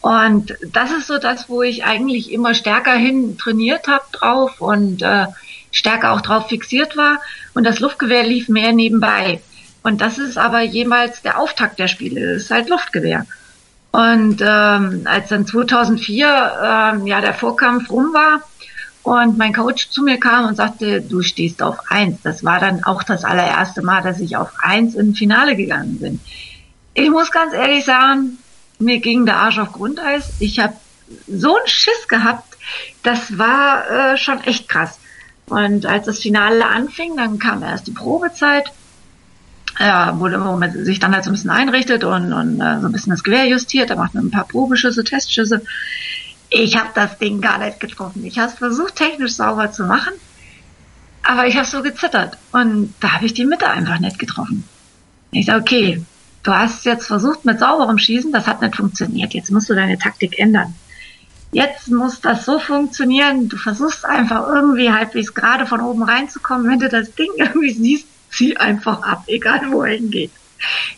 Und 0.00 0.56
das 0.72 0.92
ist 0.92 1.08
so 1.08 1.18
das, 1.18 1.48
wo 1.48 1.62
ich 1.62 1.84
eigentlich 1.84 2.32
immer 2.32 2.54
stärker 2.54 2.94
hin 2.94 3.36
trainiert 3.36 3.88
habe 3.88 4.04
drauf 4.12 4.60
und 4.60 5.02
äh, 5.02 5.26
stärker 5.72 6.12
auch 6.12 6.20
drauf 6.20 6.48
fixiert 6.48 6.96
war. 6.96 7.20
Und 7.54 7.64
das 7.64 7.80
Luftgewehr 7.80 8.22
lief 8.22 8.48
mehr 8.48 8.72
nebenbei. 8.72 9.40
Und 9.88 10.02
das 10.02 10.18
ist 10.18 10.36
aber 10.36 10.60
jemals 10.60 11.22
der 11.22 11.38
Auftakt 11.38 11.78
der 11.78 11.88
Spiele. 11.88 12.34
Das 12.34 12.42
ist 12.42 12.50
halt 12.50 12.68
Luftgewehr. 12.68 13.24
Und 13.90 14.42
ähm, 14.42 15.06
als 15.06 15.30
dann 15.30 15.46
2004 15.46 16.26
ähm, 16.62 17.06
ja 17.06 17.22
der 17.22 17.32
Vorkampf 17.32 17.88
rum 17.88 18.12
war 18.12 18.42
und 19.02 19.38
mein 19.38 19.54
Coach 19.54 19.88
zu 19.88 20.02
mir 20.02 20.20
kam 20.20 20.44
und 20.44 20.56
sagte, 20.56 21.00
du 21.00 21.22
stehst 21.22 21.62
auf 21.62 21.78
eins. 21.88 22.20
Das 22.22 22.44
war 22.44 22.60
dann 22.60 22.84
auch 22.84 23.02
das 23.02 23.24
allererste 23.24 23.80
Mal, 23.80 24.02
dass 24.02 24.20
ich 24.20 24.36
auf 24.36 24.50
eins 24.60 24.94
im 24.94 25.14
Finale 25.14 25.56
gegangen 25.56 25.98
bin. 26.00 26.20
Ich 26.92 27.08
muss 27.08 27.30
ganz 27.30 27.54
ehrlich 27.54 27.86
sagen, 27.86 28.36
mir 28.78 28.98
ging 28.98 29.24
der 29.24 29.36
Arsch 29.36 29.58
auf 29.58 29.72
Grundeis. 29.72 30.32
Ich 30.38 30.60
habe 30.60 30.74
so 31.26 31.56
einen 31.56 31.66
Schiss 31.66 32.08
gehabt. 32.08 32.58
Das 33.02 33.38
war 33.38 33.90
äh, 33.90 34.18
schon 34.18 34.44
echt 34.44 34.68
krass. 34.68 34.98
Und 35.46 35.86
als 35.86 36.04
das 36.04 36.18
Finale 36.18 36.66
anfing, 36.66 37.16
dann 37.16 37.38
kam 37.38 37.62
erst 37.62 37.86
die 37.86 37.92
Probezeit 37.92 38.70
ja, 39.78 40.18
wo, 40.18 40.24
wo 40.24 40.56
man 40.56 40.84
sich 40.84 40.98
dann 40.98 41.14
halt 41.14 41.24
so 41.24 41.30
ein 41.30 41.34
bisschen 41.34 41.50
einrichtet 41.50 42.04
und, 42.04 42.32
und 42.32 42.60
äh, 42.60 42.80
so 42.80 42.86
ein 42.86 42.92
bisschen 42.92 43.10
das 43.10 43.22
Gewehr 43.22 43.46
justiert, 43.46 43.90
da 43.90 43.96
macht 43.96 44.14
man 44.14 44.26
ein 44.26 44.30
paar 44.30 44.46
Probeschüsse, 44.46 45.04
Testschüsse. 45.04 45.62
Ich 46.50 46.76
habe 46.76 46.90
das 46.94 47.18
Ding 47.18 47.40
gar 47.40 47.58
nicht 47.58 47.78
getroffen. 47.78 48.24
Ich 48.24 48.38
habe 48.38 48.50
es 48.50 48.58
versucht, 48.58 48.96
technisch 48.96 49.34
sauber 49.34 49.70
zu 49.70 49.84
machen, 49.84 50.14
aber 51.22 51.46
ich 51.46 51.56
habe 51.56 51.66
so 51.66 51.82
gezittert 51.82 52.38
und 52.52 52.94
da 53.00 53.12
habe 53.12 53.26
ich 53.26 53.34
die 53.34 53.44
Mitte 53.44 53.68
einfach 53.68 54.00
nicht 54.00 54.18
getroffen. 54.18 54.64
Ich 55.30 55.46
sage, 55.46 55.60
okay, 55.60 56.04
du 56.42 56.52
hast 56.52 56.84
jetzt 56.84 57.06
versucht 57.06 57.44
mit 57.44 57.58
sauberem 57.58 57.98
Schießen, 57.98 58.32
das 58.32 58.46
hat 58.46 58.62
nicht 58.62 58.76
funktioniert. 58.76 59.34
Jetzt 59.34 59.50
musst 59.50 59.68
du 59.68 59.74
deine 59.74 59.98
Taktik 59.98 60.38
ändern. 60.38 60.74
Jetzt 61.52 61.88
muss 61.88 62.20
das 62.20 62.44
so 62.44 62.58
funktionieren. 62.58 63.48
Du 63.48 63.56
versuchst 63.56 64.04
einfach 64.04 64.48
irgendwie 64.48 64.90
halbwegs 64.90 65.34
gerade 65.34 65.66
von 65.66 65.80
oben 65.80 66.02
reinzukommen. 66.02 66.68
Wenn 66.68 66.78
du 66.78 66.88
das 66.88 67.14
Ding 67.14 67.30
irgendwie 67.36 67.72
siehst, 67.72 68.06
zieh 68.30 68.56
einfach 68.56 69.02
ab, 69.02 69.24
egal 69.26 69.60
wo 69.70 69.82
er 69.82 69.96
hingeht. 69.96 70.30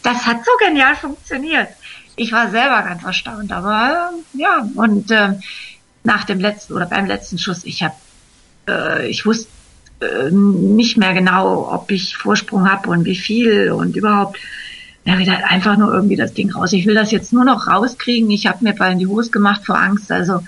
Das 0.02 0.26
hat 0.26 0.44
so 0.44 0.50
genial 0.64 0.96
funktioniert. 0.96 1.68
Ich 2.16 2.32
war 2.32 2.50
selber 2.50 2.82
ganz 2.82 3.02
erstaunt, 3.04 3.52
aber 3.52 4.10
äh, 4.12 4.38
ja, 4.38 4.68
und 4.74 5.10
äh, 5.10 5.34
nach 6.02 6.24
dem 6.24 6.40
letzten 6.40 6.74
oder 6.74 6.86
beim 6.86 7.06
letzten 7.06 7.38
Schuss, 7.38 7.64
ich 7.64 7.82
habe, 7.82 7.94
äh, 8.68 9.08
ich 9.08 9.24
wusste 9.26 9.48
äh, 10.00 10.30
nicht 10.30 10.96
mehr 10.96 11.12
genau, 11.12 11.72
ob 11.72 11.90
ich 11.90 12.16
Vorsprung 12.16 12.70
habe 12.70 12.88
und 12.88 13.04
wie 13.04 13.16
viel 13.16 13.70
und 13.70 13.96
überhaupt. 13.96 14.38
Ja, 15.06 15.18
wieder 15.18 15.48
einfach 15.48 15.78
nur 15.78 15.94
irgendwie 15.94 16.16
das 16.16 16.34
Ding 16.34 16.52
raus. 16.52 16.74
Ich 16.74 16.84
will 16.86 16.94
das 16.94 17.10
jetzt 17.10 17.32
nur 17.32 17.46
noch 17.46 17.66
rauskriegen. 17.66 18.30
Ich 18.30 18.46
habe 18.46 18.62
mir 18.62 18.74
Ball 18.74 18.92
in 18.92 18.98
die 18.98 19.06
Hose 19.06 19.30
gemacht 19.30 19.64
vor 19.64 19.78
Angst. 19.78 20.12
Also 20.12 20.42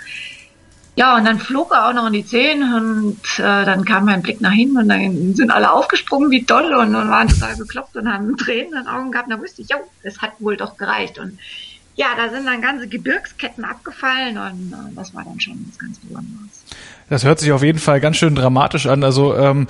ja, 0.95 1.17
und 1.17 1.25
dann 1.25 1.39
flog 1.39 1.73
er 1.73 1.89
auch 1.89 1.95
noch 1.95 2.07
in 2.07 2.13
die 2.13 2.27
Zehen 2.27 2.63
und 2.63 3.19
äh, 3.39 3.65
dann 3.65 3.85
kam 3.85 4.05
mein 4.05 4.21
Blick 4.21 4.43
nach 4.43 4.53
hinten 4.53 4.77
und 4.77 4.89
dann 4.89 5.35
sind 5.35 5.51
alle 5.51 5.73
aufgesprungen 5.73 6.31
wie 6.31 6.43
doll 6.43 6.75
und, 6.75 6.95
und 6.95 7.09
waren 7.09 7.29
total 7.29 7.57
bekloppt 7.57 7.97
und 7.97 8.13
haben 8.13 8.37
Tränen 8.37 8.73
in 8.73 8.79
den 8.81 8.89
Augen 8.89 9.11
gehabt. 9.11 9.29
Und 9.29 9.37
da 9.37 9.41
wusste 9.41 9.63
ich, 9.63 9.69
ja, 9.69 9.79
es 10.03 10.21
hat 10.21 10.33
wohl 10.41 10.57
doch 10.59 10.77
gereicht. 10.77 11.19
Und 11.19 11.39
ja, 11.95 12.09
da 12.17 12.29
sind 12.29 12.47
dann 12.47 12.61
ganze 12.61 12.89
Gebirgsketten 12.89 13.65
abgefallen 13.65 14.37
und 14.37 14.73
äh, 14.73 14.95
das 14.95 15.15
war 15.15 15.25
dann 15.25 15.41
schon 15.41 15.65
was 15.69 15.79
ganz 15.79 15.99
Besonderes. 15.99 16.65
Das 17.09 17.25
hört 17.25 17.41
sich 17.41 17.53
auf 17.53 17.62
jeden 17.62 17.79
Fall 17.79 18.01
ganz 18.01 18.17
schön 18.17 18.35
dramatisch 18.35 18.87
an. 18.87 19.05
Also 19.05 19.37
ähm, 19.37 19.67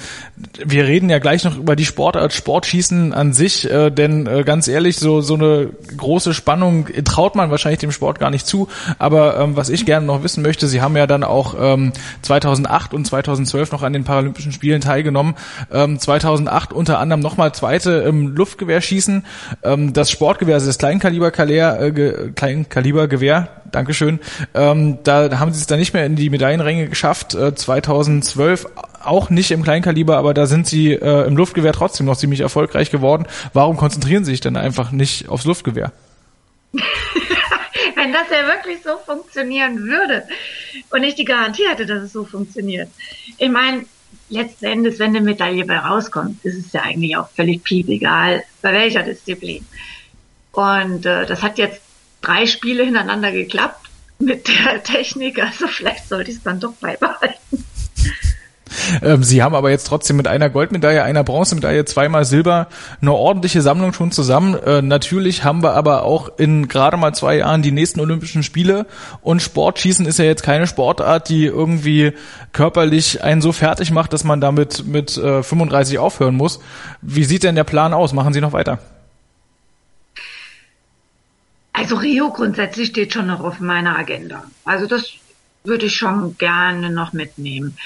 wir 0.65 0.87
reden 0.87 1.11
ja 1.11 1.19
gleich 1.19 1.45
noch 1.45 1.57
über 1.57 1.77
die 1.77 1.85
Sportart 1.85 2.33
Sportschießen 2.33 3.13
an 3.13 3.33
sich, 3.33 3.69
äh, 3.71 3.91
denn 3.91 4.27
äh, 4.27 4.45
ganz 4.45 4.69
ehrlich, 4.69 4.97
so 4.97 5.21
so 5.21 5.35
eine 5.35 5.71
große 5.97 6.35
Spannung 6.35 6.87
traut 7.05 7.35
man 7.35 7.51
wahrscheinlich 7.51 7.81
dem 7.81 7.93
Sport 7.93 8.19
gar 8.21 8.31
nicht 8.31 8.47
zu. 8.47 8.69
Aber 8.99 9.39
ähm, 9.39 9.57
was 9.57 9.71
ich 9.71 9.87
gerne 9.87 10.07
noch 10.07 10.23
wissen 10.23 10.43
möchte, 10.43 10.69
Sie 10.69 10.81
haben 10.81 10.97
ja 10.97 11.07
dann 11.07 11.25
auch 11.25 11.55
ähm, 11.59 11.93
2008 12.23 12.95
und 12.95 13.07
2012 13.07 13.73
noch 13.73 13.83
an 13.83 13.93
den 13.93 14.05
Paralympischen 14.05 14.53
Spielen 14.53 14.81
teilgenommen. 14.81 15.35
Ähm, 15.73 15.99
2008 15.99 16.73
unter 16.73 16.99
anderem 16.99 17.21
nochmal 17.21 17.53
Zweite 17.53 17.91
im 18.07 18.35
Luftgewehrschießen. 18.37 19.25
Ähm, 19.63 19.93
das 19.93 20.11
Sportgewehr, 20.11 20.55
also 20.55 20.67
das 20.67 20.79
Kleinkalibergewehr, 20.79 21.81
äh, 21.81 22.31
Kleinkalibergewehr, 22.35 23.49
Dankeschön. 23.73 24.21
Ähm, 24.55 24.99
da 25.03 25.39
haben 25.39 25.53
Sie 25.53 25.61
es 25.61 25.67
dann 25.67 25.79
nicht 25.79 25.95
mehr 25.95 26.05
in 26.05 26.15
die 26.15 26.31
Medaillenränge 26.31 26.89
geschafft 26.89 27.22
äh, 27.35 27.55
2012 27.55 28.67
auch 29.03 29.31
nicht 29.31 29.51
im 29.51 29.63
Kleinkaliber, 29.63 30.17
aber 30.17 30.35
da 30.35 30.47
sind 30.47 30.67
sie 30.67 30.93
äh, 30.93 31.27
im 31.27 31.37
Luftgewehr 31.37 31.73
trotzdem 31.73 32.07
noch 32.07 32.17
ziemlich 32.17 32.41
erfolgreich 32.41 32.91
geworden. 32.91 33.27
Warum 33.53 33.77
konzentrieren 33.77 34.25
sie 34.25 34.33
sich 34.33 34.41
denn 34.41 34.57
einfach 34.57 34.93
nicht 34.93 35.29
aufs 35.29 35.45
Luftgewehr? 35.45 35.93
wenn 38.03 38.13
das 38.13 38.29
ja 38.31 38.47
wirklich 38.47 38.83
so 38.83 38.97
funktionieren 38.99 39.79
würde 39.83 40.25
und 40.91 41.03
ich 41.03 41.15
die 41.15 41.25
Garantie 41.25 41.69
hätte, 41.69 41.87
dass 41.87 42.03
es 42.03 42.13
so 42.13 42.25
funktioniert. 42.25 42.89
Ich 43.39 43.51
meine, 43.51 43.85
letzten 44.29 44.67
Endes, 44.67 44.99
wenn 44.99 45.11
eine 45.11 45.21
Medaille 45.21 45.65
bei 45.65 45.79
rauskommt, 45.79 46.45
ist 46.45 46.67
es 46.67 46.73
ja 46.73 46.83
eigentlich 46.83 47.17
auch 47.17 47.29
völlig 47.31 47.63
piep 47.63 47.89
egal, 47.89 48.43
bei 48.61 48.73
welcher 48.73 49.03
Disziplin. 49.03 49.67
Und 50.53 51.07
äh, 51.07 51.27
das 51.27 51.43
hat 51.43 51.59
jetzt 51.59 51.81
drei 52.21 52.47
Spiele 52.47 52.85
hintereinander 52.85 53.33
geklappt 53.33 53.89
mit 54.23 54.49
der 54.49 54.83
Technik, 54.83 55.43
also 55.43 55.67
vielleicht 55.67 56.09
sollte 56.09 56.31
ich 56.31 56.39
es 56.39 56.43
dann 56.43 56.61
doch 56.61 56.73
beibehalten. 56.75 57.65
Ähm, 59.03 59.23
Sie 59.23 59.43
haben 59.43 59.55
aber 59.55 59.71
jetzt 59.71 59.87
trotzdem 59.87 60.17
mit 60.17 60.27
einer 60.27 60.51
Goldmedaille, 60.51 61.03
einer 61.03 61.25
Bronzemedaille, 61.25 61.85
zweimal 61.85 62.25
Silber 62.25 62.69
eine 63.01 63.13
ordentliche 63.13 63.63
Sammlung 63.63 63.93
schon 63.93 64.13
zusammen. 64.13 64.55
Äh, 64.55 64.83
natürlich 64.83 65.45
haben 65.45 65.63
wir 65.63 65.75
aber 65.75 66.05
auch 66.05 66.39
in 66.39 66.69
gerade 66.69 66.97
mal 66.97 67.15
zwei 67.15 67.39
Jahren 67.39 67.63
die 67.63 67.73
nächsten 67.73 68.01
Olympischen 68.01 68.43
Spiele 68.43 68.87
und 69.21 69.43
Sportschießen 69.43 70.07
ist 70.07 70.19
ja 70.19 70.25
jetzt 70.25 70.43
keine 70.43 70.67
Sportart, 70.67 71.29
die 71.29 71.47
irgendwie 71.47 72.13
körperlich 72.53 73.23
einen 73.23 73.43
so 73.43 73.53
fertig 73.53 73.91
macht, 73.91 74.13
dass 74.13 74.25
man 74.25 74.41
damit 74.41 74.87
mit 74.87 75.17
äh, 75.17 75.43
35 75.43 75.99
aufhören 75.99 76.35
muss. 76.35 76.61
Wie 77.01 77.25
sieht 77.25 77.43
denn 77.43 77.55
der 77.55 77.65
Plan 77.65 77.95
aus? 77.95 78.13
Machen 78.13 78.33
Sie 78.33 78.41
noch 78.41 78.53
weiter? 78.53 78.79
Also 81.73 81.97
Rio 81.97 82.31
grundsätzlich 82.31 82.89
steht 82.89 83.13
schon 83.13 83.27
noch 83.27 83.41
auf 83.41 83.61
meiner 83.61 83.99
Agenda. 83.99 84.45
Also 84.65 84.87
das 84.87 85.13
würde 85.65 85.87
ich 85.87 85.95
schon 85.95 86.37
gerne 86.39 86.91
noch 86.91 87.13
mitnehmen. 87.13 87.77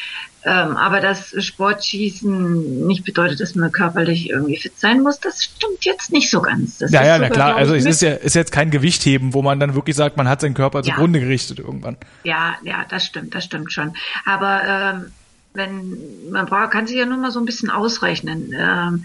Ähm, 0.44 0.76
aber 0.76 1.00
dass 1.00 1.34
Sportschießen 1.44 2.86
nicht 2.86 3.04
bedeutet, 3.04 3.40
dass 3.40 3.56
man 3.56 3.72
körperlich 3.72 4.30
irgendwie 4.30 4.56
fit 4.56 4.78
sein 4.78 5.00
muss, 5.00 5.18
das 5.18 5.42
stimmt 5.42 5.84
jetzt 5.84 6.12
nicht 6.12 6.30
so 6.30 6.40
ganz. 6.40 6.78
Das 6.78 6.92
ja, 6.92 7.04
ja, 7.04 7.18
na 7.18 7.28
klar. 7.28 7.56
Also 7.56 7.74
es 7.74 7.84
ist 7.84 8.00
ja 8.00 8.12
ist 8.12 8.36
jetzt 8.36 8.52
kein 8.52 8.70
Gewichtheben, 8.70 9.34
wo 9.34 9.42
man 9.42 9.58
dann 9.58 9.74
wirklich 9.74 9.96
sagt, 9.96 10.16
man 10.16 10.28
hat 10.28 10.40
seinen 10.40 10.54
Körper 10.54 10.78
ja. 10.78 10.94
zugrunde 10.94 11.18
gerichtet 11.18 11.58
irgendwann. 11.58 11.96
Ja, 12.22 12.54
ja, 12.62 12.84
das 12.88 13.04
stimmt, 13.06 13.34
das 13.34 13.44
stimmt 13.44 13.72
schon. 13.72 13.94
Aber 14.24 14.62
ähm, 14.64 15.12
wenn 15.54 16.30
man 16.30 16.46
braucht, 16.46 16.70
kann 16.70 16.86
sich 16.86 16.96
ja 16.96 17.06
nur 17.06 17.18
mal 17.18 17.32
so 17.32 17.40
ein 17.40 17.46
bisschen 17.46 17.68
ausrechnen. 17.70 18.54
Ähm, 18.56 19.04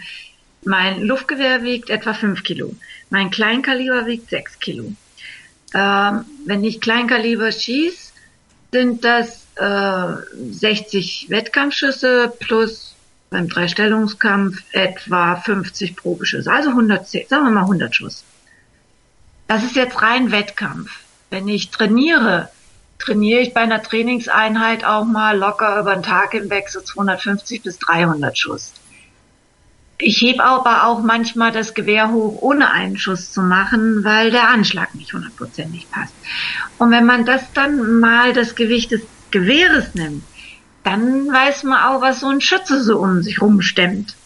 mein 0.64 1.02
Luftgewehr 1.02 1.64
wiegt 1.64 1.90
etwa 1.90 2.14
fünf 2.14 2.44
Kilo. 2.44 2.76
Mein 3.12 3.30
Kleinkaliber 3.30 4.08
wiegt 4.08 4.30
sechs 4.30 4.58
Kilo. 4.60 4.94
Ähm, 5.74 6.26
wenn 6.46 6.64
ich 6.64 6.80
Kleinkaliber 6.82 7.52
schieße, 7.52 8.14
sind 8.72 9.04
das 9.04 9.46
äh, 9.56 10.14
60 10.34 11.28
Wettkampfschüsse 11.30 12.34
plus 12.40 12.96
beim 13.30 13.50
Dreistellungskampf 13.50 14.64
etwa 14.72 15.36
50 15.36 15.98
Probeschüsse, 15.98 16.52
also 16.52 16.70
110, 16.70 17.28
sagen 17.28 17.46
wir 17.46 17.52
mal 17.52 17.62
100 17.62 17.94
Schuss. 17.94 18.24
Das 19.48 19.64
ist 19.64 19.76
jetzt 19.76 20.02
rein 20.02 20.32
Wettkampf. 20.32 20.90
Wenn 21.30 21.50
ich 21.50 21.70
trainiere, 21.70 22.50
trainiere 22.98 23.42
ich 23.42 23.54
bei 23.54 23.62
einer 23.62 23.84
Trainingseinheit 23.84 24.86
auch 24.86 25.04
mal 25.04 25.38
locker 25.38 25.78
über 25.80 25.94
den 25.94 26.04
Tag 26.04 26.32
hinweg 26.32 26.70
so 26.70 26.80
250 26.80 27.62
bis 27.62 27.78
300 27.80 28.38
Schuss. 28.38 28.72
Ich 30.04 30.20
hebe 30.20 30.44
aber 30.44 30.86
auch 30.86 31.04
manchmal 31.04 31.52
das 31.52 31.76
Gewehr 31.76 32.12
hoch, 32.12 32.42
ohne 32.42 32.72
einen 32.72 32.98
Schuss 32.98 33.32
zu 33.32 33.42
machen, 33.42 34.04
weil 34.04 34.32
der 34.32 34.50
Anschlag 34.50 34.96
nicht 34.96 35.14
hundertprozentig 35.14 35.90
passt. 35.92 36.16
Und 36.78 36.90
wenn 36.90 37.06
man 37.06 37.24
das 37.24 37.54
dann 37.54 38.00
mal 38.00 38.34
das 38.34 38.56
Gewicht 38.56 38.92
des 38.92 39.02
Gewehres 39.30 39.94
nimmt, 39.94 40.28
dann 40.84 41.28
weiß 41.28 41.64
man 41.64 41.84
auch, 41.84 42.02
was 42.02 42.22
so 42.22 42.30
ein 42.30 42.42
Schütze 42.42 42.84
so 42.84 43.00
um 43.00 43.22
sich 43.22 43.42
rumstemmt. 43.42 44.18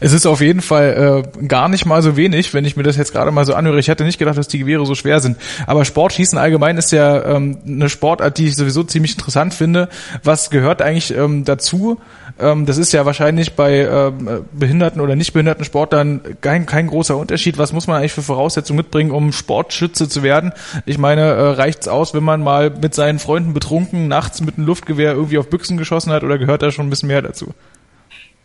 Es 0.00 0.12
ist 0.12 0.26
auf 0.26 0.40
jeden 0.40 0.60
Fall 0.60 1.24
äh, 1.40 1.46
gar 1.46 1.68
nicht 1.68 1.86
mal 1.86 2.02
so 2.02 2.16
wenig, 2.16 2.54
wenn 2.54 2.64
ich 2.64 2.76
mir 2.76 2.82
das 2.82 2.96
jetzt 2.96 3.12
gerade 3.12 3.30
mal 3.30 3.44
so 3.44 3.54
anhöre. 3.54 3.78
Ich 3.78 3.88
hätte 3.88 4.04
nicht 4.04 4.18
gedacht, 4.18 4.38
dass 4.38 4.48
die 4.48 4.58
Gewehre 4.58 4.86
so 4.86 4.94
schwer 4.94 5.20
sind. 5.20 5.36
Aber 5.66 5.84
Sportschießen 5.84 6.38
allgemein 6.38 6.76
ist 6.76 6.92
ja 6.92 7.24
ähm, 7.24 7.58
eine 7.66 7.88
Sportart, 7.88 8.38
die 8.38 8.46
ich 8.46 8.56
sowieso 8.56 8.84
ziemlich 8.84 9.12
interessant 9.12 9.54
finde. 9.54 9.88
Was 10.22 10.50
gehört 10.50 10.82
eigentlich 10.82 11.14
ähm, 11.16 11.44
dazu? 11.44 12.00
Ähm, 12.38 12.66
das 12.66 12.78
ist 12.78 12.92
ja 12.92 13.04
wahrscheinlich 13.06 13.54
bei 13.54 13.86
ähm, 13.86 14.44
behinderten 14.52 15.00
oder 15.00 15.16
nicht 15.16 15.32
behinderten 15.32 15.64
Sportlern 15.64 16.20
kein, 16.40 16.66
kein 16.66 16.86
großer 16.86 17.16
Unterschied. 17.16 17.58
Was 17.58 17.72
muss 17.72 17.86
man 17.86 17.98
eigentlich 17.98 18.12
für 18.12 18.22
Voraussetzungen 18.22 18.78
mitbringen, 18.78 19.10
um 19.10 19.32
Sportschütze 19.32 20.08
zu 20.08 20.22
werden? 20.22 20.52
Ich 20.86 20.98
meine, 20.98 21.22
äh, 21.22 21.42
reicht's 21.50 21.88
aus, 21.88 22.14
wenn 22.14 22.24
man 22.24 22.42
mal 22.42 22.70
mit 22.70 22.94
seinen 22.94 23.18
Freunden 23.18 23.54
betrunken 23.54 24.08
nachts 24.08 24.40
mit 24.40 24.56
einem 24.56 24.66
Luftgewehr 24.66 25.12
irgendwie 25.12 25.38
auf 25.38 25.48
Büchsen 25.48 25.76
geschossen 25.76 26.12
hat 26.12 26.24
oder 26.24 26.38
gehört 26.38 26.62
da 26.62 26.70
schon 26.70 26.86
ein 26.86 26.90
bisschen 26.90 27.08
mehr 27.08 27.22
dazu? 27.22 27.54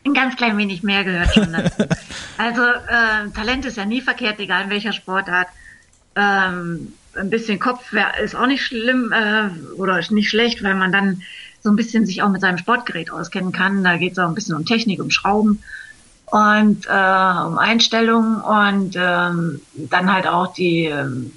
Ein 0.09 0.15
ganz 0.15 0.35
klein 0.35 0.57
wenig 0.57 0.81
mehr 0.81 1.03
gehört 1.03 1.33
schon 1.35 1.53
dazu. 1.53 1.83
also 2.37 2.63
äh, 2.63 3.29
Talent 3.35 3.65
ist 3.65 3.77
ja 3.77 3.85
nie 3.85 4.01
verkehrt, 4.01 4.39
egal 4.39 4.63
in 4.63 4.69
welcher 4.71 4.91
Sportart. 4.91 5.47
Ähm, 6.15 6.93
ein 7.15 7.29
bisschen 7.29 7.59
Kopf 7.59 7.93
ist 8.23 8.35
auch 8.35 8.47
nicht 8.47 8.63
schlimm 8.63 9.13
äh, 9.13 9.49
oder 9.73 10.01
nicht 10.09 10.29
schlecht, 10.29 10.63
weil 10.63 10.73
man 10.73 10.91
dann 10.91 11.21
so 11.61 11.69
ein 11.69 11.75
bisschen 11.75 12.07
sich 12.07 12.23
auch 12.23 12.29
mit 12.29 12.41
seinem 12.41 12.57
Sportgerät 12.57 13.11
auskennen 13.11 13.51
kann. 13.51 13.83
Da 13.83 13.97
geht 13.97 14.13
es 14.13 14.19
auch 14.19 14.27
ein 14.27 14.33
bisschen 14.33 14.55
um 14.55 14.65
Technik, 14.65 14.99
um 14.99 15.11
Schrauben 15.11 15.61
und 16.25 16.87
äh, 16.87 17.45
um 17.45 17.59
Einstellungen 17.59 18.41
und 18.41 18.95
ähm, 18.95 19.61
dann 19.75 20.11
halt 20.11 20.25
auch 20.25 20.53
die 20.53 20.85
ähm, 20.85 21.31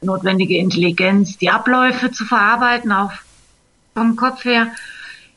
notwendige 0.00 0.56
Intelligenz, 0.56 1.38
die 1.38 1.50
Abläufe 1.50 2.10
zu 2.10 2.24
verarbeiten, 2.24 2.90
auch 2.90 3.12
vom 3.94 4.16
Kopf 4.16 4.44
her 4.44 4.72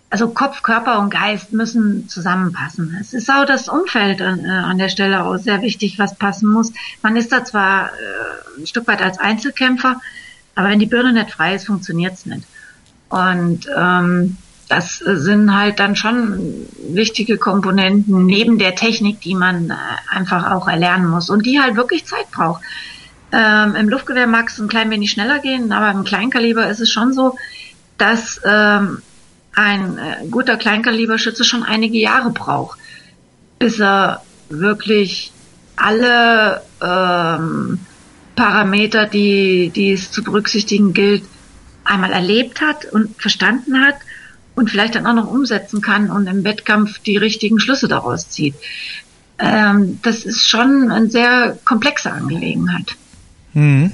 also 0.10 0.30
Kopf, 0.30 0.64
Körper 0.64 1.00
und 1.00 1.12
Geist 1.12 1.54
müssen 1.54 2.10
zusammenpassen. 2.10 2.98
Es 3.00 3.14
ist 3.14 3.30
auch 3.30 3.46
das 3.46 3.70
Umfeld 3.70 4.22
an, 4.22 4.44
äh, 4.44 4.50
an 4.50 4.78
der 4.78 4.90
Stelle 4.90 5.24
auch 5.24 5.38
sehr 5.38 5.62
wichtig, 5.62 6.00
was 6.00 6.16
passen 6.16 6.50
muss. 6.50 6.72
Man 7.04 7.16
ist 7.16 7.32
da 7.32 7.44
zwar 7.44 7.88
äh, 7.88 8.62
ein 8.62 8.68
Stück 8.68 8.88
weit 8.88 9.02
als 9.02 9.20
Einzelkämpfer, 9.20 10.02
aber 10.56 10.70
wenn 10.70 10.80
die 10.80 10.88
Birne 10.88 11.14
nicht 11.14 11.32
frei 11.32 11.56
ist, 11.56 11.68
funktioniert's 11.68 12.26
nicht. 12.26 12.44
Und 13.10 13.68
ähm, 13.76 14.38
das 14.68 14.98
sind 14.98 15.54
halt 15.56 15.80
dann 15.80 15.96
schon 15.96 16.68
wichtige 16.92 17.38
Komponenten 17.38 18.26
neben 18.26 18.60
der 18.60 18.76
Technik, 18.76 19.22
die 19.22 19.36
man 19.36 19.70
äh, 19.70 19.76
einfach 20.10 20.52
auch 20.52 20.68
erlernen 20.68 21.10
muss 21.10 21.30
und 21.30 21.46
die 21.46 21.60
halt 21.60 21.76
wirklich 21.76 22.06
Zeit 22.06 22.30
braucht. 22.32 22.62
Ähm, 23.32 23.76
Im 23.76 23.90
Luftgewehr 23.90 24.28
mag 24.28 24.50
es 24.50 24.60
ein 24.60 24.68
klein 24.68 24.90
wenig 24.90 25.12
schneller 25.12 25.40
gehen, 25.40 25.72
aber 25.72 25.92
im 25.92 26.04
Kleinkaliber 26.04 26.68
ist 26.68 26.80
es 26.80 26.92
schon 26.92 27.14
so, 27.14 27.36
dass 27.98 28.42
ähm, 28.44 29.02
ein 29.60 29.98
äh, 29.98 30.28
guter 30.32 30.56
Kleinkaliberschütze 30.56 31.44
schon 31.44 31.64
einige 31.64 31.98
Jahre 31.98 32.30
braucht, 32.30 32.80
bis 33.60 33.80
er 33.80 34.24
wirklich 34.48 35.34
alle 35.76 36.62
ähm, 36.82 37.80
Parameter, 38.36 39.06
die, 39.06 39.70
die 39.76 39.92
es 39.92 40.12
zu 40.12 40.24
berücksichtigen 40.24 40.94
gilt, 40.94 41.24
einmal 41.84 42.14
erlebt 42.14 42.62
hat 42.62 42.86
und 42.86 43.22
verstanden 43.22 43.82
hat 43.82 43.96
und 44.56 44.70
vielleicht 44.70 44.96
dann 44.96 45.06
auch 45.06 45.14
noch 45.14 45.30
umsetzen 45.30 45.82
kann 45.82 46.10
und 46.10 46.28
im 46.28 46.46
Wettkampf 46.46 47.00
die 47.00 47.18
richtigen 47.18 47.60
Schlüsse 47.60 47.90
daraus 47.90 48.30
zieht. 48.30 48.56
Ähm, 49.40 50.00
das 50.04 50.24
ist 50.24 50.48
schon 50.48 50.90
eine 50.90 51.10
sehr 51.10 51.58
komplexe 51.66 52.12
Angelegenheit. 52.12 52.96
Mhm. 53.54 53.92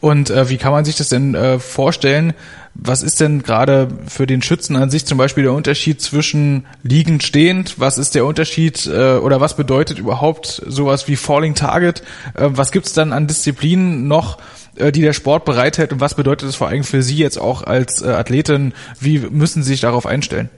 Und 0.00 0.30
äh, 0.30 0.48
wie 0.48 0.56
kann 0.56 0.72
man 0.72 0.84
sich 0.84 0.96
das 0.96 1.08
denn 1.10 1.34
äh, 1.34 1.58
vorstellen? 1.58 2.32
Was 2.74 3.02
ist 3.02 3.20
denn 3.20 3.42
gerade 3.42 3.88
für 4.06 4.26
den 4.26 4.42
Schützen 4.42 4.76
an 4.76 4.90
sich 4.90 5.04
zum 5.04 5.18
Beispiel 5.18 5.42
der 5.42 5.52
Unterschied 5.52 6.00
zwischen 6.00 6.66
liegend 6.82 7.22
stehend? 7.22 7.78
Was 7.78 7.98
ist 7.98 8.14
der 8.14 8.24
Unterschied 8.24 8.86
äh, 8.86 9.16
oder 9.16 9.40
was 9.40 9.56
bedeutet 9.56 9.98
überhaupt 9.98 10.62
sowas 10.66 11.08
wie 11.08 11.16
Falling 11.16 11.54
Target? 11.54 12.02
Äh, 12.34 12.48
was 12.50 12.70
gibt's 12.70 12.92
dann 12.92 13.12
an 13.12 13.26
Disziplinen 13.26 14.06
noch, 14.06 14.38
äh, 14.76 14.92
die 14.92 15.02
der 15.02 15.12
Sport 15.12 15.44
bereithält 15.44 15.92
und 15.92 16.00
was 16.00 16.14
bedeutet 16.14 16.48
das 16.48 16.56
vor 16.56 16.68
allem 16.68 16.84
für 16.84 17.02
Sie 17.02 17.16
jetzt 17.16 17.38
auch 17.38 17.64
als 17.64 18.02
äh, 18.02 18.08
Athletin? 18.08 18.72
Wie 19.00 19.18
müssen 19.18 19.62
Sie 19.62 19.72
sich 19.72 19.80
darauf 19.80 20.06
einstellen? 20.06 20.48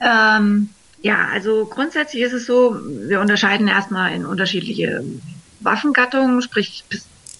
Ähm, 0.00 0.68
ja, 1.02 1.28
also 1.32 1.64
grundsätzlich 1.64 2.22
ist 2.22 2.34
es 2.34 2.46
so, 2.46 2.76
wir 3.08 3.20
unterscheiden 3.20 3.68
erstmal 3.68 4.14
in 4.14 4.26
unterschiedliche 4.26 5.02
Waffengattungen, 5.60 6.42
sprich 6.42 6.84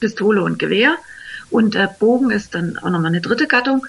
Pistole 0.00 0.42
und 0.42 0.58
Gewehr. 0.58 0.96
Und 1.50 1.74
äh, 1.74 1.88
Bogen 1.98 2.30
ist 2.30 2.54
dann 2.54 2.78
auch 2.78 2.90
nochmal 2.90 3.06
eine 3.06 3.20
dritte 3.20 3.46
Gattung. 3.46 3.86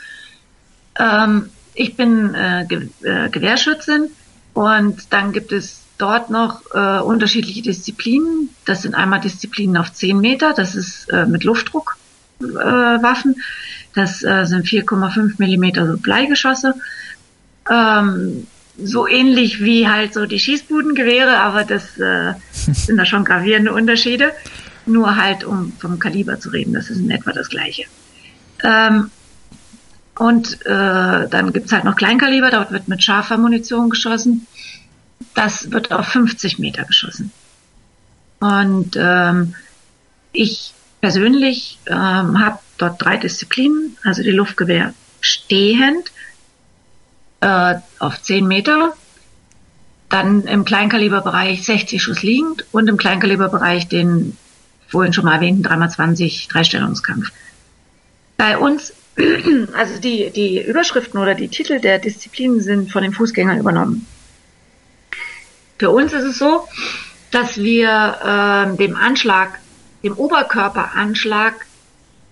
Ähm, 0.98 1.50
ich 1.74 1.96
bin 1.96 2.34
äh, 2.36 2.66
Ge 2.68 2.90
äh, 3.02 3.30
Gewehrschützin 3.30 4.10
und 4.54 5.14
dann 5.14 5.32
gibt 5.32 5.52
es 5.52 5.82
dort 5.98 6.30
noch 6.30 6.62
äh, 6.74 7.00
unterschiedliche 7.00 7.62
Disziplinen. 7.62 8.50
Das 8.66 8.82
sind 8.82 8.96
einmal 8.96 9.22
Disziplinen 9.22 9.78
auf 9.78 9.94
10 9.94 10.20
Meter, 10.20 10.54
das 10.54 10.76
ist 10.76 11.08
äh, 11.12 11.26
mit 11.26 11.44
Luftdruckwaffen. 11.44 13.32
Äh, 13.34 13.42
das 13.94 14.24
äh, 14.24 14.46
sind 14.46 14.66
4,5 14.66 15.36
Millimeter 15.38 15.86
so 15.86 15.98
Bleigeschosse. 15.98 16.76
Ähm, 17.70 18.48
so 18.78 19.08
ähnlich 19.08 19.62
wie 19.62 19.88
halt 19.88 20.14
so 20.14 20.26
die 20.26 20.40
Schießbudengewehre, 20.40 21.38
aber 21.38 21.64
das 21.64 21.98
äh, 21.98 22.34
sind 22.52 22.98
da 22.98 23.06
schon 23.06 23.26
gravierende 23.26 23.74
Unterschiede. 23.74 24.32
Nur 24.86 25.16
halt, 25.16 25.44
um 25.44 25.72
vom 25.74 26.00
Kaliber 26.00 26.40
zu 26.40 26.50
reden, 26.50 26.74
das 26.74 26.90
ist 26.90 27.00
in 27.00 27.12
etwa 27.12 27.32
das 27.32 27.50
gleiche. 27.50 27.86
Ähm, 28.64 29.12
und 30.18 30.66
äh, 30.66 31.28
dann 31.30 31.54
gibt's 31.54 31.72
halt 31.72 31.84
noch 31.84 31.96
Kleinkaliber, 31.96 32.52
dort 32.52 32.72
wird 32.72 32.88
mit 32.88 33.04
scharfer 33.04 33.38
Munition 33.38 33.90
geschossen. 33.90 34.48
Das 35.34 35.72
wird 35.72 35.92
auf 35.92 36.08
50 36.08 36.60
Meter 36.60 36.84
geschossen. 36.84 37.32
Und 38.40 38.96
ähm, 38.98 39.56
ich 40.32 40.74
persönlich 41.00 41.80
ähm, 41.86 42.40
habe 42.40 42.60
dort 42.78 43.02
drei 43.02 43.18
Disziplinen, 43.18 43.98
also 44.04 44.24
die 44.24 44.32
Luftgewehr 44.32 44.94
stehend 45.20 46.12
äh, 47.42 47.76
auf 48.00 48.22
10 48.22 48.48
Meter, 48.48 48.96
dann 50.10 50.44
im 50.44 50.66
Kleinkaliberbereich 50.66 51.64
60 51.64 52.02
Schuss 52.02 52.22
liegend 52.22 52.66
und 52.72 52.88
im 52.88 52.98
Kleinkaliberbereich 52.98 53.88
den 53.88 54.38
vorhin 54.92 55.14
schon 55.14 55.26
mal 55.26 55.36
erwähnten 55.36 55.66
3x20 55.66 56.50
Dreistellungskampf. 56.52 57.32
Bei 58.38 58.58
uns, 58.58 58.94
also 59.78 60.00
die, 60.00 60.30
die 60.32 60.62
Überschriften 60.62 61.20
oder 61.20 61.34
die 61.34 61.48
Titel 61.48 61.80
der 61.80 62.00
Disziplinen 62.00 62.62
sind 62.62 62.92
von 62.92 63.04
den 63.04 63.14
Fußgängern 63.14 63.58
übernommen. 63.58 64.06
Für 65.80 65.90
uns 65.90 66.14
ist 66.14 66.26
es 66.26 66.38
so, 66.38 66.68
dass 67.32 67.58
wir 67.58 68.74
äh, 68.74 68.78
dem 68.78 68.96
Anschlag, 68.96 69.60
dem 70.04 70.14
Oberkörperanschlag 70.14 71.66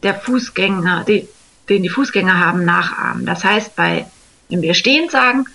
der 0.03 0.15
Fußgänger, 0.15 1.05
die, 1.07 1.27
den 1.69 1.83
die 1.83 1.89
Fußgänger 1.89 2.39
haben, 2.39 2.65
nachahmen. 2.65 3.25
Das 3.25 3.43
heißt, 3.43 3.75
bei, 3.75 4.05
wenn 4.49 4.61
wir 4.61 4.73
stehend 4.73 5.11
sagen, 5.11 5.45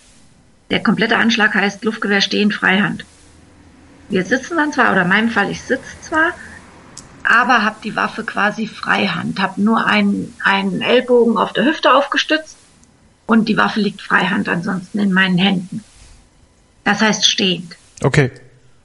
der 0.70 0.82
komplette 0.82 1.16
Anschlag 1.16 1.54
heißt 1.54 1.84
Luftgewehr 1.84 2.20
stehend 2.20 2.54
Freihand. 2.54 3.04
Wir 4.08 4.24
sitzen 4.24 4.56
dann 4.56 4.72
zwar, 4.72 4.92
oder 4.92 5.02
in 5.02 5.08
meinem 5.08 5.30
Fall, 5.30 5.50
ich 5.50 5.62
sitze 5.62 6.00
zwar, 6.00 6.32
aber 7.24 7.62
habe 7.64 7.76
die 7.82 7.96
Waffe 7.96 8.24
quasi 8.24 8.66
Freihand, 8.66 9.40
habe 9.40 9.60
nur 9.60 9.86
einen, 9.86 10.34
einen 10.44 10.82
Ellbogen 10.82 11.36
auf 11.36 11.52
der 11.52 11.64
Hüfte 11.64 11.94
aufgestützt 11.94 12.56
und 13.26 13.48
die 13.48 13.56
Waffe 13.56 13.80
liegt 13.80 14.02
Freihand 14.02 14.48
ansonsten 14.48 14.98
in 14.98 15.12
meinen 15.12 15.38
Händen. 15.38 15.82
Das 16.84 17.00
heißt 17.00 17.26
stehend. 17.26 17.76
Okay. 18.02 18.30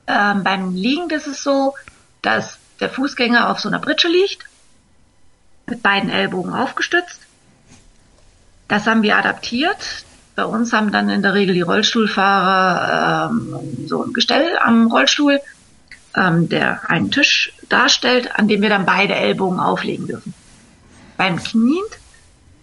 Ähm, 0.07 0.43
beim 0.43 0.73
Liegend 0.73 1.11
ist 1.11 1.27
es 1.27 1.43
so, 1.43 1.75
dass 2.21 2.57
der 2.79 2.89
Fußgänger 2.89 3.49
auf 3.49 3.59
so 3.59 3.67
einer 3.67 3.79
Britsche 3.79 4.07
liegt, 4.07 4.45
mit 5.67 5.83
beiden 5.83 6.09
Ellbogen 6.09 6.53
aufgestützt. 6.53 7.19
Das 8.67 8.87
haben 8.87 9.03
wir 9.03 9.17
adaptiert. 9.17 10.05
Bei 10.35 10.45
uns 10.45 10.71
haben 10.71 10.91
dann 10.91 11.09
in 11.09 11.21
der 11.21 11.33
Regel 11.33 11.53
die 11.53 11.61
Rollstuhlfahrer 11.61 13.29
ähm, 13.31 13.87
so 13.87 14.03
ein 14.03 14.13
Gestell 14.13 14.57
am 14.59 14.87
Rollstuhl, 14.87 15.41
ähm, 16.15 16.49
der 16.49 16.89
einen 16.89 17.11
Tisch 17.11 17.53
darstellt, 17.69 18.37
an 18.37 18.47
dem 18.47 18.61
wir 18.61 18.69
dann 18.69 18.85
beide 18.85 19.15
Ellbogen 19.15 19.59
auflegen 19.59 20.07
dürfen. 20.07 20.33
Beim 21.17 21.41
Knien 21.41 21.83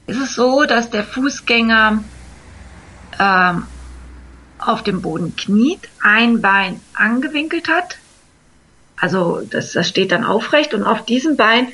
ist 0.07 0.21
es 0.21 0.35
so, 0.35 0.65
dass 0.65 0.91
der 0.91 1.05
Fußgänger 1.05 2.05
ähm, 3.19 3.67
auf 4.59 4.83
dem 4.83 5.03
Boden 5.03 5.37
kniet, 5.37 5.81
ein 6.03 6.41
Bein 6.41 6.81
angewinkelt 6.95 7.69
hat, 7.69 7.99
also 8.97 9.43
das, 9.43 9.73
das 9.73 9.89
steht 9.89 10.13
dann 10.13 10.25
aufrecht 10.25 10.75
und 10.75 10.83
auf 10.83 11.05
diesem 11.05 11.37
Bein 11.37 11.69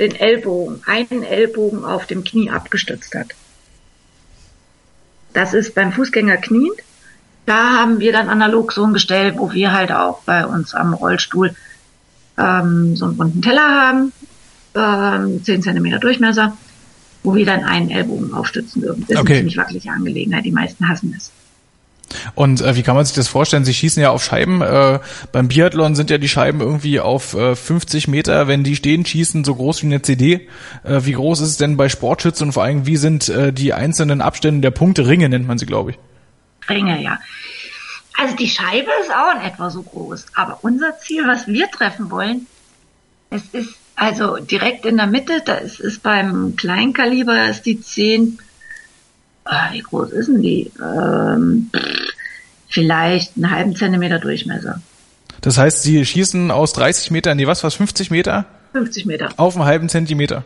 den 0.00 0.14
Ellbogen, 0.14 0.82
einen 0.86 1.22
Ellbogen 1.22 1.84
auf 1.84 2.06
dem 2.06 2.24
Knie 2.24 2.50
abgestützt 2.50 3.14
hat. 3.14 3.28
Das 5.32 5.54
ist 5.54 5.74
beim 5.74 5.92
Fußgänger 5.92 6.38
kniend. 6.38 6.78
Da 7.48 7.78
haben 7.78 7.98
wir 7.98 8.12
dann 8.12 8.28
analog 8.28 8.72
so 8.72 8.84
ein 8.84 8.92
Gestell, 8.92 9.38
wo 9.38 9.52
wir 9.52 9.72
halt 9.72 9.90
auch 9.90 10.20
bei 10.26 10.44
uns 10.44 10.74
am 10.74 10.92
Rollstuhl 10.92 11.54
ähm, 12.36 12.94
so 12.94 13.06
einen 13.06 13.14
runden 13.14 13.40
Teller 13.40 13.62
haben, 13.66 14.12
ähm, 14.74 15.42
10 15.42 15.62
cm 15.62 15.98
Durchmesser, 15.98 16.58
wo 17.22 17.34
wir 17.34 17.46
dann 17.46 17.64
einen 17.64 17.88
Ellbogen 17.88 18.34
aufstützen 18.34 18.82
dürfen. 18.82 19.06
Das 19.08 19.16
ist 19.16 19.22
okay. 19.22 19.32
eine 19.32 19.38
ziemlich 19.38 19.56
wackelige 19.56 19.90
Angelegenheit. 19.90 20.44
Die 20.44 20.52
meisten 20.52 20.86
hassen 20.90 21.14
es. 21.16 21.32
Und 22.34 22.60
äh, 22.60 22.76
wie 22.76 22.82
kann 22.82 22.96
man 22.96 23.06
sich 23.06 23.14
das 23.14 23.28
vorstellen? 23.28 23.64
Sie 23.64 23.72
schießen 23.72 24.02
ja 24.02 24.10
auf 24.10 24.22
Scheiben. 24.22 24.60
Äh, 24.60 24.98
beim 25.32 25.48
Biathlon 25.48 25.94
sind 25.94 26.10
ja 26.10 26.18
die 26.18 26.28
Scheiben 26.28 26.60
irgendwie 26.60 27.00
auf 27.00 27.32
äh, 27.32 27.56
50 27.56 28.08
Meter, 28.08 28.46
wenn 28.46 28.62
die 28.62 28.76
stehen, 28.76 29.06
schießen, 29.06 29.42
so 29.44 29.54
groß 29.54 29.82
wie 29.82 29.86
eine 29.86 30.02
CD. 30.02 30.48
Äh, 30.84 31.00
wie 31.04 31.12
groß 31.12 31.40
ist 31.40 31.48
es 31.48 31.56
denn 31.56 31.78
bei 31.78 31.88
Sportschützen 31.88 32.48
und 32.48 32.52
vor 32.52 32.64
allem, 32.64 32.84
wie 32.84 32.98
sind 32.98 33.30
äh, 33.30 33.54
die 33.54 33.72
einzelnen 33.72 34.20
Abstände 34.20 34.60
der 34.60 34.70
Punkte? 34.70 35.06
Ringe 35.06 35.30
nennt 35.30 35.46
man 35.46 35.56
sie, 35.56 35.64
glaube 35.64 35.92
ich. 35.92 35.98
Ringe, 36.68 37.02
ja. 37.02 37.18
Also 38.16 38.34
die 38.34 38.48
Scheibe 38.48 38.90
ist 39.00 39.12
auch 39.12 39.34
in 39.36 39.42
etwa 39.42 39.70
so 39.70 39.82
groß. 39.82 40.26
Aber 40.34 40.58
unser 40.62 40.98
Ziel, 40.98 41.26
was 41.26 41.46
wir 41.46 41.70
treffen 41.70 42.10
wollen, 42.10 42.46
es 43.30 43.42
ist 43.52 43.74
also 43.94 44.36
direkt 44.36 44.86
in 44.86 44.96
der 44.96 45.06
Mitte, 45.06 45.42
da 45.44 45.54
ist 45.54 45.80
es 45.80 45.98
beim 45.98 46.54
Kleinkaliber 46.56 47.48
ist 47.48 47.62
die 47.62 47.80
10, 47.80 48.38
ah, 49.44 49.72
wie 49.72 49.80
groß 49.80 50.10
ist 50.12 50.28
denn 50.28 50.42
die? 50.42 50.70
Ähm, 50.80 51.70
vielleicht 52.68 53.36
einen 53.36 53.50
halben 53.50 53.76
Zentimeter 53.76 54.18
Durchmesser. 54.18 54.80
Das 55.40 55.58
heißt, 55.58 55.82
Sie 55.82 56.04
schießen 56.04 56.50
aus 56.50 56.72
30 56.72 57.10
Metern, 57.10 57.36
nee, 57.36 57.46
was, 57.46 57.64
was, 57.64 57.74
50 57.74 58.10
Meter? 58.10 58.46
50 58.72 59.06
Meter. 59.06 59.28
Auf 59.36 59.56
einen 59.56 59.64
halben 59.64 59.88
Zentimeter. 59.88 60.44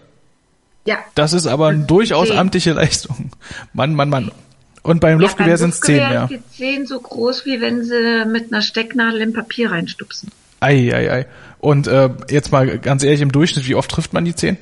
Ja. 0.84 0.98
Das 1.14 1.32
ist 1.32 1.46
aber 1.46 1.68
eine 1.68 1.84
durchaus 1.84 2.28
10. 2.28 2.38
amtliche 2.38 2.72
Leistung. 2.72 3.32
Mann, 3.72 3.94
Mann, 3.94 4.10
Mann. 4.10 4.32
Und 4.82 5.00
beim 5.00 5.20
ja, 5.20 5.26
Luftgewehr 5.26 5.56
sind 5.58 5.74
es 5.74 5.80
zehn 5.80 5.96
mehr. 5.96 6.26
Die 6.26 6.42
zehn 6.50 6.86
so 6.86 7.00
groß, 7.00 7.46
wie 7.46 7.60
wenn 7.60 7.84
sie 7.84 8.24
mit 8.26 8.52
einer 8.52 8.62
Stecknadel 8.62 9.20
im 9.20 9.32
Papier 9.32 9.70
reinstupsen. 9.70 10.30
Ei, 10.60 10.92
ei, 10.92 11.12
ei. 11.12 11.26
Und 11.58 11.86
äh, 11.86 12.10
jetzt 12.28 12.50
mal 12.50 12.78
ganz 12.78 13.04
ehrlich, 13.04 13.20
im 13.20 13.32
Durchschnitt, 13.32 13.66
wie 13.68 13.74
oft 13.74 13.90
trifft 13.90 14.12
man 14.12 14.24
die 14.24 14.34
zehn? 14.34 14.56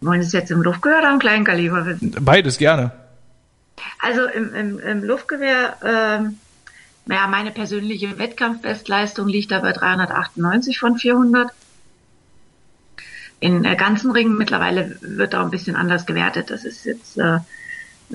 Wollen 0.00 0.20
Sie 0.22 0.26
es 0.26 0.32
jetzt 0.32 0.50
im 0.50 0.62
Luftgewehr 0.62 0.98
oder 0.98 1.12
im 1.12 1.18
Kleinkaliber 1.18 1.86
wissen? 1.86 2.14
Beides, 2.20 2.58
gerne. 2.58 2.92
Also 4.00 4.26
im, 4.26 4.54
im, 4.54 4.78
im 4.78 5.04
Luftgewehr, 5.04 5.76
ähm, 5.82 6.38
naja, 7.06 7.26
meine 7.26 7.52
persönliche 7.52 8.18
Wettkampfbestleistung 8.18 9.28
liegt 9.28 9.50
da 9.50 9.60
bei 9.60 9.72
398 9.72 10.78
von 10.78 10.98
400. 10.98 11.50
In 13.40 13.64
äh, 13.64 13.76
ganzen 13.76 14.10
Ringen 14.10 14.36
mittlerweile 14.36 14.96
wird 15.00 15.34
auch 15.34 15.42
ein 15.42 15.50
bisschen 15.50 15.76
anders 15.76 16.06
gewertet. 16.06 16.50
Das 16.50 16.64
ist 16.64 16.84
jetzt 16.84 17.18
äh, 17.18 17.38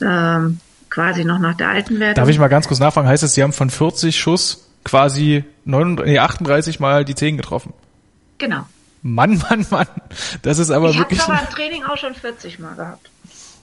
ähm, 0.02 0.60
quasi 0.90 1.26
noch 1.26 1.40
nach 1.40 1.56
der 1.56 1.70
alten 1.70 2.00
Wertung. 2.00 2.16
Darf 2.16 2.30
ich 2.30 2.40
mal 2.40 2.48
ganz 2.48 2.68
kurz 2.68 2.80
nachfragen? 2.80 3.08
Heißt 3.08 3.24
es, 3.24 3.34
Sie 3.34 3.44
haben 3.44 3.54
von 3.54 3.70
40 3.70 4.20
Schuss 4.20 4.70
quasi 4.84 5.44
39, 5.66 6.12
nee, 6.12 6.20
38 6.20 6.80
Mal 6.80 7.06
die 7.06 7.16
10 7.16 7.38
getroffen? 7.38 7.74
Genau. 8.38 8.66
Mann, 9.02 9.38
Mann, 9.50 9.66
Mann. 9.70 9.88
Das 10.42 10.60
ist 10.60 10.72
aber 10.72 10.90
ich 10.90 10.98
wirklich. 10.98 11.20
Ich 11.20 11.28
habe 11.28 11.38
aber 11.38 11.48
im 11.48 11.54
Training 11.54 11.84
auch 11.86 11.98
schon 11.98 12.14
40 12.16 12.60
Mal 12.60 12.76
gehabt. 12.76 13.10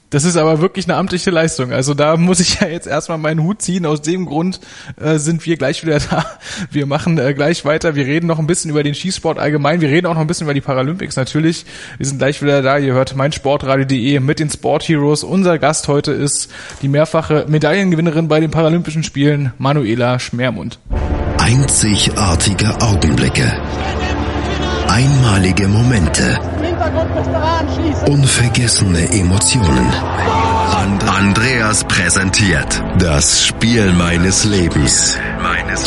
Das 0.09 0.23
ist 0.23 0.37
aber 0.37 0.61
wirklich 0.61 0.85
eine 0.85 0.95
amtliche 0.95 1.31
Leistung. 1.31 1.73
Also 1.73 1.93
da 1.93 2.15
muss 2.15 2.39
ich 2.39 2.59
ja 2.61 2.67
jetzt 2.67 2.87
erstmal 2.87 3.17
meinen 3.17 3.43
Hut 3.43 3.61
ziehen. 3.61 3.85
Aus 3.85 4.01
dem 4.01 4.25
Grund 4.25 4.61
äh, 4.95 5.17
sind 5.17 5.45
wir 5.45 5.57
gleich 5.57 5.85
wieder 5.85 5.99
da. 6.11 6.25
Wir 6.71 6.85
machen 6.85 7.17
äh, 7.17 7.33
gleich 7.33 7.65
weiter. 7.65 7.95
Wir 7.95 8.05
reden 8.05 8.27
noch 8.27 8.39
ein 8.39 8.47
bisschen 8.47 8.71
über 8.71 8.83
den 8.83 8.95
Skisport 8.95 9.37
allgemein. 9.37 9.81
Wir 9.81 9.89
reden 9.89 10.07
auch 10.07 10.13
noch 10.13 10.21
ein 10.21 10.27
bisschen 10.27 10.45
über 10.45 10.53
die 10.53 10.61
Paralympics 10.61 11.17
natürlich. 11.17 11.65
Wir 11.97 12.05
sind 12.05 12.19
gleich 12.19 12.41
wieder 12.41 12.61
da. 12.61 12.77
Ihr 12.77 12.93
hört 12.93 13.15
meinsportradio.de 13.15 14.19
mit 14.21 14.39
den 14.39 14.49
Sport 14.49 14.87
Heroes. 14.87 15.23
Unser 15.23 15.59
Gast 15.59 15.89
heute 15.89 16.13
ist 16.13 16.49
die 16.81 16.87
mehrfache 16.87 17.45
Medaillengewinnerin 17.49 18.29
bei 18.29 18.39
den 18.39 18.51
Paralympischen 18.51 19.03
Spielen, 19.03 19.51
Manuela 19.57 20.19
Schmermund. 20.19 20.79
Einzigartige 21.37 22.81
Augenblicke. 22.81 23.51
Einmalige 24.87 25.67
Momente 25.67 26.39
Unvergessene 28.07 29.11
Emotionen. 29.11 29.87
Andreas 31.07 31.83
präsentiert 31.83 32.83
das 32.99 33.45
Spiel 33.45 33.91
meines 33.93 34.45
Lebens. 34.45 35.17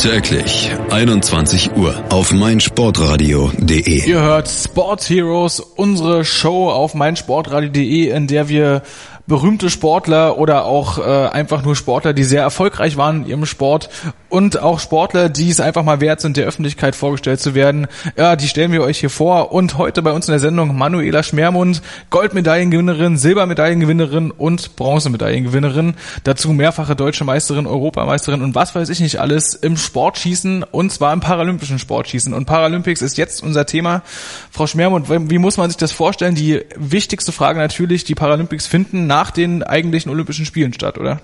Täglich 0.03 0.71
21 0.91 1.77
Uhr 1.77 1.95
auf 2.11 2.33
meinsportradio.de. 2.33 4.09
Ihr 4.09 4.21
hört 4.21 4.49
Sport 4.49 5.09
Heroes, 5.09 5.61
unsere 5.61 6.25
Show 6.25 6.71
auf 6.71 6.95
meinsportradio.de, 6.95 8.09
in 8.11 8.27
der 8.27 8.49
wir 8.49 8.83
berühmte 9.27 9.71
Sportler 9.71 10.39
oder 10.39 10.65
auch 10.65 10.99
äh, 10.99 11.29
einfach 11.29 11.63
nur 11.63 11.77
Sportler, 11.77 12.13
die 12.13 12.25
sehr 12.25 12.43
erfolgreich 12.43 12.97
waren 12.97 13.23
in 13.23 13.29
ihrem 13.29 13.47
Sport 13.47 13.89
und 14.31 14.61
auch 14.61 14.81
Sportler, 14.81 15.29
die 15.29 15.51
es 15.51 15.61
einfach 15.61 15.83
mal 15.83 16.01
wert 16.01 16.21
sind, 16.21 16.37
der 16.37 16.47
Öffentlichkeit 16.47 16.97
vorgestellt 16.97 17.41
zu 17.41 17.55
werden. 17.55 17.87
Ja, 18.17 18.37
die 18.37 18.49
stellen 18.49 18.73
wir 18.73 18.83
euch 18.83 18.99
hier 18.99 19.11
vor 19.11 19.53
und 19.53 19.77
heute 19.77 20.03
bei 20.03 20.13
uns 20.13 20.29
in 20.29 20.33
der 20.33 20.41
Sendung 20.41 20.77
Manuela 20.79 21.23
Schmermund, 21.23 21.83
Goldmedaillengewinnerin, 22.11 23.17
Silbermedaillengewinnerin 23.17 24.31
und 24.31 24.77
Bronzemedaillengewinnerin. 24.77 25.95
Dazu 26.25 26.53
mehrfache 26.53 26.97
deutsche 26.97 27.25
Meisterin, 27.25 27.67
Europameisterin 27.67 28.43
und 28.43 28.55
was 28.55 28.75
weiß 28.75 28.89
ich 28.89 29.01
nicht 29.01 29.21
alles 29.21 29.55
im 29.55 29.77
Sportschießen 29.77 30.63
und 30.63 30.93
zwar 30.93 31.13
im 31.13 31.21
paralympischen 31.21 31.79
Sportschießen. 31.79 32.33
Und 32.33 32.47
Paralympics 32.47 33.03
ist 33.03 33.19
jetzt 33.19 33.43
unser 33.43 33.67
Thema. 33.67 34.03
Frau 34.51 34.67
Schmermund, 34.67 35.09
wie 35.09 35.39
muss 35.39 35.57
man 35.57 35.69
sich 35.69 35.77
das 35.77 35.93
vorstellen? 35.93 36.35
Die 36.35 36.63
wichtigste 36.77 37.33
Frage 37.33 37.59
natürlich, 37.59 38.05
die 38.05 38.15
Paralympics 38.15 38.67
finden 38.67 39.07
nach 39.07 39.31
den 39.31 39.63
eigentlichen 39.63 40.11
Olympischen 40.11 40.47
Spielen 40.47 40.73
statt, 40.73 40.99
oder? 40.99 41.21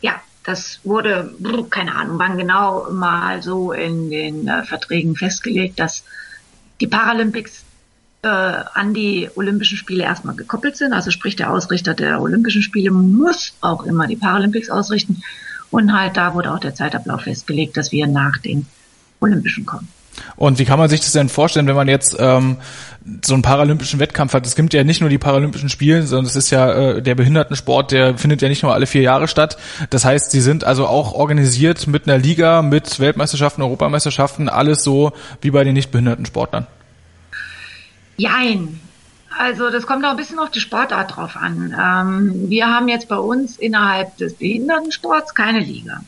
Ja, 0.00 0.20
das 0.44 0.80
wurde, 0.84 1.34
keine 1.70 1.94
Ahnung, 1.94 2.18
wann 2.18 2.36
genau 2.36 2.90
mal 2.90 3.42
so 3.42 3.72
in 3.72 4.10
den 4.10 4.48
äh, 4.48 4.64
Verträgen 4.64 5.16
festgelegt, 5.16 5.78
dass 5.78 6.04
die 6.80 6.86
Paralympics 6.86 7.64
äh, 8.22 8.28
an 8.28 8.94
die 8.94 9.28
Olympischen 9.34 9.76
Spiele 9.76 10.04
erstmal 10.04 10.34
gekoppelt 10.34 10.76
sind. 10.76 10.92
Also 10.92 11.10
sprich, 11.10 11.36
der 11.36 11.50
Ausrichter 11.50 11.94
der 11.94 12.20
Olympischen 12.20 12.62
Spiele 12.62 12.90
muss 12.90 13.54
auch 13.60 13.84
immer 13.84 14.06
die 14.06 14.16
Paralympics 14.16 14.70
ausrichten. 14.70 15.22
Und 15.70 15.92
halt 15.92 16.16
da 16.16 16.34
wurde 16.34 16.52
auch 16.52 16.58
der 16.58 16.74
Zeitablauf 16.74 17.22
festgelegt, 17.22 17.76
dass 17.76 17.92
wir 17.92 18.06
nach 18.06 18.38
den 18.38 18.66
Olympischen 19.20 19.64
kommen. 19.64 19.88
Und 20.36 20.58
wie 20.58 20.64
kann 20.64 20.78
man 20.78 20.88
sich 20.88 21.00
das 21.00 21.12
denn 21.12 21.28
vorstellen, 21.28 21.66
wenn 21.66 21.76
man 21.76 21.88
jetzt 21.88 22.16
ähm, 22.18 22.58
so 23.24 23.34
einen 23.34 23.42
paralympischen 23.42 24.00
Wettkampf 24.00 24.34
hat? 24.34 24.46
Es 24.46 24.54
gibt 24.54 24.74
ja 24.74 24.84
nicht 24.84 25.00
nur 25.00 25.10
die 25.10 25.18
Paralympischen 25.18 25.68
Spiele, 25.68 26.02
sondern 26.04 26.26
es 26.26 26.36
ist 26.36 26.50
ja 26.50 26.72
äh, 26.72 27.02
der 27.02 27.14
Behindertensport, 27.14 27.92
der 27.92 28.18
findet 28.18 28.42
ja 28.42 28.48
nicht 28.48 28.62
nur 28.62 28.74
alle 28.74 28.86
vier 28.86 29.02
Jahre 29.02 29.28
statt. 29.28 29.58
Das 29.90 30.04
heißt, 30.04 30.30
sie 30.30 30.40
sind 30.40 30.64
also 30.64 30.86
auch 30.86 31.12
organisiert 31.12 31.86
mit 31.86 32.08
einer 32.08 32.18
Liga, 32.18 32.62
mit 32.62 33.00
Weltmeisterschaften, 33.00 33.62
Europameisterschaften, 33.62 34.48
alles 34.48 34.82
so 34.82 35.12
wie 35.40 35.50
bei 35.50 35.64
den 35.64 35.74
Nichtbehindertensportlern. 35.74 36.66
Jein. 38.16 38.80
Also 39.38 39.70
das 39.70 39.86
kommt 39.86 40.04
auch 40.04 40.10
ein 40.10 40.16
bisschen 40.16 40.38
auf 40.38 40.50
die 40.50 40.60
Sportart 40.60 41.16
drauf 41.16 41.36
an. 41.36 41.74
Ähm, 41.78 42.50
wir 42.50 42.66
haben 42.66 42.88
jetzt 42.88 43.08
bei 43.08 43.16
uns 43.16 43.56
innerhalb 43.56 44.16
des 44.18 44.34
Behindertensports 44.34 45.34
keine 45.34 45.60
Liga. 45.60 46.02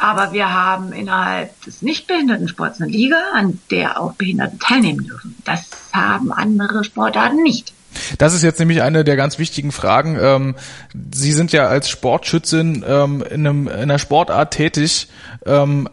Aber 0.00 0.32
wir 0.32 0.50
haben 0.50 0.92
innerhalb 0.92 1.60
des 1.62 1.82
Nichtbehindertensports 1.82 2.80
eine 2.80 2.90
Liga, 2.90 3.18
an 3.34 3.60
der 3.70 4.00
auch 4.00 4.14
Behinderte 4.14 4.56
teilnehmen 4.58 5.06
dürfen. 5.06 5.36
Das 5.44 5.66
haben 5.92 6.32
andere 6.32 6.84
Sportarten 6.84 7.42
nicht. 7.42 7.74
Das 8.16 8.32
ist 8.32 8.42
jetzt 8.42 8.58
nämlich 8.58 8.80
eine 8.80 9.04
der 9.04 9.16
ganz 9.16 9.38
wichtigen 9.38 9.72
Fragen. 9.72 10.16
Ähm, 10.18 10.54
Sie 11.12 11.32
sind 11.32 11.52
ja 11.52 11.66
als 11.66 11.90
Sportschützin 11.90 12.82
ähm, 12.88 13.22
in, 13.28 13.46
einem, 13.46 13.68
in 13.68 13.74
einer 13.74 13.98
Sportart 13.98 14.54
tätig. 14.54 15.08
Ähm, 15.44 15.86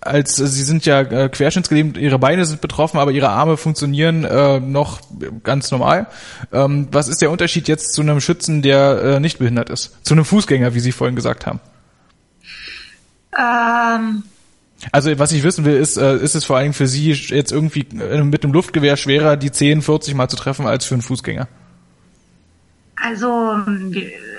als 0.00 0.36
Sie 0.36 0.62
sind 0.62 0.86
ja 0.86 1.00
äh, 1.02 1.28
querschnittsgelähmt, 1.28 1.98
Ihre 1.98 2.18
Beine 2.18 2.46
sind 2.46 2.62
betroffen, 2.62 2.98
aber 2.98 3.10
Ihre 3.10 3.28
Arme 3.28 3.58
funktionieren 3.58 4.24
äh, 4.24 4.58
noch 4.58 5.00
ganz 5.44 5.70
normal. 5.70 6.06
Was 6.50 7.08
ist 7.08 7.20
der 7.20 7.30
Unterschied 7.30 7.68
jetzt 7.68 7.92
zu 7.92 8.00
einem 8.00 8.22
Schützen, 8.22 8.62
der 8.62 9.02
äh, 9.02 9.20
nicht 9.20 9.38
behindert 9.38 9.68
ist? 9.68 9.98
Zu 10.02 10.14
einem 10.14 10.24
Fußgänger, 10.24 10.74
wie 10.74 10.80
Sie 10.80 10.92
vorhin 10.92 11.16
gesagt 11.16 11.44
haben? 11.44 11.60
Ähm, 13.38 14.24
also 14.92 15.18
was 15.18 15.32
ich 15.32 15.42
wissen 15.42 15.64
will, 15.64 15.76
ist, 15.76 15.96
äh, 15.96 16.16
ist 16.16 16.34
es 16.34 16.44
vor 16.44 16.56
allem 16.56 16.72
für 16.72 16.86
Sie 16.86 17.12
jetzt 17.12 17.52
irgendwie 17.52 17.86
äh, 17.98 18.22
mit 18.22 18.44
einem 18.44 18.52
Luftgewehr 18.52 18.96
schwerer, 18.96 19.36
die 19.36 19.52
10, 19.52 19.82
40 19.82 20.14
Mal 20.14 20.28
zu 20.28 20.36
treffen, 20.36 20.66
als 20.66 20.84
für 20.84 20.94
einen 20.94 21.02
Fußgänger? 21.02 21.48
Also 23.02 23.58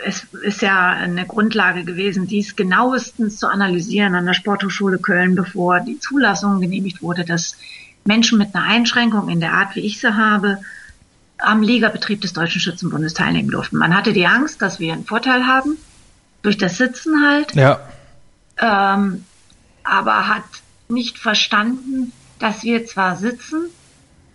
es 0.06 0.28
ist 0.44 0.62
ja 0.62 0.90
eine 0.90 1.26
Grundlage 1.26 1.84
gewesen, 1.84 2.28
dies 2.28 2.56
genauestens 2.56 3.38
zu 3.38 3.48
analysieren 3.48 4.14
an 4.14 4.26
der 4.26 4.34
Sporthochschule 4.34 5.00
Köln, 5.00 5.36
bevor 5.36 5.80
die 5.80 6.00
Zulassung 6.00 6.62
genehmigt 6.62 7.02
wurde, 7.02 7.26
dass 7.26 7.58
Menschen 8.06 8.38
mit 8.38 8.54
einer 8.54 8.66
Einschränkung 8.66 9.30
in 9.30 9.40
der 9.40 9.54
Art, 9.54 9.76
wie 9.76 9.82
ich 9.82 10.00
sie 10.00 10.16
habe, 10.16 10.60
am 11.40 11.64
Ligabetrieb 11.64 12.22
des 12.22 12.34
Deutschen 12.34 12.62
Schützenbundes 12.62 13.16
teilnehmen 13.16 13.50
durften. 13.50 13.78
Man 13.78 13.96
hatte 13.96 14.14
die 14.14 14.28
Angst, 14.28 14.62
dass 14.62 14.80
wir 14.80 14.94
einen 14.94 15.06
Vorteil 15.06 15.48
haben, 15.48 15.78
durch 16.44 16.58
das 16.58 16.78
Sitzen 16.78 17.24
halt. 17.26 17.56
Ja 17.56 17.80
ähm, 18.62 19.26
aber 19.84 20.28
hat 20.28 20.44
nicht 20.88 21.18
verstanden, 21.18 22.14
dass 22.40 22.64
wir 22.64 22.86
zwar 22.86 23.16
sitzen, 23.16 23.66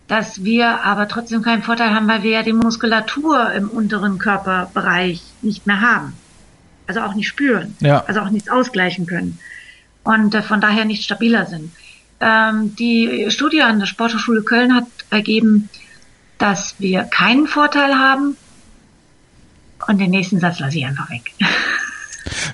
dass 0.08 0.44
wir 0.44 0.84
aber 0.84 1.08
trotzdem 1.08 1.42
keinen 1.42 1.62
Vorteil 1.62 1.94
haben, 1.94 2.08
weil 2.08 2.22
wir 2.22 2.30
ja 2.30 2.42
die 2.42 2.52
Muskulatur 2.52 3.52
im 3.52 3.68
unteren 3.68 4.18
Körperbereich 4.18 5.22
nicht 5.42 5.66
mehr 5.66 5.80
haben. 5.80 6.12
Also 6.86 7.00
auch 7.00 7.14
nicht 7.14 7.26
spüren. 7.26 7.76
Ja. 7.80 8.04
Also 8.06 8.20
auch 8.20 8.30
nichts 8.30 8.48
ausgleichen 8.48 9.06
können. 9.06 9.38
Und 10.04 10.34
äh, 10.34 10.42
von 10.42 10.60
daher 10.60 10.84
nicht 10.84 11.02
stabiler 11.02 11.46
sind. 11.46 11.72
Ähm, 12.20 12.76
die 12.76 13.26
Studie 13.30 13.62
an 13.62 13.80
der 13.80 13.86
Sporthochschule 13.86 14.42
Köln 14.42 14.74
hat 14.74 14.86
ergeben, 15.10 15.68
dass 16.38 16.76
wir 16.78 17.02
keinen 17.02 17.48
Vorteil 17.48 17.98
haben. 17.98 18.36
Und 19.88 19.98
den 19.98 20.10
nächsten 20.10 20.38
Satz 20.38 20.60
lasse 20.60 20.78
ich 20.78 20.86
einfach 20.86 21.10
weg. 21.10 21.32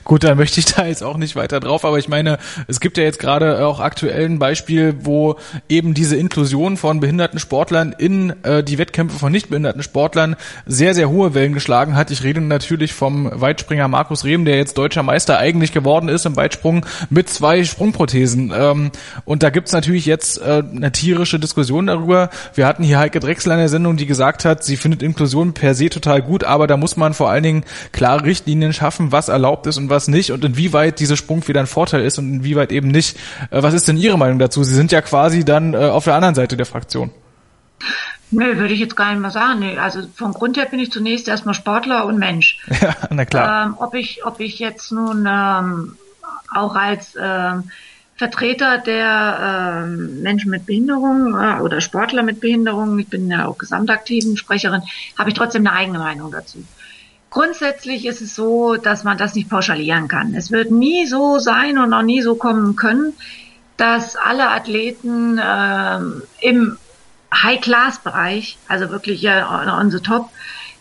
Gut, 0.04 0.24
dann 0.24 0.36
möchte 0.36 0.60
ich 0.60 0.66
da 0.66 0.86
jetzt 0.86 1.02
auch 1.02 1.16
nicht 1.16 1.36
weiter 1.36 1.60
drauf, 1.60 1.84
aber 1.84 1.98
ich 1.98 2.08
meine, 2.08 2.38
es 2.66 2.80
gibt 2.80 2.98
ja 2.98 3.04
jetzt 3.04 3.18
gerade 3.18 3.66
auch 3.66 3.80
aktuell 3.80 4.26
ein 4.26 4.38
Beispiel, 4.38 4.94
wo 5.00 5.36
eben 5.68 5.94
diese 5.94 6.16
Inklusion 6.16 6.76
von 6.76 7.00
behinderten 7.00 7.38
Sportlern 7.38 7.94
in 7.96 8.34
äh, 8.42 8.62
die 8.62 8.78
Wettkämpfe 8.78 9.18
von 9.18 9.32
nicht 9.32 9.48
behinderten 9.48 9.82
Sportlern 9.82 10.36
sehr, 10.66 10.94
sehr 10.94 11.08
hohe 11.08 11.34
Wellen 11.34 11.52
geschlagen 11.52 11.96
hat. 11.96 12.10
Ich 12.10 12.22
rede 12.22 12.40
natürlich 12.40 12.92
vom 12.92 13.30
Weitspringer 13.32 13.88
Markus 13.88 14.24
Rehm, 14.24 14.44
der 14.44 14.56
jetzt 14.56 14.78
deutscher 14.78 15.02
Meister 15.02 15.38
eigentlich 15.38 15.72
geworden 15.72 16.08
ist 16.08 16.26
im 16.26 16.36
Weitsprung 16.36 16.86
mit 17.10 17.28
zwei 17.28 17.64
Sprungprothesen. 17.64 18.52
Ähm, 18.54 18.90
und 19.24 19.42
da 19.42 19.50
gibt's 19.50 19.72
natürlich 19.72 20.06
jetzt 20.06 20.40
äh, 20.40 20.62
eine 20.74 20.92
tierische 20.92 21.38
Diskussion 21.38 21.86
darüber. 21.86 22.30
Wir 22.54 22.66
hatten 22.66 22.82
hier 22.82 22.98
Heike 22.98 23.20
Drechsel 23.20 23.52
in 23.52 23.58
der 23.58 23.68
Sendung, 23.68 23.96
die 23.96 24.06
gesagt 24.06 24.44
hat, 24.44 24.64
sie 24.64 24.76
findet 24.76 25.02
Inklusion 25.02 25.54
per 25.54 25.74
se 25.74 25.88
total 25.88 26.22
gut, 26.22 26.44
aber 26.44 26.66
da 26.66 26.76
muss 26.76 26.96
man 26.96 27.14
vor 27.14 27.30
allen 27.30 27.42
Dingen 27.42 27.64
klare 27.92 28.24
Richtlinien 28.24 28.72
schaffen, 28.72 29.12
was 29.12 29.28
erlaubt 29.28 29.61
ist 29.66 29.78
und 29.78 29.90
was 29.90 30.08
nicht 30.08 30.32
und 30.32 30.44
inwieweit 30.44 31.00
diese 31.00 31.16
Sprungfeder 31.16 31.60
ein 31.60 31.66
Vorteil 31.66 32.04
ist 32.04 32.18
und 32.18 32.32
inwieweit 32.32 32.72
eben 32.72 32.88
nicht. 32.88 33.16
Äh, 33.50 33.62
was 33.62 33.74
ist 33.74 33.88
denn 33.88 33.96
Ihre 33.96 34.18
Meinung 34.18 34.38
dazu? 34.38 34.64
Sie 34.64 34.74
sind 34.74 34.92
ja 34.92 35.00
quasi 35.00 35.44
dann 35.44 35.74
äh, 35.74 35.76
auf 35.76 36.04
der 36.04 36.14
anderen 36.14 36.34
Seite 36.34 36.56
der 36.56 36.66
Fraktion. 36.66 37.10
Nö, 38.30 38.56
würde 38.56 38.72
ich 38.72 38.80
jetzt 38.80 38.96
gar 38.96 39.10
nicht 39.12 39.20
mal 39.20 39.30
sagen. 39.30 39.60
Nee, 39.60 39.76
also 39.76 40.00
vom 40.14 40.32
Grund 40.32 40.56
her 40.56 40.66
bin 40.66 40.80
ich 40.80 40.90
zunächst 40.90 41.28
erstmal 41.28 41.54
Sportler 41.54 42.06
und 42.06 42.18
Mensch. 42.18 42.58
Ja, 42.80 42.96
na 43.10 43.24
klar. 43.24 43.66
Ähm, 43.66 43.74
ob 43.78 43.94
ich, 43.94 44.24
ob 44.24 44.40
ich 44.40 44.58
jetzt 44.58 44.90
nun 44.90 45.28
ähm, 45.30 45.96
auch 46.52 46.74
als 46.74 47.16
ähm, 47.20 47.70
Vertreter 48.16 48.78
der 48.78 49.84
ähm, 49.84 50.22
Menschen 50.22 50.50
mit 50.50 50.64
Behinderung 50.64 51.34
äh, 51.34 51.60
oder 51.60 51.80
Sportler 51.80 52.22
mit 52.22 52.40
Behinderung, 52.40 52.98
ich 52.98 53.08
bin 53.08 53.30
ja 53.30 53.46
auch 53.46 53.58
gesamtaktiven 53.58 54.36
Sprecherin, 54.36 54.82
habe 55.18 55.30
ich 55.30 55.34
trotzdem 55.34 55.66
eine 55.66 55.76
eigene 55.76 55.98
Meinung 55.98 56.30
dazu. 56.30 56.64
Grundsätzlich 57.32 58.04
ist 58.04 58.20
es 58.20 58.34
so, 58.34 58.76
dass 58.76 59.04
man 59.04 59.16
das 59.16 59.34
nicht 59.34 59.48
pauschalieren 59.48 60.06
kann. 60.06 60.34
Es 60.34 60.50
wird 60.50 60.70
nie 60.70 61.06
so 61.06 61.38
sein 61.38 61.78
und 61.78 61.94
auch 61.94 62.02
nie 62.02 62.20
so 62.20 62.34
kommen 62.34 62.76
können, 62.76 63.14
dass 63.78 64.16
alle 64.16 64.50
Athleten 64.50 65.38
äh, 65.38 65.98
im 66.46 66.76
High-Class-Bereich, 67.34 68.58
also 68.68 68.90
wirklich 68.90 69.24
äh, 69.24 69.42
on 69.42 69.90
the 69.90 70.00
top, 70.00 70.28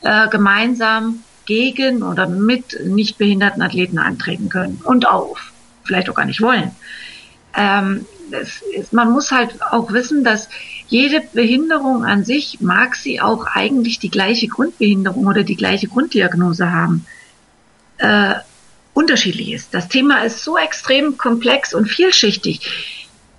äh, 0.02 0.28
gemeinsam 0.28 1.24
gegen 1.46 2.04
oder 2.04 2.28
mit 2.28 2.86
nicht 2.86 3.18
behinderten 3.18 3.62
Athleten 3.62 3.98
antreten 3.98 4.50
können 4.50 4.82
und 4.84 5.08
auf, 5.08 5.54
vielleicht 5.86 6.10
auch 6.10 6.16
gar 6.16 6.26
nicht 6.26 6.42
wollen. 6.42 6.76
Ähm, 7.56 8.06
ist, 8.32 8.94
man 8.94 9.12
muss 9.12 9.32
halt 9.32 9.62
auch 9.62 9.92
wissen, 9.92 10.24
dass 10.24 10.50
jede 10.88 11.22
Behinderung 11.34 12.06
an 12.06 12.24
sich 12.26 12.60
mag 12.60 12.96
sie 12.96 13.22
auch 13.22 13.46
eigentlich 13.46 14.00
die 14.00 14.10
gleiche 14.10 14.48
Grundbehinderung 14.48 15.26
oder 15.26 15.44
die 15.44 15.56
gleiche 15.56 15.88
Grunddiagnose 15.88 16.72
haben. 16.72 17.06
Äh, 17.98 18.36
unterschiedlich 18.94 19.54
ist. 19.54 19.74
Das 19.74 19.88
Thema 19.88 20.24
ist 20.24 20.44
so 20.44 20.58
extrem 20.58 21.18
komplex 21.18 21.74
und 21.74 21.88
vielschichtig. 21.88 22.62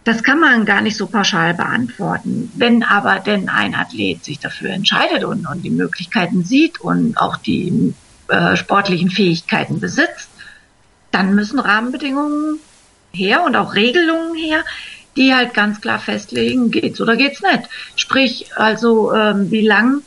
Das 0.05 0.23
kann 0.23 0.41
man 0.41 0.64
gar 0.64 0.81
nicht 0.81 0.97
so 0.97 1.07
pauschal 1.07 1.55
beantworten. 1.55 2.51
Wenn 2.57 2.83
aber 2.83 3.21
denn 3.21 3.49
ein 3.49 3.75
Athlet 3.75 4.25
sich 4.25 4.39
dafür 4.39 4.71
entscheidet 4.71 5.25
und, 5.25 5.47
und 5.47 5.62
die 5.62 5.71
Möglichkeiten 5.71 6.45
sieht 6.45 6.81
und 6.81 7.16
auch 7.19 7.37
die 7.37 7.95
äh, 8.29 8.57
sportlichen 8.57 9.11
Fähigkeiten 9.11 9.79
besitzt, 9.79 10.31
dann 11.12 11.35
müssen 11.35 11.59
Rahmenbedingungen 11.59 12.59
her 13.13 13.45
und 13.45 13.57
auch 13.57 13.75
Regelungen 13.75 14.35
her, 14.35 14.65
die 15.17 15.35
halt 15.35 15.55
ganz 15.55 15.81
klar 15.81 15.99
festlegen, 15.99 16.71
geht's 16.71 17.01
oder 17.01 17.17
geht's 17.17 17.43
nicht. 17.43 17.69
Sprich, 17.97 18.47
also 18.57 19.13
ähm, 19.13 19.51
wie 19.51 19.67
lang, 19.67 20.03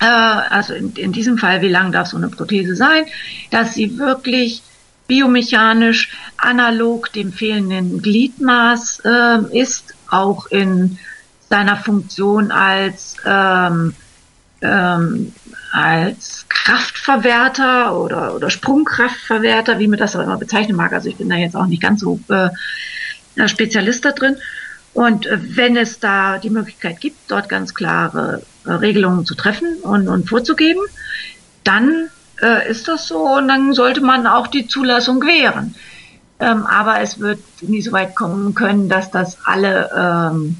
äh, 0.00 0.04
also 0.04 0.74
in, 0.74 0.94
in 0.96 1.12
diesem 1.12 1.38
Fall, 1.38 1.62
wie 1.62 1.68
lang 1.68 1.92
darf 1.92 2.08
so 2.08 2.16
eine 2.16 2.28
Prothese 2.28 2.76
sein, 2.76 3.06
dass 3.50 3.74
sie 3.74 3.98
wirklich 3.98 4.62
biomechanisch 5.06 6.10
analog 6.36 7.12
dem 7.12 7.32
fehlenden 7.32 8.02
Gliedmaß 8.02 9.02
äh, 9.04 9.58
ist, 9.58 9.94
auch 10.10 10.46
in 10.46 10.98
seiner 11.48 11.76
Funktion 11.76 12.50
als 12.50 13.16
ähm, 13.24 13.94
ähm, 14.62 15.32
als 15.76 16.46
Kraftverwerter 16.48 17.94
oder, 17.98 18.34
oder 18.34 18.48
Sprungkraftverwerter, 18.48 19.78
wie 19.78 19.88
man 19.88 19.98
das 19.98 20.16
auch 20.16 20.22
immer 20.22 20.38
bezeichnen 20.38 20.74
mag. 20.74 20.94
Also 20.94 21.10
ich 21.10 21.16
bin 21.16 21.28
da 21.28 21.36
jetzt 21.36 21.54
auch 21.54 21.66
nicht 21.66 21.82
ganz 21.82 22.00
so 22.00 22.18
äh, 22.28 22.48
Spezialist 23.46 24.06
da 24.06 24.12
drin. 24.12 24.36
Und 24.94 25.26
äh, 25.26 25.38
wenn 25.54 25.76
es 25.76 26.00
da 26.00 26.38
die 26.38 26.48
Möglichkeit 26.48 26.98
gibt, 27.00 27.30
dort 27.30 27.50
ganz 27.50 27.74
klare 27.74 28.42
äh, 28.64 28.70
Regelungen 28.70 29.26
zu 29.26 29.34
treffen 29.34 29.76
und, 29.82 30.08
und 30.08 30.30
vorzugeben, 30.30 30.80
dann 31.62 32.08
äh, 32.40 32.70
ist 32.70 32.88
das 32.88 33.06
so 33.06 33.18
und 33.36 33.46
dann 33.46 33.74
sollte 33.74 34.00
man 34.00 34.26
auch 34.26 34.46
die 34.46 34.66
Zulassung 34.68 35.20
gewähren. 35.20 35.74
Ähm, 36.40 36.64
aber 36.64 37.00
es 37.02 37.20
wird 37.20 37.40
nie 37.60 37.82
so 37.82 37.92
weit 37.92 38.16
kommen 38.16 38.54
können, 38.54 38.88
dass 38.88 39.10
das 39.10 39.36
alle 39.44 39.90
ähm, 39.94 40.58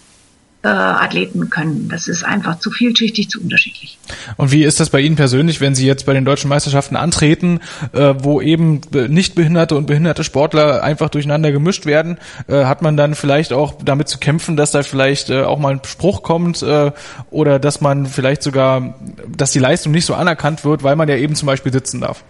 äh, 0.67 0.69
Athleten 0.69 1.49
können. 1.49 1.89
Das 1.89 2.09
ist 2.09 2.25
einfach 2.25 2.59
zu 2.59 2.73
vielschichtig, 2.73 3.31
zu 3.31 3.41
unterschiedlich. 3.41 3.99
Und 4.37 4.51
wie 4.51 4.65
ist 4.65 4.81
das 4.81 4.91
bei 4.91 5.01
Ihnen 5.01 5.15
persönlich, 5.15 5.61
wenn 5.61 5.77
Sie 5.77 5.87
jetzt 5.87 6.07
bei 6.07 6.13
den 6.13 6.25
deutschen 6.25 6.49
Meisterschaften 6.49 6.97
antreten, 6.97 7.61
äh, 7.93 8.15
wo 8.19 8.41
eben 8.41 8.81
nicht 9.09 9.37
behinderte 9.37 9.77
und 9.77 9.87
behinderte 9.87 10.25
Sportler 10.25 10.83
einfach 10.83 11.09
durcheinander 11.09 11.53
gemischt 11.53 11.87
werden? 11.87 12.19
Äh, 12.49 12.65
hat 12.65 12.83
man 12.83 12.97
dann 12.97 13.15
vielleicht 13.15 13.53
auch 13.53 13.75
damit 13.85 14.09
zu 14.09 14.19
kämpfen, 14.19 14.57
dass 14.57 14.73
da 14.73 14.83
vielleicht 14.83 15.31
äh, 15.31 15.43
auch 15.43 15.61
mal 15.61 15.75
ein 15.75 15.81
Spruch 15.85 16.25
kommt 16.25 16.63
äh, 16.63 16.91
oder 17.31 17.61
dass 17.61 17.81
man 17.81 18.07
vielleicht 18.07 18.43
sogar, 18.43 18.97
dass 19.29 19.53
die 19.53 19.61
Leistung 19.61 19.93
nicht 19.93 20.07
so 20.07 20.15
anerkannt 20.15 20.65
wird, 20.65 20.83
weil 20.83 20.97
man 20.97 21.09
ja 21.09 21.15
eben 21.15 21.37
zum 21.37 21.47
Beispiel 21.47 21.73
sitzen 21.73 22.01
darf? 22.01 22.25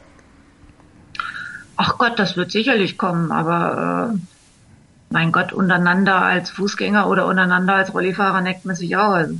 Ach 1.76 1.96
Gott, 1.96 2.18
das 2.18 2.36
wird 2.36 2.50
sicherlich 2.50 2.98
kommen, 2.98 3.32
aber 3.32 4.12
äh, 4.14 4.18
mein 5.10 5.32
Gott, 5.32 5.52
untereinander 5.52 6.22
als 6.22 6.50
Fußgänger 6.50 7.08
oder 7.08 7.26
untereinander 7.26 7.74
als 7.74 7.94
Rollifahrer 7.94 8.40
neckt 8.40 8.64
man 8.64 8.76
sich 8.76 8.96
auch. 8.96 9.12
Also, 9.12 9.36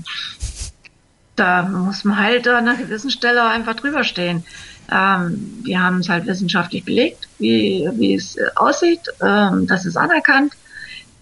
da 1.34 1.62
muss 1.62 2.04
man 2.04 2.18
halt 2.18 2.48
an 2.48 2.68
einer 2.68 2.76
gewissen 2.76 3.10
Stelle 3.10 3.44
einfach 3.44 3.74
drüber 3.74 4.04
stehen. 4.04 4.44
Ähm, 4.90 5.60
wir 5.62 5.82
haben 5.82 5.98
es 5.98 6.08
halt 6.08 6.26
wissenschaftlich 6.26 6.84
belegt, 6.84 7.28
wie, 7.38 7.88
wie 7.94 8.14
es 8.14 8.36
äh, 8.36 8.46
aussieht. 8.54 9.00
Ähm, 9.20 9.66
das 9.66 9.84
ist 9.84 9.96
anerkannt. 9.96 10.54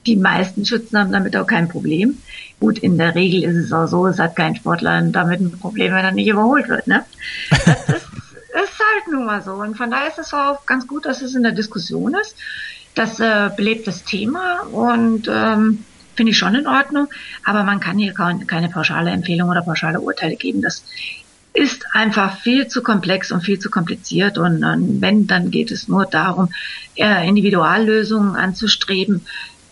Die 0.07 0.17
meisten 0.17 0.65
Schützen 0.67 0.99
haben 0.99 1.13
damit 1.13 1.37
auch 1.37 1.47
kein 1.47 1.69
Problem. 1.69 2.19
Gut, 2.61 2.79
in 2.79 2.99
der 2.99 3.15
Regel 3.15 3.43
ist 3.43 3.57
es 3.57 3.73
auch 3.73 3.87
so, 3.87 4.07
es 4.07 4.19
hat 4.19 4.37
kein 4.37 4.55
Sportler 4.55 5.01
damit 5.03 5.41
ein 5.41 5.59
Problem, 5.59 5.95
wenn 5.95 6.05
er 6.05 6.13
nicht 6.13 6.29
überholt 6.29 6.69
wird. 6.69 6.87
Ne? 6.87 7.05
Das 7.51 7.67
ist, 7.89 7.89
ist 7.89 8.79
halt 8.79 9.09
nun 9.11 9.25
mal 9.25 9.43
so. 9.43 9.55
Und 9.55 9.77
von 9.77 9.91
daher 9.91 10.09
ist 10.09 10.19
es 10.19 10.33
auch 10.35 10.67
ganz 10.67 10.87
gut, 10.87 11.07
dass 11.07 11.23
es 11.23 11.35
in 11.35 11.43
der 11.43 11.53
Diskussion 11.53 12.15
ist. 12.15 12.37
Das 12.95 13.19
äh, 13.21 13.51
belebt 13.57 13.87
das 13.87 14.05
Thema 14.05 14.61
und 14.71 15.29
ähm, 15.29 15.85
finde 16.15 16.31
ich 16.31 16.39
schon 16.39 16.55
in 16.55 16.67
Ordnung. 16.67 17.09
Aber 17.45 17.65
man 17.65 17.81
kann 17.81 17.99
hier 17.99 18.15
keine 18.15 18.69
pauschale 18.69 19.11
Empfehlung 19.11 19.49
oder 19.49 19.63
pauschale 19.63 20.01
Urteile 20.01 20.37
geben. 20.37 20.63
Das 20.63 20.85
ist 21.53 21.87
einfach 21.93 22.39
viel 22.39 22.67
zu 22.67 22.83
komplex 22.83 23.31
und 23.33 23.43
viel 23.43 23.59
zu 23.59 23.71
kompliziert. 23.71 24.39
Und, 24.39 24.65
und 24.65 25.01
wenn, 25.01 25.27
dann 25.27 25.51
geht 25.51 25.71
es 25.71 25.89
nur 25.89 26.05
darum, 26.07 26.51
äh, 26.97 27.27
Individuallösungen 27.29 28.37
anzustreben 28.37 29.23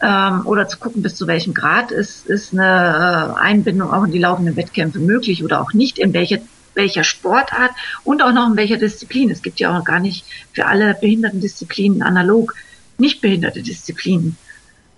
ähm, 0.00 0.46
oder 0.46 0.68
zu 0.68 0.78
gucken, 0.78 1.02
bis 1.02 1.16
zu 1.16 1.26
welchem 1.26 1.54
Grad 1.54 1.90
ist, 1.90 2.26
ist 2.26 2.52
eine 2.52 3.36
äh, 3.36 3.40
Einbindung 3.40 3.92
auch 3.92 4.04
in 4.04 4.12
die 4.12 4.18
laufenden 4.18 4.56
Wettkämpfe 4.56 5.00
möglich 5.00 5.44
oder 5.44 5.60
auch 5.60 5.72
nicht, 5.72 5.98
in 5.98 6.12
welcher 6.12 6.38
welcher 6.74 7.04
Sportart 7.04 7.72
und 8.02 8.22
auch 8.22 8.32
noch 8.32 8.48
in 8.48 8.56
welcher 8.56 8.78
Disziplin. 8.78 9.30
Es 9.30 9.42
gibt 9.42 9.60
ja 9.60 9.76
auch 9.76 9.84
gar 9.84 10.00
nicht 10.00 10.24
für 10.54 10.64
alle 10.64 10.94
behinderten 10.98 11.40
Disziplinen 11.40 12.02
analog 12.02 12.54
nicht 13.02 13.20
behinderte 13.20 13.62
Disziplinen. 13.62 14.38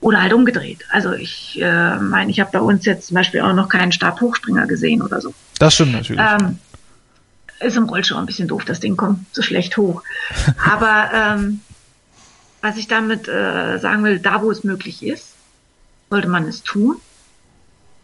Oder 0.01 0.21
halt 0.21 0.35
umgedreht. 0.35 0.85
Also 0.91 1.13
ich 1.15 1.59
äh, 1.61 1.97
meine, 1.97 2.31
ich 2.31 2.39
habe 2.39 2.51
bei 2.53 2.61
uns 2.61 2.85
jetzt 2.85 3.07
zum 3.07 3.15
Beispiel 3.15 3.41
auch 3.41 3.55
noch 3.55 3.71
keinen 3.71 3.91
Stabhochspringer 3.91 4.67
gesehen 4.67 5.01
oder 5.01 5.23
so. 5.23 5.33
Das 5.59 5.75
stimmt 5.75 5.93
natürlich. 5.93 6.21
Ähm, 6.21 6.59
ist 7.61 7.77
im 7.79 7.85
Rollschuh 7.85 8.17
ein 8.17 8.27
bisschen 8.27 8.47
doof, 8.47 8.67
das 8.67 8.81
Ding 8.81 8.99
kommt 8.99 9.21
so 9.33 9.41
schlecht 9.41 9.79
hoch. 9.79 10.03
Aber 10.63 11.11
ähm, 11.15 11.61
was 12.61 12.77
ich 12.77 12.87
damit 12.87 13.29
äh, 13.29 13.79
sagen 13.79 14.05
will, 14.05 14.19
da 14.19 14.43
wo 14.43 14.51
es 14.51 14.63
möglich 14.63 15.03
ist, 15.03 15.35
sollte 16.11 16.29
man 16.29 16.47
es 16.47 16.63
tun. 16.63 16.97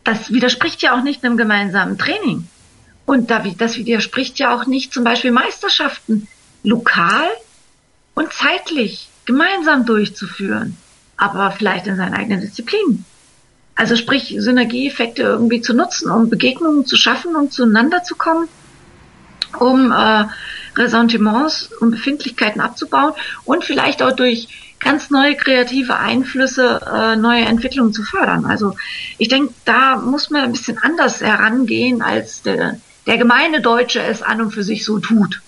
Das 0.03 0.33
widerspricht 0.33 0.81
ja 0.81 0.99
auch 0.99 1.03
nicht 1.03 1.23
einem 1.23 1.37
gemeinsamen 1.37 1.99
Training. 1.99 2.49
Und 3.05 3.31
das 3.31 3.77
widerspricht 3.77 4.39
ja 4.39 4.55
auch 4.55 4.67
nicht 4.67 4.95
zum 4.95 5.05
Beispiel 5.05 5.33
Meisterschaften 5.33 6.29
lokal 6.63 7.29
und 8.15 8.33
zeitlich 8.33 9.10
gemeinsam 9.31 9.87
durchzuführen, 9.87 10.77
aber 11.17 11.53
vielleicht 11.53 11.87
in 11.87 11.97
seinen 11.97 12.15
eigenen 12.15 12.41
Disziplinen. 12.41 13.05
Also 13.77 13.95
sprich, 13.95 14.35
Synergieeffekte 14.37 15.23
irgendwie 15.23 15.61
zu 15.61 15.73
nutzen, 15.73 16.11
um 16.11 16.29
Begegnungen 16.29 16.85
zu 16.85 16.97
schaffen, 16.97 17.37
um 17.37 17.49
zueinander 17.49 18.03
zu 18.03 18.17
kommen, 18.17 18.49
um 19.61 19.93
äh, 19.93 20.25
Ressentiments 20.77 21.71
und 21.81 21.93
Befindlichkeiten 21.93 22.61
abzubauen 22.61 23.13
und 23.45 23.65
vielleicht 23.65 24.03
auch 24.03 24.13
durch 24.13 24.49
ganz 24.81 25.11
neue 25.11 25.37
kreative 25.37 25.97
Einflüsse 25.97 26.81
äh, 26.93 27.15
neue 27.15 27.45
Entwicklungen 27.45 27.93
zu 27.93 28.03
fördern. 28.03 28.47
Also 28.47 28.75
ich 29.17 29.29
denke, 29.29 29.55
da 29.65 29.97
muss 29.97 30.31
man 30.31 30.43
ein 30.43 30.53
bisschen 30.53 30.79
anders 30.79 31.21
herangehen, 31.21 32.03
als 32.03 32.43
der, 32.43 32.81
der 33.07 33.17
gemeine 33.17 33.61
Deutsche 33.61 34.03
es 34.03 34.23
an 34.23 34.41
und 34.41 34.51
für 34.51 34.65
sich 34.65 34.85
so 34.85 34.99
tut. 34.99 35.41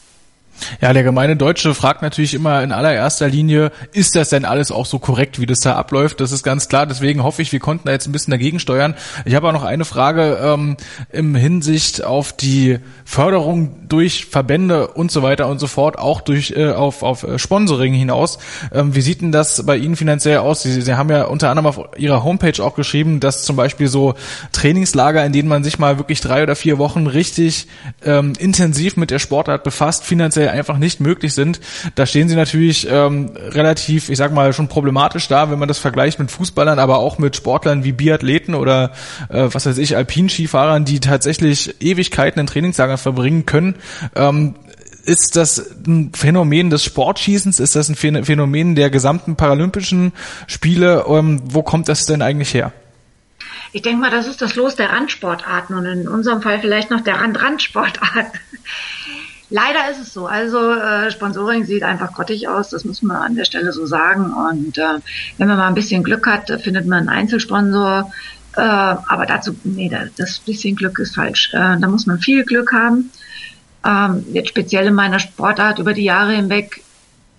Ja, 0.80 0.92
der 0.92 1.02
gemeine 1.02 1.36
Deutsche 1.36 1.74
fragt 1.74 2.02
natürlich 2.02 2.34
immer 2.34 2.62
in 2.62 2.72
allererster 2.72 3.28
Linie, 3.28 3.72
ist 3.92 4.16
das 4.16 4.30
denn 4.30 4.44
alles 4.44 4.70
auch 4.72 4.86
so 4.86 4.98
korrekt, 4.98 5.40
wie 5.40 5.46
das 5.46 5.60
da 5.60 5.76
abläuft? 5.76 6.20
Das 6.20 6.32
ist 6.32 6.42
ganz 6.42 6.68
klar. 6.68 6.86
Deswegen 6.86 7.22
hoffe 7.22 7.42
ich, 7.42 7.52
wir 7.52 7.60
konnten 7.60 7.86
da 7.86 7.92
jetzt 7.92 8.06
ein 8.06 8.12
bisschen 8.12 8.30
dagegen 8.30 8.58
steuern. 8.58 8.94
Ich 9.24 9.34
habe 9.34 9.48
auch 9.48 9.52
noch 9.52 9.64
eine 9.64 9.84
Frage 9.84 10.38
ähm, 10.42 10.76
im 11.10 11.34
Hinsicht 11.34 12.04
auf 12.04 12.32
die 12.32 12.78
Förderung 13.04 13.88
durch 13.88 14.26
Verbände 14.26 14.88
und 14.88 15.10
so 15.10 15.22
weiter 15.22 15.48
und 15.48 15.58
so 15.58 15.66
fort, 15.66 15.98
auch 15.98 16.20
durch 16.20 16.52
äh, 16.56 16.70
auf, 16.70 17.02
auf 17.02 17.24
äh, 17.24 17.38
Sponsoring 17.38 17.94
hinaus. 17.94 18.38
Ähm, 18.72 18.94
wie 18.94 19.00
sieht 19.00 19.20
denn 19.20 19.32
das 19.32 19.64
bei 19.66 19.76
Ihnen 19.76 19.96
finanziell 19.96 20.38
aus? 20.38 20.62
Sie, 20.62 20.80
Sie 20.80 20.94
haben 20.94 21.10
ja 21.10 21.24
unter 21.24 21.50
anderem 21.50 21.66
auf 21.66 21.80
Ihrer 21.96 22.24
Homepage 22.24 22.62
auch 22.62 22.74
geschrieben, 22.74 23.20
dass 23.20 23.44
zum 23.44 23.56
Beispiel 23.56 23.88
so 23.88 24.14
Trainingslager, 24.52 25.24
in 25.24 25.32
denen 25.32 25.48
man 25.48 25.64
sich 25.64 25.78
mal 25.78 25.98
wirklich 25.98 26.20
drei 26.20 26.42
oder 26.42 26.56
vier 26.56 26.78
Wochen 26.78 27.06
richtig 27.06 27.66
ähm, 28.04 28.32
intensiv 28.38 28.96
mit 28.96 29.10
der 29.10 29.18
Sportart 29.18 29.64
befasst, 29.64 30.04
finanziell 30.04 30.48
einfach 30.52 30.78
nicht 30.78 31.00
möglich 31.00 31.34
sind. 31.34 31.60
Da 31.94 32.06
stehen 32.06 32.28
sie 32.28 32.36
natürlich 32.36 32.86
ähm, 32.88 33.32
relativ, 33.36 34.08
ich 34.08 34.18
sag 34.18 34.32
mal, 34.32 34.52
schon 34.52 34.68
problematisch 34.68 35.26
da, 35.28 35.50
wenn 35.50 35.58
man 35.58 35.68
das 35.68 35.78
vergleicht 35.78 36.18
mit 36.18 36.30
Fußballern, 36.30 36.78
aber 36.78 36.98
auch 36.98 37.18
mit 37.18 37.34
Sportlern 37.36 37.84
wie 37.84 37.92
Biathleten 37.92 38.54
oder 38.54 38.92
äh, 39.28 39.48
was 39.50 39.66
weiß 39.66 39.78
ich, 39.78 39.96
Alpinskifahrern, 39.96 40.84
die 40.84 41.00
tatsächlich 41.00 41.80
Ewigkeiten 41.82 42.40
in 42.40 42.46
Trainingslagern 42.46 42.98
verbringen 42.98 43.46
können. 43.46 43.74
Ähm, 44.14 44.54
ist 45.04 45.34
das 45.34 45.74
ein 45.86 46.12
Phänomen 46.14 46.70
des 46.70 46.84
Sportschießens? 46.84 47.58
Ist 47.58 47.74
das 47.74 47.88
ein 47.88 47.96
Phänomen 47.96 48.74
der 48.74 48.90
gesamten 48.90 49.36
Paralympischen 49.36 50.12
Spiele? 50.46 51.04
Ähm, 51.08 51.40
wo 51.44 51.62
kommt 51.62 51.88
das 51.88 52.06
denn 52.06 52.22
eigentlich 52.22 52.54
her? 52.54 52.72
Ich 53.72 53.82
denke 53.82 54.02
mal, 54.02 54.10
das 54.10 54.26
ist 54.26 54.42
das 54.42 54.54
Los 54.54 54.76
der 54.76 54.90
Randsportarten 54.90 55.76
und 55.76 55.86
in 55.86 56.06
unserem 56.06 56.42
Fall 56.42 56.60
vielleicht 56.60 56.90
noch 56.90 57.00
der 57.00 57.16
Rand-Randsportart. 57.20 58.26
Leider 59.52 59.90
ist 59.90 60.00
es 60.00 60.14
so. 60.14 60.26
Also 60.26 60.72
äh, 60.72 61.10
Sponsoring 61.10 61.64
sieht 61.64 61.82
einfach 61.82 62.14
grottig 62.14 62.48
aus, 62.48 62.70
das 62.70 62.86
muss 62.86 63.02
man 63.02 63.18
an 63.18 63.36
der 63.36 63.44
Stelle 63.44 63.70
so 63.72 63.84
sagen. 63.84 64.32
Und 64.32 64.78
äh, 64.78 64.98
wenn 65.36 65.46
man 65.46 65.58
mal 65.58 65.68
ein 65.68 65.74
bisschen 65.74 66.02
Glück 66.02 66.26
hat, 66.26 66.50
findet 66.62 66.86
man 66.86 67.00
einen 67.00 67.10
Einzelsponsor. 67.10 68.10
Äh, 68.56 68.60
aber 68.60 69.26
dazu, 69.26 69.54
nee, 69.64 69.92
das 70.16 70.38
bisschen 70.38 70.74
Glück 70.74 70.98
ist 70.98 71.16
falsch. 71.16 71.50
Äh, 71.52 71.78
da 71.78 71.86
muss 71.86 72.06
man 72.06 72.18
viel 72.18 72.44
Glück 72.44 72.72
haben. 72.72 73.10
Ähm, 73.84 74.24
jetzt 74.32 74.48
speziell 74.48 74.86
in 74.86 74.94
meiner 74.94 75.18
Sportart 75.18 75.78
über 75.78 75.92
die 75.92 76.04
Jahre 76.04 76.32
hinweg, 76.32 76.82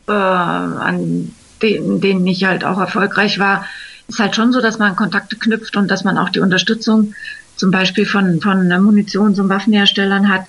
äh, 0.07 0.11
an 0.11 1.33
denen, 1.63 1.99
denen 1.99 2.27
ich 2.27 2.43
halt 2.43 2.63
auch 2.63 2.79
erfolgreich 2.79 3.39
war, 3.39 3.65
ist 4.07 4.19
halt 4.19 4.35
schon 4.35 4.53
so, 4.53 4.61
dass 4.61 4.77
man 4.77 4.95
Kontakte 4.95 5.35
knüpft 5.35 5.75
und 5.77 5.89
dass 5.89 6.03
man 6.03 6.19
auch 6.19 6.29
die 6.29 6.41
Unterstützung 6.41 7.15
zum 7.55 7.71
Beispiel 7.71 8.05
von, 8.05 8.41
von 8.41 8.67
Munitions- 8.67 9.39
und 9.39 9.49
Waffenherstellern 9.49 10.29
hat, 10.29 10.45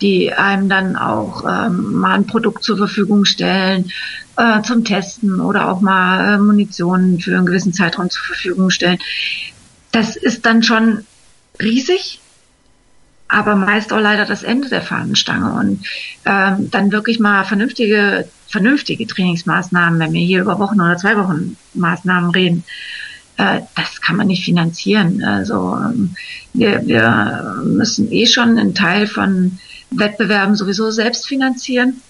die 0.00 0.32
einem 0.32 0.68
dann 0.68 0.96
auch 0.96 1.44
ähm, 1.44 1.94
mal 1.94 2.14
ein 2.14 2.26
Produkt 2.26 2.62
zur 2.62 2.76
Verfügung 2.76 3.24
stellen 3.24 3.90
äh, 4.36 4.62
zum 4.62 4.84
Testen 4.84 5.40
oder 5.40 5.70
auch 5.70 5.80
mal 5.80 6.34
äh, 6.34 6.38
Munition 6.38 7.20
für 7.20 7.36
einen 7.36 7.46
gewissen 7.46 7.72
Zeitraum 7.72 8.10
zur 8.10 8.24
Verfügung 8.24 8.70
stellen. 8.70 8.98
Das 9.90 10.16
ist 10.16 10.46
dann 10.46 10.62
schon 10.62 11.04
riesig, 11.60 12.20
aber 13.26 13.56
meist 13.56 13.92
auch 13.92 14.00
leider 14.00 14.24
das 14.24 14.42
Ende 14.42 14.68
der 14.68 14.82
Fahnenstange 14.82 15.52
und 15.58 15.84
ähm, 16.24 16.70
dann 16.70 16.92
wirklich 16.92 17.18
mal 17.18 17.44
vernünftige 17.44 18.28
vernünftige 18.48 19.06
Trainingsmaßnahmen, 19.06 20.00
wenn 20.00 20.12
wir 20.12 20.22
hier 20.22 20.40
über 20.40 20.58
Wochen 20.58 20.80
oder 20.80 20.96
zwei 20.96 21.16
Wochen 21.18 21.56
Maßnahmen 21.74 22.30
reden, 22.30 22.64
äh, 23.38 23.60
das 23.76 24.00
kann 24.00 24.16
man 24.16 24.26
nicht 24.26 24.44
finanzieren. 24.44 25.24
Also 25.24 25.76
ähm, 25.76 26.14
wir, 26.52 26.86
wir 26.86 27.62
müssen 27.64 28.12
eh 28.12 28.26
schon 28.26 28.58
einen 28.58 28.74
Teil 28.74 29.06
von 29.06 29.58
Wettbewerben 29.90 30.54
sowieso 30.54 30.90
selbst 30.90 31.26
finanzieren. 31.26 32.02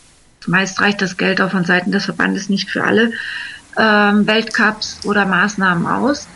Meist 0.47 0.81
reicht 0.81 1.03
das 1.03 1.17
Geld 1.17 1.41
auch 1.41 1.51
von 1.51 1.65
Seiten 1.65 1.93
des 1.93 2.07
Verbandes 2.07 2.49
nicht 2.49 2.71
für 2.71 2.85
alle 2.85 3.13
ähm, 3.77 4.27
Weltcups 4.27 5.01
oder 5.05 5.27
Maßnahmen 5.27 5.87
aus. 5.87 6.27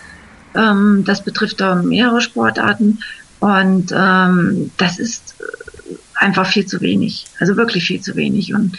Ähm, 0.55 1.03
das 1.07 1.24
betrifft 1.24 1.62
auch 1.62 1.82
mehrere 1.82 2.20
Sportarten 2.20 2.99
und 3.40 3.93
ähm, 3.97 4.70
das 4.76 4.99
ist 4.99 5.34
einfach 6.14 6.47
viel 6.47 6.66
zu 6.66 6.80
wenig. 6.80 7.26
Also 7.40 7.57
wirklich 7.57 7.84
viel 7.84 8.01
zu 8.01 8.14
wenig. 8.14 8.55
Und 8.55 8.76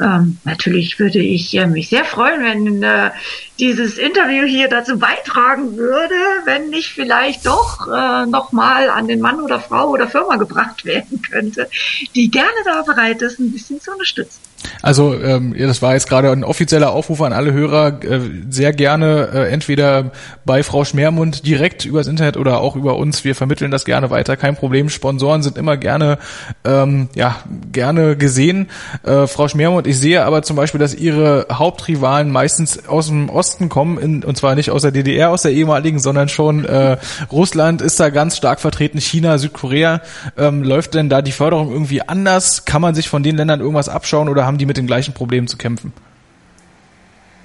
ähm, 0.00 0.38
natürlich 0.44 0.98
würde 0.98 1.18
ich 1.18 1.54
äh, 1.56 1.66
mich 1.66 1.88
sehr 1.88 2.04
freuen, 2.04 2.42
wenn 2.42 2.82
äh, 2.82 3.10
dieses 3.58 3.98
Interview 3.98 4.44
hier 4.44 4.68
dazu 4.68 4.98
beitragen 4.98 5.76
würde, 5.76 6.14
wenn 6.44 6.70
nicht 6.70 6.88
vielleicht 6.88 7.46
doch 7.46 7.86
äh, 7.86 8.26
nochmal 8.26 8.88
an 8.90 9.06
den 9.06 9.20
Mann 9.20 9.40
oder 9.40 9.60
Frau 9.60 9.90
oder 9.90 10.08
Firma 10.08 10.36
gebracht 10.36 10.84
werden 10.84 11.20
könnte, 11.22 11.68
die 12.14 12.30
gerne 12.30 12.50
da 12.64 12.82
bereit 12.82 13.22
ist, 13.22 13.38
ein 13.38 13.52
bisschen 13.52 13.80
zu 13.80 13.92
unterstützen. 13.92 14.40
Also 14.82 15.14
ähm, 15.14 15.54
ja, 15.56 15.66
das 15.66 15.82
war 15.82 15.94
jetzt 15.94 16.08
gerade 16.08 16.30
ein 16.30 16.44
offizieller 16.44 16.92
Aufruf 16.92 17.20
an 17.22 17.32
alle 17.32 17.52
Hörer, 17.52 18.02
äh, 18.02 18.20
sehr 18.50 18.72
gerne 18.72 19.28
äh, 19.32 19.48
entweder 19.50 20.12
bei 20.44 20.62
Frau 20.62 20.84
Schmermund 20.84 21.46
direkt 21.46 21.84
übers 21.84 22.06
Internet 22.06 22.36
oder 22.36 22.60
auch 22.60 22.76
über 22.76 22.96
uns. 22.96 23.24
Wir 23.24 23.34
vermitteln 23.34 23.70
das 23.70 23.84
gerne 23.84 24.10
weiter, 24.10 24.36
kein 24.36 24.56
Problem. 24.56 24.88
Sponsoren 24.88 25.42
sind 25.42 25.58
immer 25.58 25.76
gerne 25.76 26.18
ähm, 26.64 27.08
ja 27.14 27.36
gerne 27.70 28.16
gesehen. 28.16 28.68
Äh, 29.04 29.26
Frau 29.26 29.48
Schmermund, 29.48 29.86
ich 29.86 29.98
sehe 29.98 30.24
aber 30.24 30.42
zum 30.42 30.56
Beispiel, 30.56 30.80
dass 30.80 30.94
Ihre 30.94 31.46
Hauptrivalen 31.52 32.30
meistens 32.30 32.88
aus 32.88 33.08
dem 33.08 33.28
Osten 33.28 33.68
kommen, 33.68 33.98
in, 33.98 34.24
und 34.24 34.36
zwar 34.36 34.54
nicht 34.54 34.70
aus 34.70 34.82
der 34.82 34.90
DDR, 34.90 35.30
aus 35.30 35.42
der 35.42 35.52
ehemaligen, 35.52 35.98
sondern 35.98 36.28
schon 36.28 36.64
äh, 36.64 36.96
Russland 37.30 37.82
ist 37.82 38.00
da 38.00 38.10
ganz 38.10 38.36
stark 38.36 38.60
vertreten, 38.60 39.00
China, 39.00 39.38
Südkorea. 39.38 40.00
Ähm, 40.36 40.62
läuft 40.62 40.94
denn 40.94 41.08
da 41.08 41.22
die 41.22 41.32
Förderung 41.32 41.70
irgendwie 41.70 42.02
anders? 42.02 42.64
Kann 42.64 42.82
man 42.82 42.94
sich 42.94 43.08
von 43.08 43.22
den 43.22 43.36
Ländern 43.36 43.60
irgendwas 43.60 43.88
abschauen 43.88 44.28
oder 44.28 44.46
haben 44.46 44.51
die 44.58 44.66
mit 44.66 44.76
den 44.76 44.86
gleichen 44.86 45.14
Problemen 45.14 45.48
zu 45.48 45.56
kämpfen? 45.56 45.92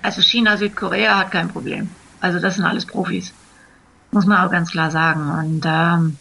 Also 0.02 0.22
China, 0.22 0.58
Südkorea 0.58 1.18
hat 1.18 1.32
kein 1.32 1.50
Problem. 1.50 1.90
Also 2.22 2.40
das 2.40 2.56
sind 2.56 2.66
alles 2.66 2.86
Profis. 2.86 3.34
Muss 4.12 4.26
man 4.26 4.46
auch 4.46 4.52
ganz 4.52 4.72
klar 4.72 4.92
sagen. 4.92 5.30
Und 5.32 5.64
ähm, 5.66 6.18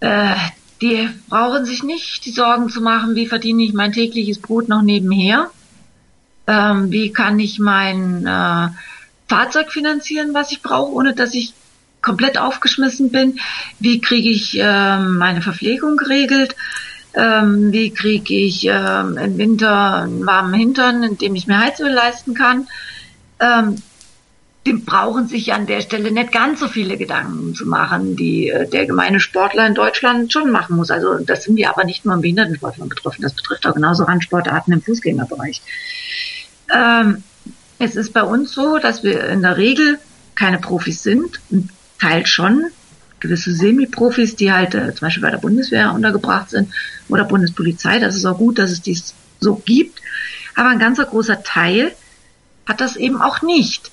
äh, 0.00 0.34
die 0.80 1.08
brauchen 1.28 1.64
sich 1.64 1.82
nicht 1.82 2.24
die 2.24 2.30
Sorgen 2.30 2.68
zu 2.68 2.80
machen, 2.80 3.14
wie 3.14 3.26
verdiene 3.26 3.64
ich 3.64 3.72
mein 3.72 3.92
tägliches 3.92 4.38
Brot 4.38 4.68
noch 4.68 4.82
nebenher? 4.82 5.50
Ähm, 6.46 6.90
wie 6.90 7.12
kann 7.12 7.38
ich 7.38 7.58
mein 7.58 8.26
äh, 8.26 8.68
Fahrzeug 9.28 9.70
finanzieren, 9.70 10.32
was 10.34 10.52
ich 10.52 10.62
brauche, 10.62 10.92
ohne 10.92 11.14
dass 11.14 11.34
ich 11.34 11.52
komplett 12.00 12.38
aufgeschmissen 12.38 13.10
bin? 13.10 13.40
Wie 13.80 14.00
kriege 14.00 14.30
ich 14.30 14.58
äh, 14.58 14.98
meine 14.98 15.42
Verpflegung 15.42 15.96
geregelt? 15.96 16.54
Ähm, 17.14 17.72
wie 17.72 17.90
kriege 17.90 18.34
ich 18.34 18.66
ähm, 18.66 19.16
im 19.16 19.38
Winter 19.38 20.02
einen 20.02 20.26
warmen 20.26 20.54
Hintern, 20.54 21.02
in 21.02 21.18
dem 21.18 21.34
ich 21.34 21.46
mir 21.46 21.58
Heizöl 21.58 21.90
leisten 21.90 22.34
kann? 22.34 22.68
Ähm, 23.40 23.82
die 24.66 24.74
brauchen 24.74 25.28
sich 25.28 25.54
an 25.54 25.66
der 25.66 25.80
Stelle 25.80 26.10
nicht 26.10 26.32
ganz 26.32 26.60
so 26.60 26.68
viele 26.68 26.98
Gedanken 26.98 27.54
zu 27.54 27.66
machen, 27.66 28.16
die 28.16 28.50
äh, 28.50 28.68
der 28.68 28.86
gemeine 28.86 29.20
Sportler 29.20 29.66
in 29.66 29.74
Deutschland 29.74 30.32
schon 30.32 30.50
machen 30.50 30.76
muss. 30.76 30.90
Also 30.90 31.18
das 31.18 31.44
sind 31.44 31.56
wir 31.56 31.70
aber 31.70 31.84
nicht 31.84 32.04
nur 32.04 32.14
im 32.14 32.20
Behindertensport 32.20 32.76
betroffen, 32.88 33.22
das 33.22 33.32
betrifft 33.32 33.66
auch 33.66 33.74
genauso 33.74 34.04
Randsportarten 34.04 34.72
im 34.74 34.82
Fußgängerbereich. 34.82 35.62
Ähm, 36.74 37.22
es 37.78 37.96
ist 37.96 38.12
bei 38.12 38.22
uns 38.22 38.52
so, 38.52 38.78
dass 38.78 39.02
wir 39.02 39.24
in 39.28 39.42
der 39.42 39.56
Regel 39.56 39.98
keine 40.34 40.58
Profis 40.58 41.02
sind, 41.02 41.40
ein 41.50 41.70
Teil 41.98 42.26
schon, 42.26 42.66
gewisse 43.20 43.54
Semi-Profis, 43.54 44.36
die 44.36 44.52
halt 44.52 44.74
äh, 44.74 44.94
zum 44.94 45.06
Beispiel 45.06 45.22
bei 45.22 45.30
der 45.30 45.38
Bundeswehr 45.38 45.92
untergebracht 45.92 46.50
sind 46.50 46.72
oder 47.08 47.24
Bundespolizei. 47.24 47.98
Das 47.98 48.16
ist 48.16 48.24
auch 48.24 48.38
gut, 48.38 48.58
dass 48.58 48.70
es 48.70 48.82
dies 48.82 49.14
so 49.40 49.56
gibt. 49.56 50.00
Aber 50.54 50.68
ein 50.68 50.78
ganzer 50.78 51.04
großer 51.04 51.42
Teil 51.42 51.92
hat 52.66 52.80
das 52.80 52.96
eben 52.96 53.20
auch 53.20 53.42
nicht. 53.42 53.90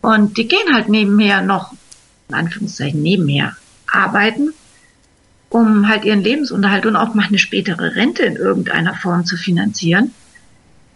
Und 0.00 0.36
die 0.36 0.48
gehen 0.48 0.72
halt 0.72 0.88
nebenher 0.88 1.42
noch, 1.42 1.72
in 2.28 2.34
Anführungszeichen 2.34 3.02
nebenher, 3.02 3.56
arbeiten, 3.86 4.52
um 5.48 5.88
halt 5.88 6.04
ihren 6.04 6.22
Lebensunterhalt 6.22 6.86
und 6.86 6.96
auch 6.96 7.14
mal 7.14 7.26
eine 7.26 7.38
spätere 7.38 7.94
Rente 7.94 8.22
in 8.24 8.36
irgendeiner 8.36 8.94
Form 8.94 9.24
zu 9.24 9.36
finanzieren, 9.36 10.12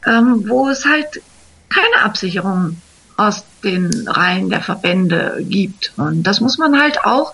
ähm, 0.07 0.49
wo 0.49 0.69
es 0.69 0.85
halt 0.85 1.23
keine 1.69 2.05
Absicherung 2.05 2.77
aus 3.17 3.45
den 3.63 4.09
Reihen 4.09 4.49
der 4.51 4.63
Verbände 4.63 5.45
gibt. 5.49 5.93
Und 5.97 6.23
das 6.23 6.41
muss 6.41 6.59
man 6.59 6.81
halt 6.81 7.05
auch 7.05 7.33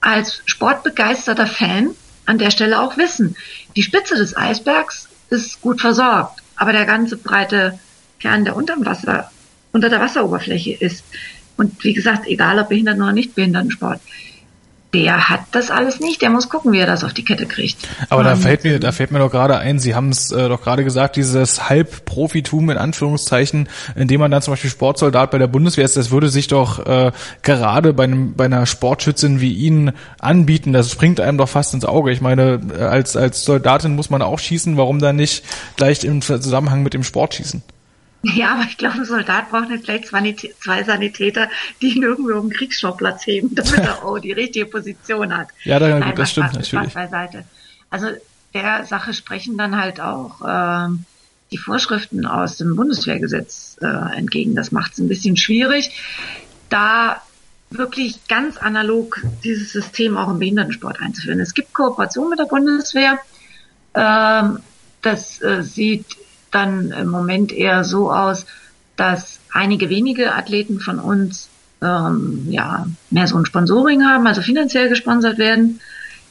als 0.00 0.42
sportbegeisterter 0.44 1.46
Fan 1.46 1.90
an 2.26 2.38
der 2.38 2.50
Stelle 2.50 2.80
auch 2.80 2.96
wissen. 2.96 3.36
Die 3.76 3.82
Spitze 3.82 4.16
des 4.16 4.36
Eisbergs 4.36 5.08
ist 5.30 5.60
gut 5.60 5.80
versorgt, 5.80 6.42
aber 6.56 6.72
der 6.72 6.84
ganze 6.84 7.16
breite 7.16 7.78
Kern, 8.20 8.44
der 8.44 8.56
unterm 8.56 8.84
Wasser, 8.84 9.30
unter 9.72 9.88
der 9.88 10.00
Wasseroberfläche 10.00 10.72
ist, 10.74 11.04
und 11.56 11.82
wie 11.82 11.92
gesagt, 11.92 12.26
egal 12.26 12.58
ob 12.60 12.68
Behinderten 12.68 13.02
oder 13.02 13.12
nicht 13.12 13.34
Behindertensport, 13.34 14.00
der 14.94 15.28
hat 15.28 15.40
das 15.52 15.70
alles 15.70 16.00
nicht. 16.00 16.22
Der 16.22 16.30
muss 16.30 16.48
gucken, 16.48 16.72
wie 16.72 16.78
er 16.78 16.86
das 16.86 17.04
auf 17.04 17.12
die 17.12 17.24
Kette 17.24 17.46
kriegt. 17.46 17.76
Aber 18.08 18.24
da 18.24 18.36
fällt 18.36 18.64
mir, 18.64 18.80
da 18.80 18.92
fällt 18.92 19.10
mir 19.10 19.18
doch 19.18 19.30
gerade 19.30 19.58
ein, 19.58 19.78
Sie 19.78 19.94
haben 19.94 20.08
es 20.08 20.30
äh, 20.30 20.48
doch 20.48 20.62
gerade 20.62 20.84
gesagt, 20.84 21.16
dieses 21.16 21.68
Halbprofitum 21.68 22.70
in 22.70 22.78
Anführungszeichen, 22.78 23.68
indem 23.96 24.20
man 24.20 24.30
dann 24.30 24.40
zum 24.40 24.52
Beispiel 24.52 24.70
Sportsoldat 24.70 25.30
bei 25.30 25.38
der 25.38 25.46
Bundeswehr 25.46 25.84
ist, 25.84 25.96
das 25.96 26.10
würde 26.10 26.28
sich 26.28 26.46
doch 26.46 26.86
äh, 26.86 27.12
gerade 27.42 27.92
bei, 27.92 28.04
einem, 28.04 28.34
bei 28.34 28.46
einer 28.46 28.64
Sportschützin 28.64 29.40
wie 29.40 29.52
Ihnen 29.52 29.92
anbieten. 30.18 30.72
Das 30.72 30.90
springt 30.90 31.20
einem 31.20 31.38
doch 31.38 31.48
fast 31.48 31.74
ins 31.74 31.84
Auge. 31.84 32.10
Ich 32.10 32.20
meine, 32.20 32.60
äh, 32.78 32.82
als, 32.82 33.16
als 33.16 33.44
Soldatin 33.44 33.94
muss 33.94 34.10
man 34.10 34.22
auch 34.22 34.38
schießen. 34.38 34.76
Warum 34.76 35.00
dann 35.00 35.16
nicht 35.16 35.44
gleich 35.76 36.04
im 36.04 36.22
Zusammenhang 36.22 36.82
mit 36.82 36.94
dem 36.94 37.04
Sport 37.04 37.34
schießen? 37.34 37.62
Ja, 38.22 38.54
aber 38.54 38.64
ich 38.64 38.76
glaube, 38.76 38.96
ein 38.96 39.04
Soldat 39.04 39.50
braucht 39.50 39.70
nicht 39.70 39.84
gleich 39.84 40.06
zwei 40.06 40.82
Sanitäter, 40.82 41.48
die 41.80 41.96
ihn 41.96 42.02
irgendwo 42.02 42.32
auf 42.34 42.40
dem 42.40 42.50
Kriegsschauplatz 42.50 43.26
heben, 43.26 43.50
damit 43.54 43.74
er 43.74 44.04
auch 44.04 44.18
die 44.18 44.32
richtige 44.32 44.66
Position 44.66 45.36
hat. 45.36 45.48
Ja, 45.64 45.78
da, 45.78 45.98
Nein, 45.98 46.14
das 46.16 46.32
stimmt 46.32 46.48
Spaß, 46.48 46.56
natürlich. 46.56 46.92
Spaß 46.92 47.10
beiseite. 47.10 47.44
Also 47.90 48.08
der 48.54 48.84
Sache 48.84 49.14
sprechen 49.14 49.56
dann 49.56 49.76
halt 49.76 50.00
auch 50.00 50.42
äh, 50.42 50.88
die 51.52 51.58
Vorschriften 51.58 52.26
aus 52.26 52.56
dem 52.56 52.76
Bundeswehrgesetz 52.76 53.76
äh, 53.80 54.16
entgegen. 54.16 54.54
Das 54.54 54.72
macht 54.72 54.92
es 54.92 54.98
ein 54.98 55.08
bisschen 55.08 55.36
schwierig, 55.36 55.90
da 56.70 57.22
wirklich 57.70 58.26
ganz 58.28 58.56
analog 58.56 59.22
dieses 59.44 59.72
System 59.72 60.16
auch 60.16 60.28
im 60.28 60.38
Behindertensport 60.38 61.00
einzuführen. 61.00 61.40
Es 61.40 61.54
gibt 61.54 61.72
Kooperation 61.74 62.30
mit 62.30 62.38
der 62.38 62.46
Bundeswehr. 62.46 63.18
Ähm, 63.94 64.60
das 65.02 65.40
äh, 65.42 65.62
sieht 65.62 66.06
dann 66.50 66.92
im 66.92 67.08
Moment 67.08 67.52
eher 67.52 67.84
so 67.84 68.12
aus, 68.12 68.46
dass 68.96 69.40
einige 69.52 69.90
wenige 69.90 70.34
Athleten 70.34 70.80
von 70.80 70.98
uns 70.98 71.48
ähm, 71.82 72.46
ja 72.50 72.86
mehr 73.10 73.26
so 73.26 73.36
ein 73.36 73.46
Sponsoring 73.46 74.04
haben, 74.04 74.26
also 74.26 74.42
finanziell 74.42 74.88
gesponsert 74.88 75.38
werden. 75.38 75.80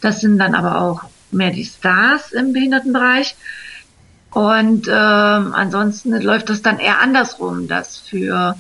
Das 0.01 0.22
sind 0.22 0.38
dann 0.38 0.55
aber 0.55 0.82
auch 0.82 1.03
mehr 1.32 1.51
die 1.51 1.65
Stars 1.65 2.32
im 2.32 2.53
Behindertenbereich. 2.53 3.36
Und 4.32 4.88
ähm, 4.88 5.53
ansonsten 5.53 6.11
läuft 6.22 6.49
das 6.49 6.61
dann 6.61 6.80
eher 6.80 6.99
andersrum, 6.99 7.68
dass 7.68 7.97
für 7.97 8.55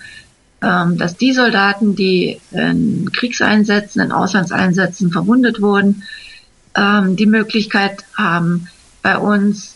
ähm, 0.61 0.97
dass 0.97 1.17
die 1.17 1.33
Soldaten, 1.33 1.95
die 1.95 2.39
in 2.51 3.11
Kriegseinsätzen, 3.11 4.01
in 4.01 4.11
Auslandseinsätzen 4.11 5.11
verwundet 5.11 5.61
wurden, 5.61 6.03
ähm, 6.75 7.15
die 7.15 7.27
Möglichkeit 7.27 8.03
haben, 8.15 8.67
bei 9.03 9.17
uns 9.17 9.75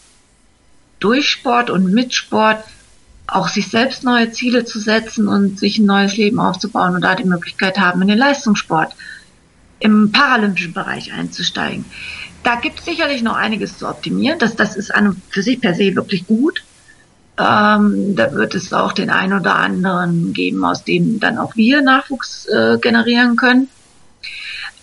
durch 1.01 1.29
Sport 1.29 1.69
und 1.69 1.91
mit 1.91 2.13
Sport 2.13 2.63
auch 3.27 3.47
sich 3.47 3.69
selbst 3.69 4.03
neue 4.03 4.31
Ziele 4.31 4.65
zu 4.65 4.79
setzen 4.79 5.27
und 5.27 5.59
sich 5.59 5.79
ein 5.79 5.85
neues 5.85 6.15
Leben 6.17 6.39
aufzubauen 6.39 6.95
und 6.95 7.01
da 7.01 7.15
die 7.15 7.25
Möglichkeit 7.25 7.79
haben, 7.79 8.01
in 8.01 8.07
den 8.07 8.17
Leistungssport 8.17 8.93
im 9.79 10.11
paralympischen 10.11 10.73
Bereich 10.73 11.11
einzusteigen. 11.13 11.85
Da 12.43 12.55
gibt 12.55 12.79
es 12.79 12.85
sicherlich 12.85 13.21
noch 13.21 13.35
einiges 13.35 13.77
zu 13.77 13.87
optimieren. 13.87 14.39
Das, 14.39 14.55
das 14.55 14.75
ist 14.75 14.93
an 14.93 15.21
für 15.29 15.43
sich 15.43 15.61
per 15.61 15.73
se 15.73 15.95
wirklich 15.95 16.27
gut. 16.27 16.63
Ähm, 17.37 18.15
da 18.15 18.33
wird 18.33 18.55
es 18.55 18.73
auch 18.73 18.91
den 18.91 19.09
einen 19.09 19.33
oder 19.33 19.55
anderen 19.55 20.33
geben, 20.33 20.63
aus 20.65 20.83
dem 20.83 21.19
dann 21.19 21.37
auch 21.37 21.55
wir 21.55 21.81
Nachwuchs 21.81 22.47
äh, 22.47 22.77
generieren 22.79 23.35
können. 23.35 23.69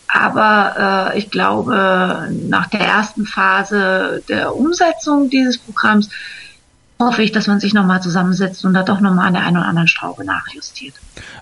Aber 0.09 1.13
äh, 1.15 1.19
ich 1.19 1.31
glaube, 1.31 2.29
nach 2.49 2.67
der 2.69 2.81
ersten 2.81 3.27
Phase 3.27 4.23
der 4.29 4.57
Umsetzung 4.57 5.29
dieses 5.29 5.59
Programms 5.59 6.09
hoffe 7.01 7.22
ich, 7.22 7.32
dass 7.32 7.46
man 7.46 7.61
sich 7.61 7.74
nochmal 7.74 8.03
zusammensetzt 8.03 8.64
und 8.64 8.74
da 8.74 8.82
doch 8.82 9.01
nochmal 9.01 9.28
an 9.28 9.34
der 9.34 9.44
einen 9.44 9.57
oder 9.57 9.66
anderen 9.66 9.88
Schraube 9.88 10.24
nachjustiert. 10.24 10.94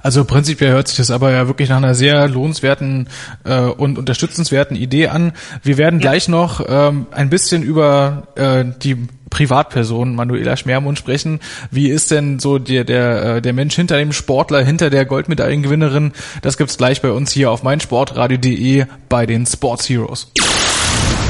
Also 0.03 0.25
prinzipiell 0.25 0.73
hört 0.73 0.89
sich 0.89 0.99
das 0.99 1.11
aber 1.11 1.33
ja 1.33 1.47
wirklich 1.47 1.69
nach 1.69 1.79
einer 1.79 1.95
sehr 1.95 2.29
lohnenswerten 2.29 3.09
äh, 3.45 3.61
und 3.61 3.99
unterstützenswerten 3.99 4.77
Idee 4.77 5.09
an. 5.09 5.33
Wir 5.63 5.79
werden 5.79 6.01
ja. 6.01 6.11
gleich 6.11 6.29
noch 6.29 6.65
ähm, 6.67 7.07
ein 7.11 7.31
bisschen 7.31 7.63
über 7.63 8.29
äh, 8.37 8.65
die 8.83 9.09
Privatperson 9.31 10.15
Manuela 10.15 10.57
Schmermund 10.57 10.99
sprechen. 10.99 11.41
Wie 11.71 11.89
ist 11.89 12.11
denn 12.11 12.39
so 12.39 12.59
der, 12.59 12.85
der, 12.85 13.37
äh, 13.37 13.43
der 13.43 13.53
Mensch 13.53 13.75
hinter 13.75 13.99
dem 13.99 14.13
Sportler, 14.13 14.63
hinter 14.63 14.91
der 14.91 15.05
Goldmedaillengewinnerin? 15.05 16.13
Das 16.43 16.57
gibt's 16.57 16.79
gleich 16.79 17.03
bei 17.03 17.11
uns 17.11 17.33
hier 17.33 17.51
auf 17.51 17.63
meinsportradio.de 17.63 18.87
bei 19.09 19.27
den 19.27 19.47
Sports 19.47 19.89
Heroes. 19.89 20.31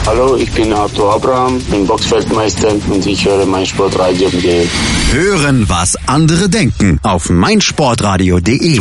Hallo, 0.07 0.37
ich 0.37 0.53
bin 0.53 0.73
Arthur 0.73 1.15
Abraham, 1.15 1.61
bin 1.65 1.85
Boxfeldmeister 1.85 2.69
und 2.91 3.05
ich 3.07 3.27
höre 3.27 3.45
meinsportradio.de. 3.45 4.69
Hören, 5.11 5.69
was 5.69 5.97
andere 6.07 6.49
denken 6.49 7.01
auf 7.03 7.29
meinsportradio.de. 7.29 8.79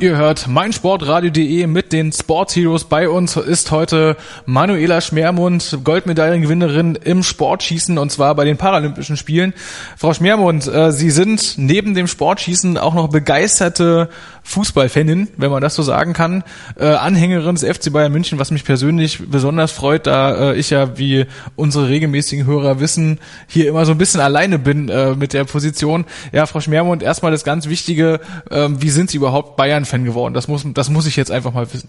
Ihr 0.00 0.16
hört 0.16 0.46
meinsportradio.de 0.46 1.66
mit 1.66 1.92
den 1.92 2.12
Sports 2.12 2.54
Heroes. 2.54 2.84
Bei 2.84 3.08
uns 3.08 3.34
ist 3.34 3.72
heute 3.72 4.16
Manuela 4.46 5.00
Schmermund, 5.00 5.80
Goldmedaillengewinnerin 5.82 6.94
im 6.94 7.24
Sportschießen 7.24 7.98
und 7.98 8.12
zwar 8.12 8.36
bei 8.36 8.44
den 8.44 8.56
Paralympischen 8.56 9.16
Spielen. 9.16 9.54
Frau 9.96 10.14
Schmermund, 10.14 10.68
äh, 10.68 10.92
Sie 10.92 11.10
sind 11.10 11.54
neben 11.56 11.94
dem 11.94 12.06
Sportschießen 12.06 12.78
auch 12.78 12.94
noch 12.94 13.08
begeisterte 13.08 14.08
Fußballfanin, 14.44 15.28
wenn 15.36 15.50
man 15.50 15.60
das 15.60 15.74
so 15.74 15.82
sagen 15.82 16.12
kann, 16.12 16.44
äh, 16.78 16.86
Anhängerin 16.86 17.56
des 17.56 17.64
FC 17.64 17.92
Bayern 17.92 18.12
München, 18.12 18.38
was 18.38 18.52
mich 18.52 18.64
persönlich 18.64 19.28
besonders 19.28 19.72
freut, 19.72 20.06
da 20.06 20.52
äh, 20.52 20.56
ich 20.56 20.70
ja, 20.70 20.96
wie 20.96 21.26
unsere 21.56 21.88
regelmäßigen 21.88 22.46
Hörer 22.46 22.78
wissen, 22.78 23.18
hier 23.48 23.68
immer 23.68 23.84
so 23.84 23.92
ein 23.92 23.98
bisschen 23.98 24.20
alleine 24.20 24.60
bin 24.60 24.90
mit 25.18 25.32
der 25.32 25.44
Position. 25.44 26.04
Ja, 26.32 26.46
Frau 26.46 26.60
Schmermund, 26.60 27.02
erstmal 27.02 27.32
das 27.32 27.44
ganz 27.44 27.68
Wichtige, 27.68 28.20
äh, 28.50 28.68
wie 28.70 28.90
sind 28.90 29.10
Sie 29.10 29.16
überhaupt 29.16 29.56
Bayern-Fan 29.88 30.04
geworden? 30.04 30.34
Das 30.34 30.48
muss, 30.48 30.64
das 30.66 30.90
muss 30.90 31.06
ich 31.06 31.16
jetzt 31.16 31.30
einfach 31.30 31.52
mal 31.52 31.72
wissen. 31.72 31.88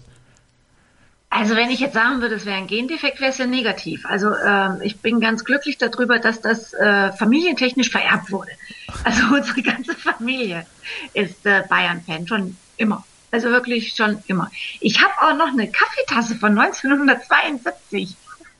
Also 1.32 1.54
wenn 1.54 1.70
ich 1.70 1.78
jetzt 1.78 1.94
sagen 1.94 2.20
würde, 2.20 2.34
es 2.34 2.44
wäre 2.44 2.56
ein 2.56 2.66
Gendefekt, 2.66 3.20
wäre 3.20 3.30
es 3.30 3.38
ja 3.38 3.46
negativ. 3.46 4.04
Also 4.04 4.34
ähm, 4.34 4.78
ich 4.82 4.98
bin 4.98 5.20
ganz 5.20 5.44
glücklich 5.44 5.78
darüber, 5.78 6.18
dass 6.18 6.40
das 6.40 6.72
äh, 6.74 7.12
familientechnisch 7.12 7.90
vererbt 7.90 8.32
wurde. 8.32 8.50
Also 9.04 9.22
unsere 9.32 9.62
ganze 9.62 9.94
Familie 9.94 10.66
ist 11.14 11.46
äh, 11.46 11.62
Bayern-Fan, 11.68 12.26
schon 12.26 12.56
immer. 12.76 13.04
Also 13.30 13.48
wirklich 13.50 13.94
schon 13.94 14.18
immer. 14.26 14.50
Ich 14.80 15.00
habe 15.00 15.12
auch 15.22 15.36
noch 15.36 15.52
eine 15.52 15.70
Kaffeetasse 15.70 16.34
von 16.34 16.58
1972 16.58 18.16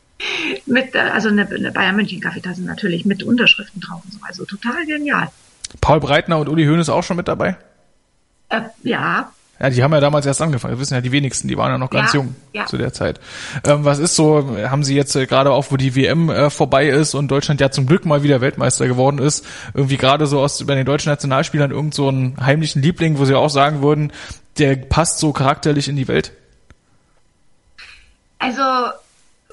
mit, 0.66 0.94
äh, 0.94 1.00
also 1.00 1.30
eine, 1.30 1.48
eine 1.48 1.72
Bayern 1.72 1.96
München 1.96 2.20
Kaffeetasse 2.20 2.62
natürlich 2.62 3.04
mit 3.04 3.24
Unterschriften 3.24 3.80
drauf 3.80 4.02
und 4.04 4.12
so. 4.12 4.20
Also 4.22 4.44
total 4.44 4.86
genial. 4.86 5.28
Paul 5.80 5.98
Breitner 5.98 6.38
und 6.38 6.48
Uli 6.48 6.64
Hoeneß 6.64 6.88
auch 6.90 7.02
schon 7.02 7.16
mit 7.16 7.26
dabei? 7.26 7.56
Äh, 8.50 8.62
ja, 8.82 9.32
ja, 9.60 9.68
die 9.68 9.82
haben 9.82 9.92
ja 9.92 10.00
damals 10.00 10.24
erst 10.24 10.40
angefangen. 10.40 10.72
Das 10.72 10.80
wissen 10.80 10.94
ja 10.94 11.02
die 11.02 11.12
wenigsten, 11.12 11.46
die 11.46 11.58
waren 11.58 11.70
ja 11.70 11.76
noch 11.76 11.90
ganz 11.90 12.14
ja, 12.14 12.20
jung 12.20 12.34
ja. 12.54 12.64
zu 12.64 12.78
der 12.78 12.94
Zeit. 12.94 13.20
Ähm, 13.64 13.84
was 13.84 13.98
ist 13.98 14.16
so, 14.16 14.56
haben 14.58 14.84
Sie 14.84 14.96
jetzt 14.96 15.14
äh, 15.16 15.26
gerade 15.26 15.50
auch, 15.52 15.66
wo 15.68 15.76
die 15.76 15.94
WM 15.94 16.30
äh, 16.30 16.48
vorbei 16.48 16.88
ist 16.88 17.14
und 17.14 17.30
Deutschland 17.30 17.60
ja 17.60 17.70
zum 17.70 17.86
Glück 17.86 18.06
mal 18.06 18.22
wieder 18.22 18.40
Weltmeister 18.40 18.88
geworden 18.88 19.18
ist, 19.18 19.46
irgendwie 19.74 19.98
gerade 19.98 20.26
so 20.26 20.40
aus 20.40 20.64
bei 20.64 20.74
den 20.74 20.86
deutschen 20.86 21.10
Nationalspielern 21.10 21.72
irgend 21.72 21.94
so 21.94 22.08
einen 22.08 22.38
heimlichen 22.40 22.80
Liebling, 22.80 23.18
wo 23.18 23.26
Sie 23.26 23.34
auch 23.34 23.50
sagen 23.50 23.82
würden, 23.82 24.14
der 24.58 24.76
passt 24.76 25.18
so 25.18 25.32
charakterlich 25.32 25.88
in 25.88 25.96
die 25.96 26.08
Welt? 26.08 26.32
Also 28.38 28.62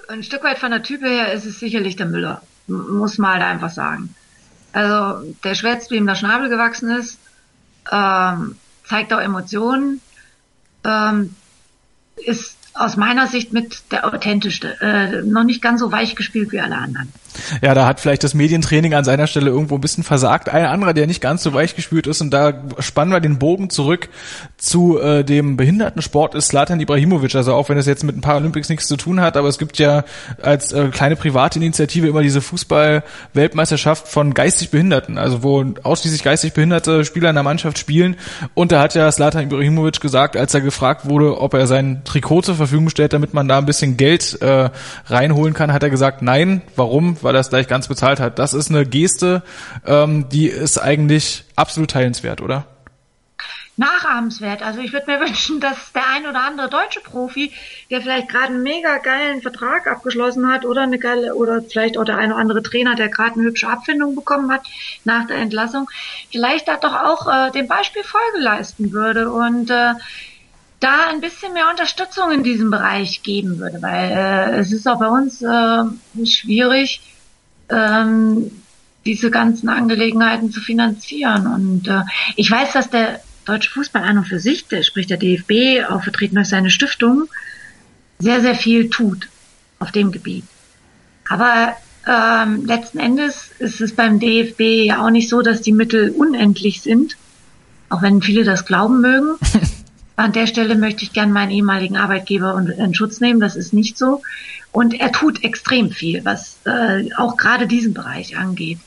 ein 0.07 0.23
Stück 0.23 0.41
weit 0.45 0.57
von 0.57 0.71
der 0.71 0.83
Type 0.83 1.05
her 1.05 1.33
ist 1.33 1.45
es 1.45 1.59
sicherlich 1.59 1.97
der 1.97 2.05
Müller, 2.05 2.41
muss 2.67 3.17
man 3.17 3.33
halt 3.33 3.43
einfach 3.43 3.71
sagen. 3.71 4.15
Also 4.71 5.33
der 5.43 5.53
schwätzt, 5.53 5.91
wie 5.91 5.95
ihm 5.95 6.07
der 6.07 6.15
Schnabel 6.15 6.47
gewachsen 6.47 6.91
ist. 6.91 7.19
Ähm, 7.91 8.55
zeigt 8.88 9.13
auch 9.13 9.19
Emotionen, 9.19 10.01
ähm, 10.83 11.35
ist 12.25 12.57
aus 12.73 12.95
meiner 12.95 13.27
Sicht 13.27 13.53
mit 13.53 13.91
der 13.91 14.05
authentischste. 14.05 14.79
Äh, 14.81 15.21
noch 15.23 15.43
nicht 15.43 15.61
ganz 15.61 15.79
so 15.79 15.91
weich 15.91 16.15
gespielt 16.15 16.51
wie 16.51 16.59
alle 16.59 16.77
anderen. 16.77 17.11
Ja, 17.61 17.73
da 17.73 17.85
hat 17.85 17.99
vielleicht 17.99 18.23
das 18.23 18.33
Medientraining 18.33 18.93
an 18.93 19.03
seiner 19.03 19.27
Stelle 19.27 19.49
irgendwo 19.49 19.75
ein 19.75 19.81
bisschen 19.81 20.03
versagt. 20.03 20.49
Ein 20.49 20.65
anderer, 20.65 20.93
der 20.93 21.07
nicht 21.07 21.21
ganz 21.21 21.43
so 21.43 21.53
weich 21.53 21.75
gespielt 21.75 22.07
ist 22.07 22.21
und 22.21 22.31
da 22.31 22.53
spannen 22.79 23.11
wir 23.11 23.19
den 23.19 23.39
Bogen 23.39 23.69
zurück 23.69 24.09
zu 24.57 24.99
äh, 24.99 25.23
dem 25.23 25.57
Behindertensport 25.57 26.35
ist 26.35 26.47
Slatan 26.47 26.79
Ibrahimovic. 26.79 27.35
Also 27.35 27.53
auch 27.53 27.69
wenn 27.69 27.77
es 27.77 27.85
jetzt 27.85 28.03
mit 28.03 28.15
den 28.15 28.21
Paralympics 28.21 28.69
nichts 28.69 28.88
zu 28.88 28.97
tun 28.97 29.21
hat, 29.21 29.38
aber 29.38 29.47
es 29.47 29.57
gibt 29.57 29.77
ja 29.77 30.03
als 30.41 30.71
äh, 30.71 30.88
kleine 30.89 31.15
private 31.15 31.59
Initiative 31.59 32.07
immer 32.07 32.21
diese 32.21 32.41
Fußball-Weltmeisterschaft 32.41 34.07
von 34.07 34.33
geistig 34.33 34.71
Behinderten, 34.71 35.17
also 35.17 35.43
wo 35.43 35.63
ausschließlich 35.83 36.23
geistig 36.23 36.53
behinderte 36.53 37.05
Spieler 37.05 37.29
in 37.29 37.35
der 37.35 37.43
Mannschaft 37.43 37.77
spielen. 37.77 38.15
Und 38.53 38.71
da 38.71 38.81
hat 38.81 38.95
ja 38.95 39.11
Slatan 39.11 39.43
Ibrahimovic 39.43 40.01
gesagt, 40.01 40.35
als 40.35 40.53
er 40.53 40.61
gefragt 40.61 41.07
wurde, 41.07 41.39
ob 41.39 41.53
er 41.53 41.67
sein 41.67 42.01
Trikot 42.03 42.41
zur 42.41 42.55
Verfügung 42.55 42.89
stellt, 42.89 43.13
damit 43.13 43.33
man 43.33 43.47
da 43.47 43.57
ein 43.57 43.65
bisschen 43.65 43.97
Geld 43.97 44.41
äh, 44.41 44.69
reinholen 45.05 45.53
kann, 45.53 45.73
hat 45.73 45.83
er 45.83 45.89
gesagt, 45.89 46.21
nein. 46.21 46.61
Warum? 46.75 47.17
Weil 47.28 47.36
er 47.36 47.41
es 47.41 47.49
gleich 47.49 47.67
ganz 47.67 47.89
bezahlt 47.89 48.21
hat. 48.21 48.39
Das 48.39 48.53
ist 48.53 48.69
eine 48.69 48.86
Geste, 48.86 49.43
ähm, 49.86 50.30
die 50.30 50.47
ist 50.47 50.78
eigentlich 50.78 51.43
absolut 51.57 51.91
teilenswert, 51.91 52.39
oder? 52.39 52.65
nachahmenswert. 53.75 54.63
Also 54.63 54.80
ich 54.80 54.93
würde 54.93 55.11
mir 55.11 55.19
wünschen, 55.28 55.59
dass 55.59 55.91
der 55.91 56.07
ein 56.09 56.25
oder 56.25 56.41
andere 56.41 56.69
deutsche 56.69 57.01
Profi, 57.01 57.51
der 57.91 58.01
vielleicht 58.01 58.30
gerade 58.30 58.47
einen 58.47 58.63
mega 58.63 58.99
geilen 58.99 59.41
Vertrag 59.41 59.88
abgeschlossen 59.88 60.49
hat 60.49 60.63
oder 60.63 60.84
eine 60.84 60.99
geile 60.99 61.36
oder 61.36 61.61
vielleicht 61.61 61.97
auch 61.97 62.05
der 62.05 62.17
ein 62.17 62.32
oder 62.32 62.39
andere 62.39 62.63
Trainer, 62.63 62.95
der 62.95 63.09
gerade 63.09 63.34
eine 63.34 63.43
hübsche 63.43 63.67
Abfindung 63.67 64.15
bekommen 64.15 64.49
hat 64.49 64.61
nach 65.03 65.28
der 65.28 65.36
Entlassung, 65.36 65.89
vielleicht 66.32 66.69
da 66.69 66.78
doch 66.78 66.95
auch 66.95 67.28
äh, 67.28 67.51
dem 67.51 67.67
Beispiel 67.67 68.03
Folge 68.03 68.39
leisten 68.39 68.93
würde 68.93 69.30
und 69.30 69.69
äh, 69.69 69.93
da 70.80 71.09
ein 71.09 71.21
bisschen 71.21 71.53
mehr 71.53 71.69
Unterstützung 71.69 72.32
in 72.32 72.43
diesem 72.43 72.69
Bereich 72.69 73.23
geben 73.23 73.59
würde, 73.59 73.82
weil 73.82 74.11
äh, 74.11 74.59
es 74.59 74.71
ist 74.71 74.88
auch 74.88 74.99
bei 74.99 75.07
uns 75.07 75.41
äh, 75.41 75.84
schwierig, 76.25 77.01
ähm, 77.70 78.51
diese 79.05 79.32
ganzen 79.32 79.70
Angelegenheiten 79.70 80.51
zu 80.51 80.59
finanzieren. 80.59 81.47
Und 81.47 81.88
äh, 81.88 82.01
ich 82.36 82.51
weiß, 82.51 82.74
dass 82.74 82.89
der 82.89 83.22
deutsche 83.45 83.72
Fußball 83.72 84.03
an 84.03 84.18
und 84.18 84.26
für 84.26 84.39
sich, 84.39 84.68
der 84.68 84.84
spricht 84.84 85.09
der 85.09 85.18
DFB, 85.18 85.89
auch 85.89 86.03
vertreten 86.03 86.36
durch 86.36 86.49
seine 86.49 86.70
Stiftung, 86.70 87.28
sehr, 88.20 88.41
sehr 88.41 88.55
viel 88.55 88.89
tut 88.89 89.30
auf 89.80 89.91
dem 89.91 90.11
Gebiet. 90.11 90.43
Aber 91.30 91.76
ähm, 92.05 92.65
letzten 92.65 92.99
Endes 92.99 93.51
ist 93.59 93.82
es 93.82 93.95
beim 93.95 94.20
DFB 94.20 94.86
ja 94.86 95.05
auch 95.05 95.09
nicht 95.09 95.30
so, 95.30 95.41
dass 95.41 95.61
die 95.61 95.74
Mittel 95.74 96.09
unendlich 96.11 96.82
sind, 96.82 97.18
auch 97.89 98.01
wenn 98.01 98.22
viele 98.22 98.43
das 98.43 98.65
glauben 98.65 99.01
mögen. 99.01 99.36
An 100.18 100.34
der 100.34 100.47
Stelle 100.47 100.76
möchte 100.76 101.03
ich 101.03 101.13
gern 101.13 101.32
meinen 101.32 101.51
ehemaligen 101.51 101.95
Arbeitgeber 101.95 102.59
in 102.59 102.93
Schutz 102.95 103.20
nehmen. 103.22 103.39
Das 103.39 103.55
ist 103.55 103.72
nicht 103.72 103.99
so. 103.99 104.24
Und 104.72 104.99
er 104.99 105.11
tut 105.11 105.43
extrem 105.43 105.91
viel, 105.91 106.26
was 106.26 106.57
äh, 106.65 107.13
auch 107.15 107.38
gerade 107.38 107.68
diesen 107.68 107.93
Bereich 107.93 108.36
angeht. 108.36 108.80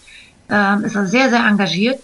Ähm, 0.48 0.84
ist 0.84 0.96
er 0.96 1.06
sehr, 1.06 1.30
sehr 1.30 1.46
engagiert. 1.46 2.00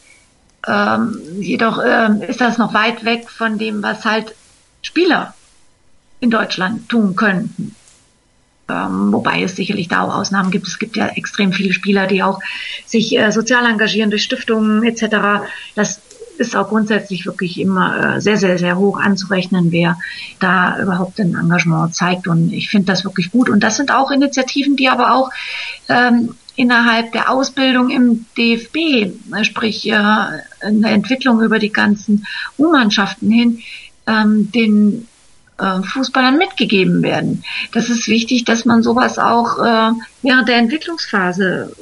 Ähm, 0.66 1.20
jedoch 1.40 1.80
ähm, 1.84 2.22
ist 2.22 2.40
das 2.40 2.56
noch 2.56 2.72
weit 2.72 3.04
weg 3.04 3.28
von 3.28 3.58
dem, 3.58 3.82
was 3.82 4.04
halt 4.04 4.34
Spieler 4.82 5.34
in 6.20 6.30
Deutschland 6.30 6.88
tun 6.88 7.16
könnten. 7.16 7.74
Ähm, 8.68 9.12
wobei 9.12 9.42
es 9.42 9.56
sicherlich 9.56 9.88
da 9.88 10.02
auch 10.02 10.14
Ausnahmen 10.14 10.52
gibt. 10.52 10.68
Es 10.68 10.78
gibt 10.78 10.96
ja 10.96 11.08
extrem 11.08 11.52
viele 11.52 11.72
Spieler, 11.72 12.06
die 12.06 12.22
auch 12.22 12.40
sich 12.84 13.16
äh, 13.18 13.32
sozial 13.32 13.66
engagieren 13.66 14.10
durch 14.10 14.22
Stiftungen 14.22 14.84
etc. 14.84 15.46
Das 15.74 16.00
ist 16.38 16.56
auch 16.56 16.68
grundsätzlich 16.68 17.26
wirklich 17.26 17.60
immer 17.60 18.16
äh, 18.16 18.20
sehr, 18.20 18.36
sehr, 18.36 18.58
sehr 18.58 18.76
hoch 18.78 18.98
anzurechnen, 18.98 19.72
wer 19.72 19.98
da 20.40 20.80
überhaupt 20.80 21.20
ein 21.20 21.34
Engagement 21.34 21.94
zeigt. 21.94 22.28
Und 22.28 22.52
ich 22.52 22.68
finde 22.68 22.86
das 22.86 23.04
wirklich 23.04 23.30
gut. 23.30 23.48
Und 23.48 23.60
das 23.60 23.76
sind 23.76 23.90
auch 23.90 24.10
Initiativen, 24.10 24.76
die 24.76 24.88
aber 24.88 25.12
auch 25.12 25.30
ähm, 25.88 26.34
innerhalb 26.56 27.12
der 27.12 27.30
Ausbildung 27.30 27.90
im 27.90 28.26
DFB, 28.36 28.76
äh, 28.76 29.44
sprich 29.44 29.90
äh, 29.90 29.96
in 30.62 30.82
der 30.82 30.92
Entwicklung 30.92 31.42
über 31.42 31.58
die 31.58 31.72
ganzen 31.72 32.26
U-Mannschaften 32.58 33.30
hin, 33.30 33.60
ähm, 34.06 34.50
den 34.52 35.06
äh, 35.58 35.82
Fußballern 35.82 36.36
mitgegeben 36.36 37.02
werden. 37.02 37.44
Das 37.72 37.90
ist 37.90 38.08
wichtig, 38.08 38.44
dass 38.44 38.64
man 38.64 38.82
sowas 38.82 39.18
auch 39.18 39.58
äh, 39.58 39.92
während 40.22 40.48
der 40.48 40.56
Entwicklungsphase 40.56 41.74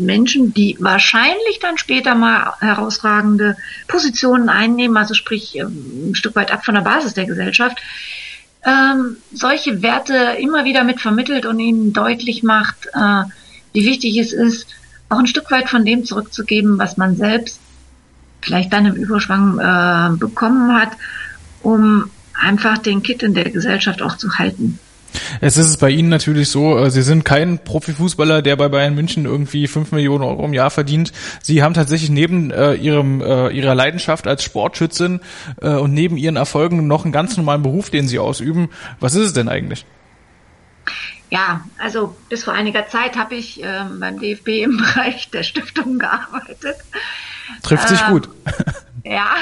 Menschen, 0.00 0.52
die 0.54 0.76
wahrscheinlich 0.80 1.58
dann 1.60 1.78
später 1.78 2.14
mal 2.14 2.54
herausragende 2.60 3.56
Positionen 3.88 4.48
einnehmen, 4.48 4.96
also 4.96 5.14
sprich 5.14 5.56
ähm, 5.56 6.10
ein 6.10 6.14
Stück 6.14 6.36
weit 6.36 6.52
ab 6.52 6.64
von 6.64 6.74
der 6.74 6.82
Basis 6.82 7.14
der 7.14 7.26
Gesellschaft, 7.26 7.78
ähm, 8.64 9.16
solche 9.32 9.82
Werte 9.82 10.36
immer 10.38 10.64
wieder 10.64 10.84
mit 10.84 11.00
vermittelt 11.00 11.46
und 11.46 11.58
ihnen 11.58 11.92
deutlich 11.92 12.42
macht, 12.42 12.86
äh, 12.92 13.24
wie 13.72 13.86
wichtig 13.86 14.18
es 14.18 14.32
ist, 14.32 14.66
auch 15.08 15.18
ein 15.18 15.26
Stück 15.26 15.50
weit 15.50 15.68
von 15.68 15.84
dem 15.84 16.04
zurückzugeben, 16.04 16.78
was 16.78 16.96
man 16.96 17.16
selbst 17.16 17.60
vielleicht 18.42 18.72
dann 18.72 18.86
im 18.86 18.94
Überschwang 18.94 19.58
äh, 19.58 20.16
bekommen 20.16 20.74
hat, 20.74 20.92
um 21.62 22.10
einfach 22.34 22.78
den 22.78 23.02
Kit 23.02 23.22
in 23.22 23.34
der 23.34 23.50
Gesellschaft 23.50 24.02
auch 24.02 24.16
zu 24.16 24.38
halten. 24.38 24.78
Es 25.40 25.56
ist 25.56 25.78
bei 25.78 25.90
Ihnen 25.90 26.08
natürlich 26.08 26.48
so, 26.48 26.78
äh, 26.78 26.90
Sie 26.90 27.02
sind 27.02 27.24
kein 27.24 27.58
Profifußballer, 27.58 28.42
der 28.42 28.56
bei 28.56 28.68
Bayern 28.68 28.94
München 28.94 29.24
irgendwie 29.24 29.66
fünf 29.66 29.92
Millionen 29.92 30.24
Euro 30.24 30.44
im 30.44 30.52
Jahr 30.52 30.70
verdient. 30.70 31.12
Sie 31.42 31.62
haben 31.62 31.74
tatsächlich 31.74 32.10
neben 32.10 32.50
äh, 32.50 32.74
Ihrem, 32.74 33.20
äh, 33.20 33.48
Ihrer 33.50 33.74
Leidenschaft 33.74 34.26
als 34.26 34.42
Sportschützin 34.42 35.20
äh, 35.60 35.70
und 35.70 35.94
neben 35.94 36.16
Ihren 36.16 36.36
Erfolgen 36.36 36.86
noch 36.86 37.04
einen 37.04 37.12
ganz 37.12 37.36
normalen 37.36 37.62
Beruf, 37.62 37.90
den 37.90 38.08
Sie 38.08 38.18
ausüben. 38.18 38.70
Was 38.98 39.14
ist 39.14 39.26
es 39.26 39.32
denn 39.32 39.48
eigentlich? 39.48 39.84
Ja, 41.30 41.64
also 41.78 42.16
bis 42.28 42.44
vor 42.44 42.54
einiger 42.54 42.88
Zeit 42.88 43.16
habe 43.16 43.36
ich 43.36 43.62
äh, 43.62 43.84
beim 43.98 44.18
DFB 44.18 44.48
im 44.64 44.76
Bereich 44.94 45.30
der 45.30 45.44
Stiftung 45.44 45.98
gearbeitet. 45.98 46.76
Trifft 47.62 47.88
sich 47.88 48.00
ähm, 48.02 48.12
gut. 48.12 48.28
Ja. 49.04 49.34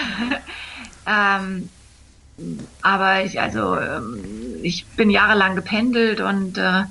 ähm, 1.41 1.69
aber 2.83 3.25
ich, 3.25 3.41
also, 3.41 3.77
ähm, 3.77 4.19
ich 4.63 4.87
bin 4.87 5.11
jahrelang 5.11 5.57
gependelt 5.57 6.21
und 6.21 6.59
äh, 6.59 6.85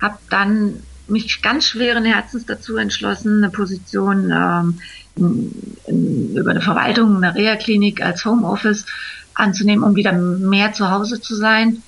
habe 0.00 0.18
dann 0.30 0.82
mich 1.08 1.42
ganz 1.42 1.66
schweren 1.66 2.04
Herzens 2.04 2.46
dazu 2.46 2.76
entschlossen, 2.76 3.38
eine 3.38 3.50
Position 3.50 4.30
ähm, 4.30 4.80
in, 5.16 5.76
in, 5.86 6.36
über 6.36 6.50
eine 6.50 6.62
Verwaltung 6.62 7.16
einer 7.16 7.34
Reha-Klinik 7.34 8.02
als 8.02 8.24
Homeoffice 8.24 8.86
anzunehmen, 9.34 9.84
um 9.84 9.94
wieder 9.94 10.12
mehr 10.12 10.72
zu 10.72 10.90
Hause 10.90 11.20
zu 11.20 11.34
sein. 11.34 11.82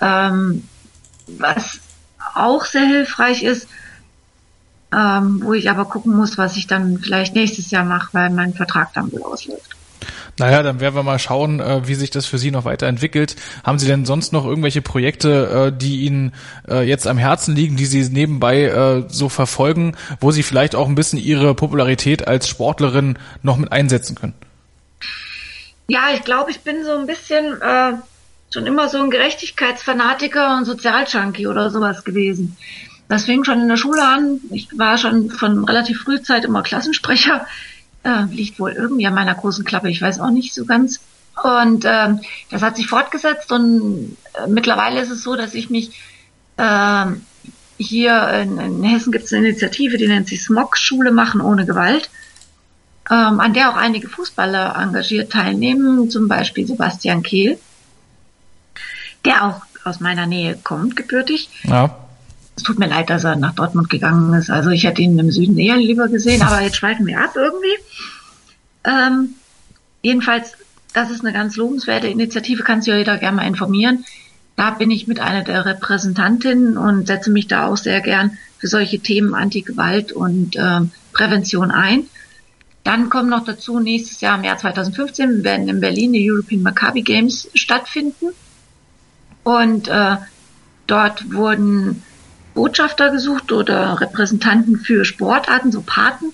Ähm, 0.00 0.64
was 1.26 1.80
auch 2.34 2.64
sehr 2.64 2.86
hilfreich 2.86 3.42
ist, 3.42 3.68
ähm, 4.92 5.40
wo 5.42 5.54
ich 5.54 5.70
aber 5.70 5.84
gucken 5.84 6.16
muss, 6.16 6.38
was 6.38 6.56
ich 6.56 6.66
dann 6.66 6.98
vielleicht 6.98 7.34
nächstes 7.34 7.70
Jahr 7.70 7.84
mache, 7.84 8.10
weil 8.12 8.30
mein 8.30 8.54
Vertrag 8.54 8.92
dann 8.94 9.12
wohl 9.12 9.22
ausläuft. 9.22 9.77
Naja, 10.38 10.62
dann 10.62 10.80
werden 10.80 10.94
wir 10.94 11.02
mal 11.02 11.18
schauen, 11.18 11.60
äh, 11.60 11.86
wie 11.86 11.94
sich 11.94 12.10
das 12.10 12.26
für 12.26 12.38
Sie 12.38 12.50
noch 12.50 12.64
weiterentwickelt. 12.64 13.36
Haben 13.64 13.78
Sie 13.78 13.86
denn 13.86 14.04
sonst 14.04 14.32
noch 14.32 14.44
irgendwelche 14.44 14.82
Projekte, 14.82 15.72
äh, 15.72 15.76
die 15.76 16.02
Ihnen 16.02 16.32
äh, 16.68 16.82
jetzt 16.82 17.06
am 17.06 17.18
Herzen 17.18 17.54
liegen, 17.54 17.76
die 17.76 17.86
Sie 17.86 18.08
nebenbei 18.08 18.48
so 19.08 19.28
verfolgen, 19.28 19.96
wo 20.20 20.30
Sie 20.30 20.42
vielleicht 20.42 20.74
auch 20.74 20.88
ein 20.88 20.94
bisschen 20.94 21.18
Ihre 21.18 21.54
Popularität 21.54 22.26
als 22.28 22.48
Sportlerin 22.48 23.18
noch 23.42 23.56
mit 23.56 23.72
einsetzen 23.72 24.14
können? 24.14 24.34
Ja, 25.88 26.10
ich 26.14 26.22
glaube, 26.22 26.50
ich 26.50 26.60
bin 26.60 26.84
so 26.84 26.96
ein 26.96 27.06
bisschen 27.06 27.60
äh, 27.60 27.92
schon 28.52 28.66
immer 28.66 28.88
so 28.88 28.98
ein 28.98 29.10
Gerechtigkeitsfanatiker 29.10 30.56
und 30.56 30.64
Sozialjunkie 30.64 31.46
oder 31.46 31.70
sowas 31.70 32.04
gewesen. 32.04 32.56
Das 33.08 33.24
fing 33.24 33.44
schon 33.44 33.62
in 33.62 33.68
der 33.68 33.78
Schule 33.78 34.04
an. 34.04 34.40
Ich 34.50 34.68
war 34.76 34.98
schon 34.98 35.30
von 35.30 35.64
relativ 35.64 36.02
früh 36.02 36.20
Zeit 36.20 36.44
immer 36.44 36.62
Klassensprecher 36.62 37.46
äh, 38.04 38.24
liegt 38.30 38.58
wohl 38.60 38.72
irgendwie 38.72 39.06
an 39.06 39.14
meiner 39.14 39.34
großen 39.34 39.64
Klappe, 39.64 39.90
ich 39.90 40.00
weiß 40.00 40.20
auch 40.20 40.30
nicht 40.30 40.54
so 40.54 40.64
ganz. 40.64 41.00
Und 41.42 41.84
äh, 41.84 42.14
das 42.50 42.62
hat 42.62 42.76
sich 42.76 42.88
fortgesetzt 42.88 43.52
und 43.52 44.16
äh, 44.34 44.48
mittlerweile 44.48 45.00
ist 45.00 45.10
es 45.10 45.22
so, 45.22 45.36
dass 45.36 45.54
ich 45.54 45.70
mich 45.70 45.92
äh, 46.56 47.06
hier 47.78 48.28
in, 48.30 48.58
in 48.58 48.82
Hessen 48.82 49.12
gibt 49.12 49.24
es 49.24 49.32
eine 49.32 49.48
Initiative, 49.48 49.98
die 49.98 50.08
nennt 50.08 50.28
sich 50.28 50.42
Smog 50.42 50.76
Schule 50.76 51.12
machen 51.12 51.40
ohne 51.40 51.64
Gewalt, 51.64 52.10
ähm, 53.08 53.38
an 53.38 53.54
der 53.54 53.70
auch 53.70 53.76
einige 53.76 54.08
Fußballer 54.08 54.74
engagiert 54.76 55.30
teilnehmen, 55.32 56.10
zum 56.10 56.26
Beispiel 56.26 56.66
Sebastian 56.66 57.22
Kehl, 57.22 57.58
der 59.24 59.44
auch 59.44 59.62
aus 59.84 60.00
meiner 60.00 60.26
Nähe 60.26 60.58
kommt, 60.62 60.96
gebürtig. 60.96 61.48
Ja. 61.62 62.07
Es 62.58 62.64
tut 62.64 62.80
mir 62.80 62.88
leid, 62.88 63.08
dass 63.08 63.22
er 63.22 63.36
nach 63.36 63.54
Dortmund 63.54 63.88
gegangen 63.88 64.34
ist. 64.34 64.50
Also 64.50 64.70
ich 64.70 64.82
hätte 64.82 65.00
ihn 65.00 65.16
im 65.16 65.30
Süden 65.30 65.56
eher 65.58 65.76
lieber 65.76 66.08
gesehen, 66.08 66.42
aber 66.42 66.60
jetzt 66.60 66.74
schweifen 66.74 67.06
wir 67.06 67.20
ab 67.20 67.36
irgendwie. 67.36 67.68
Ähm, 68.82 69.34
jedenfalls, 70.02 70.54
das 70.92 71.10
ist 71.10 71.20
eine 71.20 71.32
ganz 71.32 71.54
lobenswerte 71.54 72.08
Initiative, 72.08 72.64
kann 72.64 72.82
sich 72.82 72.90
ja 72.92 72.98
jeder 72.98 73.16
gerne 73.16 73.36
mal 73.36 73.46
informieren. 73.46 74.04
Da 74.56 74.70
bin 74.72 74.90
ich 74.90 75.06
mit 75.06 75.20
einer 75.20 75.44
der 75.44 75.66
Repräsentantinnen 75.66 76.76
und 76.76 77.06
setze 77.06 77.30
mich 77.30 77.46
da 77.46 77.68
auch 77.68 77.76
sehr 77.76 78.00
gern 78.00 78.36
für 78.58 78.66
solche 78.66 78.98
Themen 78.98 79.36
Antigewalt 79.36 80.10
und 80.10 80.56
äh, 80.56 80.80
Prävention 81.12 81.70
ein. 81.70 82.06
Dann 82.82 83.08
kommen 83.08 83.30
noch 83.30 83.44
dazu, 83.44 83.78
nächstes 83.78 84.20
Jahr 84.20 84.36
im 84.36 84.42
Jahr 84.42 84.58
2015 84.58 85.44
werden 85.44 85.68
in 85.68 85.78
Berlin 85.78 86.12
die 86.12 86.28
European 86.28 86.62
Maccabi 86.62 87.02
Games 87.02 87.48
stattfinden. 87.54 88.30
Und 89.44 89.86
äh, 89.86 90.16
dort 90.88 91.32
wurden 91.32 92.02
Botschafter 92.58 93.10
gesucht 93.10 93.52
oder 93.52 94.00
Repräsentanten 94.00 94.80
für 94.80 95.04
Sportarten, 95.04 95.70
so 95.70 95.80
Paten. 95.80 96.32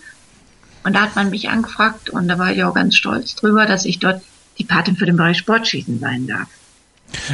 Und 0.82 0.94
da 0.94 1.02
hat 1.02 1.16
man 1.16 1.28
mich 1.28 1.50
angefragt 1.50 2.08
und 2.08 2.28
da 2.28 2.38
war 2.38 2.50
ich 2.50 2.64
auch 2.64 2.72
ganz 2.72 2.96
stolz 2.96 3.34
drüber, 3.34 3.66
dass 3.66 3.84
ich 3.84 3.98
dort 3.98 4.22
die 4.56 4.64
Patin 4.64 4.96
für 4.96 5.04
den 5.04 5.18
Bereich 5.18 5.36
Sportschießen 5.36 5.98
sein 6.00 6.26
darf. 6.26 6.48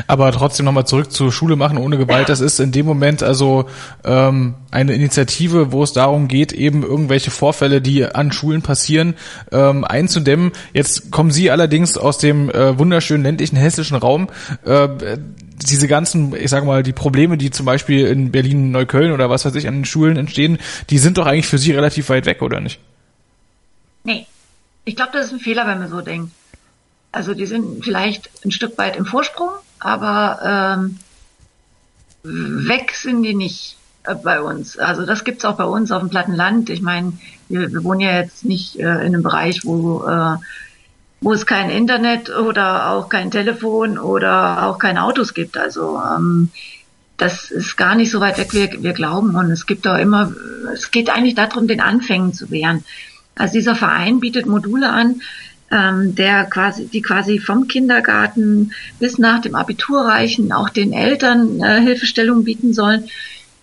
Aber 0.07 0.31
trotzdem 0.33 0.67
nochmal 0.67 0.87
zurück 0.87 1.13
zur 1.13 1.33
Schule 1.33 1.57
machen 1.57 1.79
ohne 1.79 1.99
Gewalt. 1.99 2.29
Das 2.29 2.41
ist 2.41 2.61
in 2.61 2.73
dem 2.73 2.87
Moment 2.87 3.23
also 3.23 3.67
ähm, 4.05 4.55
eine 4.71 4.95
Initiative, 4.95 5.73
wo 5.73 5.83
es 5.83 5.93
darum 5.93 6.29
geht, 6.29 6.53
eben 6.53 6.83
irgendwelche 6.83 7.31
Vorfälle, 7.31 7.81
die 7.81 8.05
an 8.05 8.33
Schulen 8.33 8.63
passieren, 8.63 9.15
ähm, 9.53 9.85
einzudämmen. 9.85 10.53
Jetzt 10.73 11.11
kommen 11.11 11.31
Sie 11.31 11.51
allerdings 11.51 11.97
aus 11.97 12.19
dem 12.19 12.51
äh, 12.51 12.79
wunderschönen 12.79 13.23
ländlichen 13.23 13.57
hessischen 13.57 13.97
Raum. 13.97 14.29
Äh, 14.65 15.19
diese 15.69 15.89
ganzen, 15.89 16.35
ich 16.35 16.51
sage 16.51 16.67
mal, 16.67 16.83
die 16.83 16.93
Probleme, 16.93 17.37
die 17.37 17.51
zum 17.51 17.67
Beispiel 17.67 18.07
in 18.07 18.31
Berlin, 18.31 18.71
Neukölln 18.71 19.13
oder 19.13 19.31
was 19.31 19.45
weiß 19.45 19.55
ich 19.57 19.69
an 19.69 19.75
den 19.75 19.85
Schulen 19.85 20.17
entstehen, 20.17 20.59
die 20.89 20.99
sind 20.99 21.19
doch 21.19 21.27
eigentlich 21.27 21.47
für 21.47 21.59
Sie 21.59 21.73
relativ 21.73 22.09
weit 22.09 22.27
weg, 22.27 22.43
oder 22.43 22.61
nicht? 22.61 22.81
Nee. 24.05 24.27
Ich 24.85 24.97
glaube, 24.97 25.13
das 25.13 25.27
ist 25.27 25.33
ein 25.33 25.41
Fehler, 25.41 25.67
wenn 25.67 25.79
man 25.79 25.91
so 25.91 26.01
denkt. 26.01 26.33
Also 27.13 27.35
die 27.35 27.47
sind 27.47 27.85
vielleicht 27.85 28.31
ein 28.45 28.51
Stück 28.51 28.79
weit 28.79 28.97
im 28.97 29.05
Vorsprung, 29.05 29.51
aber 29.81 30.79
ähm, 30.83 30.99
weg 32.23 32.95
sind 32.95 33.23
die 33.23 33.35
nicht 33.35 33.77
äh, 34.05 34.15
bei 34.15 34.41
uns. 34.41 34.79
Also 34.79 35.07
das 35.07 35.25
gibt's 35.25 35.45
auch 35.45 35.57
bei 35.57 35.65
uns 35.65 35.91
auf 35.91 36.01
dem 36.01 36.11
platten 36.11 36.35
Land. 36.35 36.71
Ich 36.71 36.83
meine, 36.83 37.15
wir, 37.49 37.73
wir 37.73 37.85
wohnen 37.85 38.01
ja 38.01 38.21
jetzt 38.21 38.45
nicht 38.45 38.79
äh, 38.79 38.83
in 38.83 39.15
einem 39.15 39.23
Bereich, 39.23 39.65
wo 39.65 40.07
äh, 40.07 40.37
wo 41.21 41.33
es 41.33 41.47
kein 41.47 41.71
Internet 41.71 42.31
oder 42.31 42.91
auch 42.91 43.09
kein 43.09 43.31
Telefon 43.31 43.99
oder 43.99 44.67
auch 44.67 44.79
keine 44.79 45.05
Autos 45.05 45.35
gibt. 45.35 45.59
Also 45.59 46.01
ähm, 46.01 46.51
das 47.19 47.51
ist 47.51 47.77
gar 47.77 47.95
nicht 47.95 48.11
so 48.11 48.21
weit 48.21 48.39
weg, 48.39 48.53
wie 48.53 48.83
wir 48.83 48.95
glauben. 48.95 49.35
Und 49.35 49.51
es 49.51 49.67
gibt 49.67 49.87
auch 49.87 49.99
immer, 49.99 50.33
es 50.73 50.91
geht 50.91 51.11
eigentlich 51.11 51.35
darum, 51.35 51.69
den 51.69 51.81
Anfängen 51.81 52.33
zu 52.33 52.51
wehren. 52.51 52.85
Also 53.35 53.55
dieser 53.55 53.75
Verein 53.75 54.21
bietet 54.21 54.47
Module 54.47 54.91
an, 54.91 55.21
ähm, 55.71 56.15
der 56.15 56.45
quasi, 56.45 56.87
die 56.87 57.03
quasi 57.03 57.39
vom 57.39 57.69
Kindergarten 57.69 58.73
bis 58.99 59.19
nach 59.19 59.41
dem 59.41 59.55
Abitur 59.55 60.03
reichen, 60.03 60.53
auch 60.53 60.69
den 60.69 60.93
Eltern 60.93 61.61
äh, 61.61 61.81
Hilfestellung 61.81 62.45
bieten 62.45 62.75
sollen, 62.75 63.05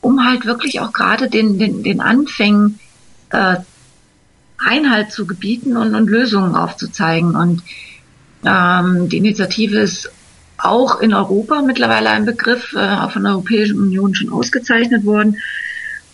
um 0.02 0.26
halt 0.26 0.46
wirklich 0.46 0.80
auch 0.80 0.94
gerade 0.94 1.30
den, 1.30 1.60
den, 1.60 1.84
den 1.84 2.00
Anfängen 2.00 2.80
äh, 3.32 3.58
Einhalt 4.58 5.12
zu 5.12 5.28
gebieten 5.28 5.78
und, 5.78 5.94
und 5.94 6.10
Lösungen 6.10 6.56
aufzuzeigen. 6.56 7.36
Und 7.36 7.62
ähm, 8.46 9.10
die 9.10 9.18
Initiative 9.18 9.80
ist 9.80 10.10
auch 10.58 11.02
in 11.02 11.14
Europa 11.14 11.62
mittlerweile 11.62 12.10
ein 12.10 12.26
Begriff, 12.26 12.74
äh, 12.74 13.10
von 13.10 13.24
der 13.24 13.34
Europäischen 13.34 13.80
Union 13.80 14.16
schon 14.16 14.32
ausgezeichnet 14.32 15.06
worden. 15.06 15.38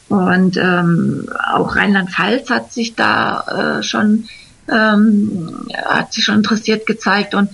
Und 0.09 0.57
ähm, 0.57 1.29
auch 1.53 1.75
Rheinland-Pfalz 1.75 2.49
hat 2.49 2.73
sich 2.73 2.95
da 2.95 3.79
äh, 3.79 3.83
schon 3.83 4.25
ähm, 4.69 5.67
hat 5.73 6.13
sich 6.13 6.23
schon 6.23 6.35
interessiert 6.35 6.85
gezeigt 6.85 7.35
und 7.35 7.49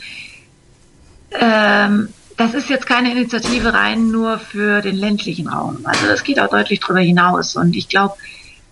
ähm, 1.31 2.09
das 2.37 2.53
ist 2.53 2.69
jetzt 2.69 2.87
keine 2.87 3.11
Initiative 3.11 3.73
rein 3.73 4.11
nur 4.11 4.39
für 4.39 4.81
den 4.81 4.95
ländlichen 4.95 5.49
Raum. 5.49 5.79
Also 5.83 6.07
das 6.07 6.23
geht 6.23 6.39
auch 6.39 6.49
deutlich 6.49 6.79
darüber 6.79 7.01
hinaus. 7.01 7.57
Und 7.57 7.75
ich 7.75 7.89
glaube, 7.89 8.15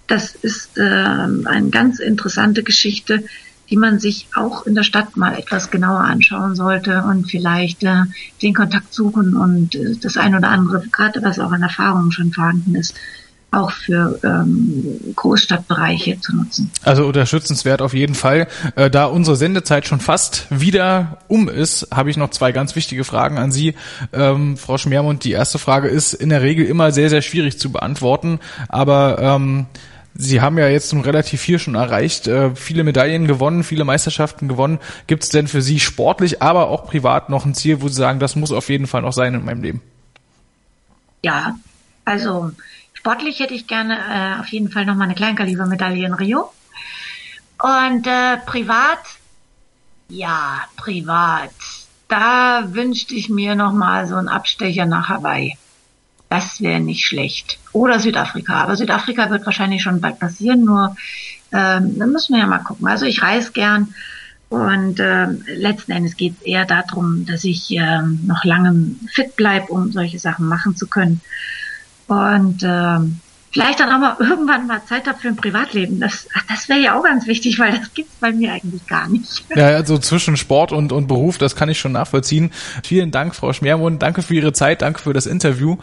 das 0.08 0.36
ist 0.36 0.78
äh, 0.78 0.82
eine 0.82 1.70
ganz 1.70 2.00
interessante 2.00 2.64
Geschichte, 2.64 3.26
die 3.70 3.76
man 3.76 4.00
sich 4.00 4.28
auch 4.34 4.66
in 4.66 4.74
der 4.74 4.84
Stadt 4.84 5.18
mal 5.18 5.38
etwas 5.38 5.70
genauer 5.70 6.00
anschauen 6.00 6.56
sollte 6.56 7.04
und 7.04 7.30
vielleicht 7.30 7.84
äh, 7.84 8.04
den 8.42 8.54
Kontakt 8.54 8.94
suchen 8.94 9.36
und 9.36 9.76
äh, 9.76 9.98
das 10.02 10.16
ein 10.16 10.34
oder 10.34 10.48
andere, 10.48 10.88
gerade 10.90 11.22
was 11.22 11.38
auch 11.38 11.52
an 11.52 11.62
Erfahrungen 11.62 12.14
schon 12.14 12.32
vorhanden 12.32 12.76
ist, 12.76 12.96
auch 13.52 13.72
für 13.72 14.20
ähm, 14.24 15.00
Großstadtbereiche 15.16 16.20
zu 16.20 16.36
nutzen. 16.36 16.72
Also 16.84 17.06
unterstützenswert 17.06 17.82
auf 17.82 17.94
jeden 17.94 18.16
Fall. 18.16 18.48
Äh, 18.76 18.90
da 18.90 19.06
unsere 19.06 19.38
Sendezeit 19.38 19.88
schon 19.88 20.00
fast 20.00 20.48
wieder 20.50 21.20
um 21.28 21.48
ist, 21.48 21.88
habe 21.92 22.10
ich 22.10 22.18
noch 22.18 22.30
zwei 22.32 22.52
ganz 22.52 22.76
wichtige 22.76 23.04
Fragen 23.04 23.38
an 23.38 23.52
Sie, 23.52 23.76
ähm, 24.12 24.58
Frau 24.58 24.78
Schmermund. 24.78 25.24
Die 25.24 25.32
erste 25.32 25.60
Frage 25.60 25.88
ist 25.88 26.14
in 26.14 26.30
der 26.30 26.42
Regel 26.42 26.66
immer 26.66 26.92
sehr, 26.92 27.10
sehr 27.10 27.22
schwierig 27.22 27.58
zu 27.58 27.72
beantworten, 27.72 28.40
aber 28.68 29.18
ähm, 29.20 29.68
Sie 30.20 30.42
haben 30.42 30.58
ja 30.58 30.68
jetzt 30.68 30.94
nun 30.94 31.04
relativ 31.04 31.42
viel 31.42 31.60
schon 31.60 31.76
erreicht, 31.76 32.28
äh, 32.28 32.56
viele 32.56 32.84
Medaillen 32.84 33.28
gewonnen, 33.28 33.64
viele 33.64 33.86
Meisterschaften 33.86 34.48
gewonnen. 34.48 34.80
Gibt 35.06 35.24
es 35.24 35.30
denn 35.30 35.48
für 35.48 35.62
Sie 35.62 35.80
sportlich, 35.80 36.42
aber 36.42 36.70
auch 36.70 36.86
privat 36.86 37.30
noch 37.30 37.46
ein 37.46 37.54
Ziel, 37.54 37.82
wo 37.82 37.88
Sie 37.88 37.94
sagen, 37.94 38.20
das 38.20 38.36
muss 38.36 38.52
auf 38.52 38.70
jeden 38.70 38.88
Fall 38.88 39.04
noch 39.04 39.14
sein 39.14 39.36
in 39.36 39.46
meinem 39.46 39.62
Leben? 39.62 39.82
Ja, 41.24 41.56
also 42.04 42.52
sportlich 43.08 43.40
hätte 43.40 43.54
ich 43.54 43.68
gerne 43.68 43.98
äh, 43.98 44.42
auf 44.42 44.48
jeden 44.48 44.70
Fall 44.70 44.86
noch 44.86 44.96
mal 44.96 45.06
eine 45.06 45.16
Kleinkalibermedaille 45.16 46.06
in 46.06 46.14
Rio. 46.14 46.52
Und 47.64 48.06
äh, 48.06 48.36
privat, 48.46 49.00
ja, 50.10 50.66
privat, 50.76 51.52
da 52.10 52.66
wünschte 52.74 53.16
ich 53.16 53.30
mir 53.30 53.56
noch 53.56 53.72
mal 53.72 54.08
so 54.08 54.16
einen 54.16 54.28
Abstecher 54.28 54.86
nach 54.86 55.08
Hawaii. 55.08 55.58
Das 56.28 56.60
wäre 56.60 56.82
nicht 56.82 57.06
schlecht. 57.06 57.60
Oder 57.72 58.02
Südafrika. 58.02 58.56
Aber 58.56 58.76
Südafrika 58.76 59.30
wird 59.30 59.46
wahrscheinlich 59.46 59.84
schon 59.84 60.02
bald 60.02 60.20
passieren, 60.20 60.66
nur 60.66 60.98
ähm, 61.54 61.98
da 61.98 62.08
müssen 62.08 62.34
wir 62.34 62.42
ja 62.42 62.48
mal 62.48 62.60
gucken. 62.60 62.88
Also 62.88 63.06
ich 63.06 63.22
reise 63.22 63.54
gern 63.54 63.94
und 64.50 65.00
äh, 65.00 65.28
letzten 65.56 65.94
Endes 65.94 66.18
geht 66.18 66.34
es 66.42 66.46
eher 66.46 66.66
darum, 66.66 67.26
dass 67.26 67.46
ich 67.46 67.72
äh, 67.72 68.02
noch 68.02 68.44
lange 68.44 68.96
fit 69.10 69.38
bleib, 69.38 69.70
um 69.70 69.94
solche 69.94 70.20
Sachen 70.20 70.50
machen 70.50 70.76
zu 70.76 70.88
können. 70.88 71.22
Und 72.08 72.64
äh, 72.64 73.00
vielleicht 73.52 73.80
dann 73.80 73.90
auch 73.92 74.00
mal 74.00 74.16
irgendwann 74.20 74.68
mal 74.68 74.82
Zeit 74.86 75.08
habe 75.08 75.20
für 75.20 75.30
ein 75.30 75.36
Privatleben. 75.36 76.00
Das, 76.00 76.28
das 76.48 76.70
wäre 76.70 76.80
ja 76.80 76.98
auch 76.98 77.04
ganz 77.04 77.28
wichtig, 77.28 77.60
weil 77.60 77.72
das 77.78 77.94
gibt's 77.94 78.16
bei 78.20 78.32
mir 78.32 78.54
eigentlich 78.54 78.86
gar 78.88 79.08
nicht. 79.10 79.44
Ja, 79.56 79.68
also 79.68 79.98
zwischen 79.98 80.38
Sport 80.38 80.72
und, 80.72 80.92
und 80.92 81.08
Beruf, 81.08 81.38
das 81.38 81.56
kann 81.56 81.70
ich 81.70 81.80
schon 81.80 81.92
nachvollziehen. 81.92 82.52
Vielen 82.84 83.12
Dank, 83.12 83.36
Frau 83.36 83.54
Schmermund. 83.54 84.02
Danke 84.02 84.22
für 84.22 84.36
Ihre 84.36 84.54
Zeit, 84.54 84.82
danke 84.82 85.00
für 85.00 85.14
das 85.14 85.26
Interview. 85.26 85.78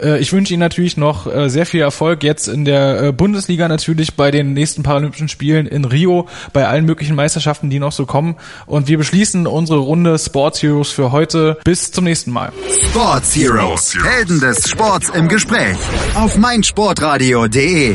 Äh, 0.00 0.18
ich 0.18 0.32
wünsche 0.32 0.52
Ihnen 0.52 0.60
natürlich 0.60 0.96
noch 0.96 1.26
äh, 1.26 1.48
sehr 1.48 1.66
viel 1.66 1.80
Erfolg 1.80 2.22
jetzt 2.22 2.48
in 2.48 2.64
der 2.64 3.02
äh, 3.02 3.12
Bundesliga 3.12 3.68
natürlich 3.68 4.14
bei 4.14 4.30
den 4.30 4.52
nächsten 4.52 4.82
Paralympischen 4.82 5.28
Spielen 5.28 5.66
in 5.66 5.84
Rio, 5.84 6.28
bei 6.52 6.66
allen 6.66 6.84
möglichen 6.84 7.14
Meisterschaften, 7.14 7.70
die 7.70 7.78
noch 7.78 7.92
so 7.92 8.06
kommen. 8.06 8.36
Und 8.66 8.88
wir 8.88 8.98
beschließen 8.98 9.46
unsere 9.46 9.80
Runde 9.80 10.18
Sports 10.18 10.62
Heroes 10.62 10.90
für 10.90 11.12
heute. 11.12 11.58
Bis 11.64 11.90
zum 11.90 12.04
nächsten 12.04 12.30
Mal. 12.30 12.52
Sports 12.90 13.34
Heroes, 13.36 13.96
Helden 14.02 14.40
des 14.40 14.68
Sports 14.68 15.10
im 15.10 15.28
Gespräch 15.28 15.76
auf 16.14 16.36
meinsportradio.de. 16.36 17.94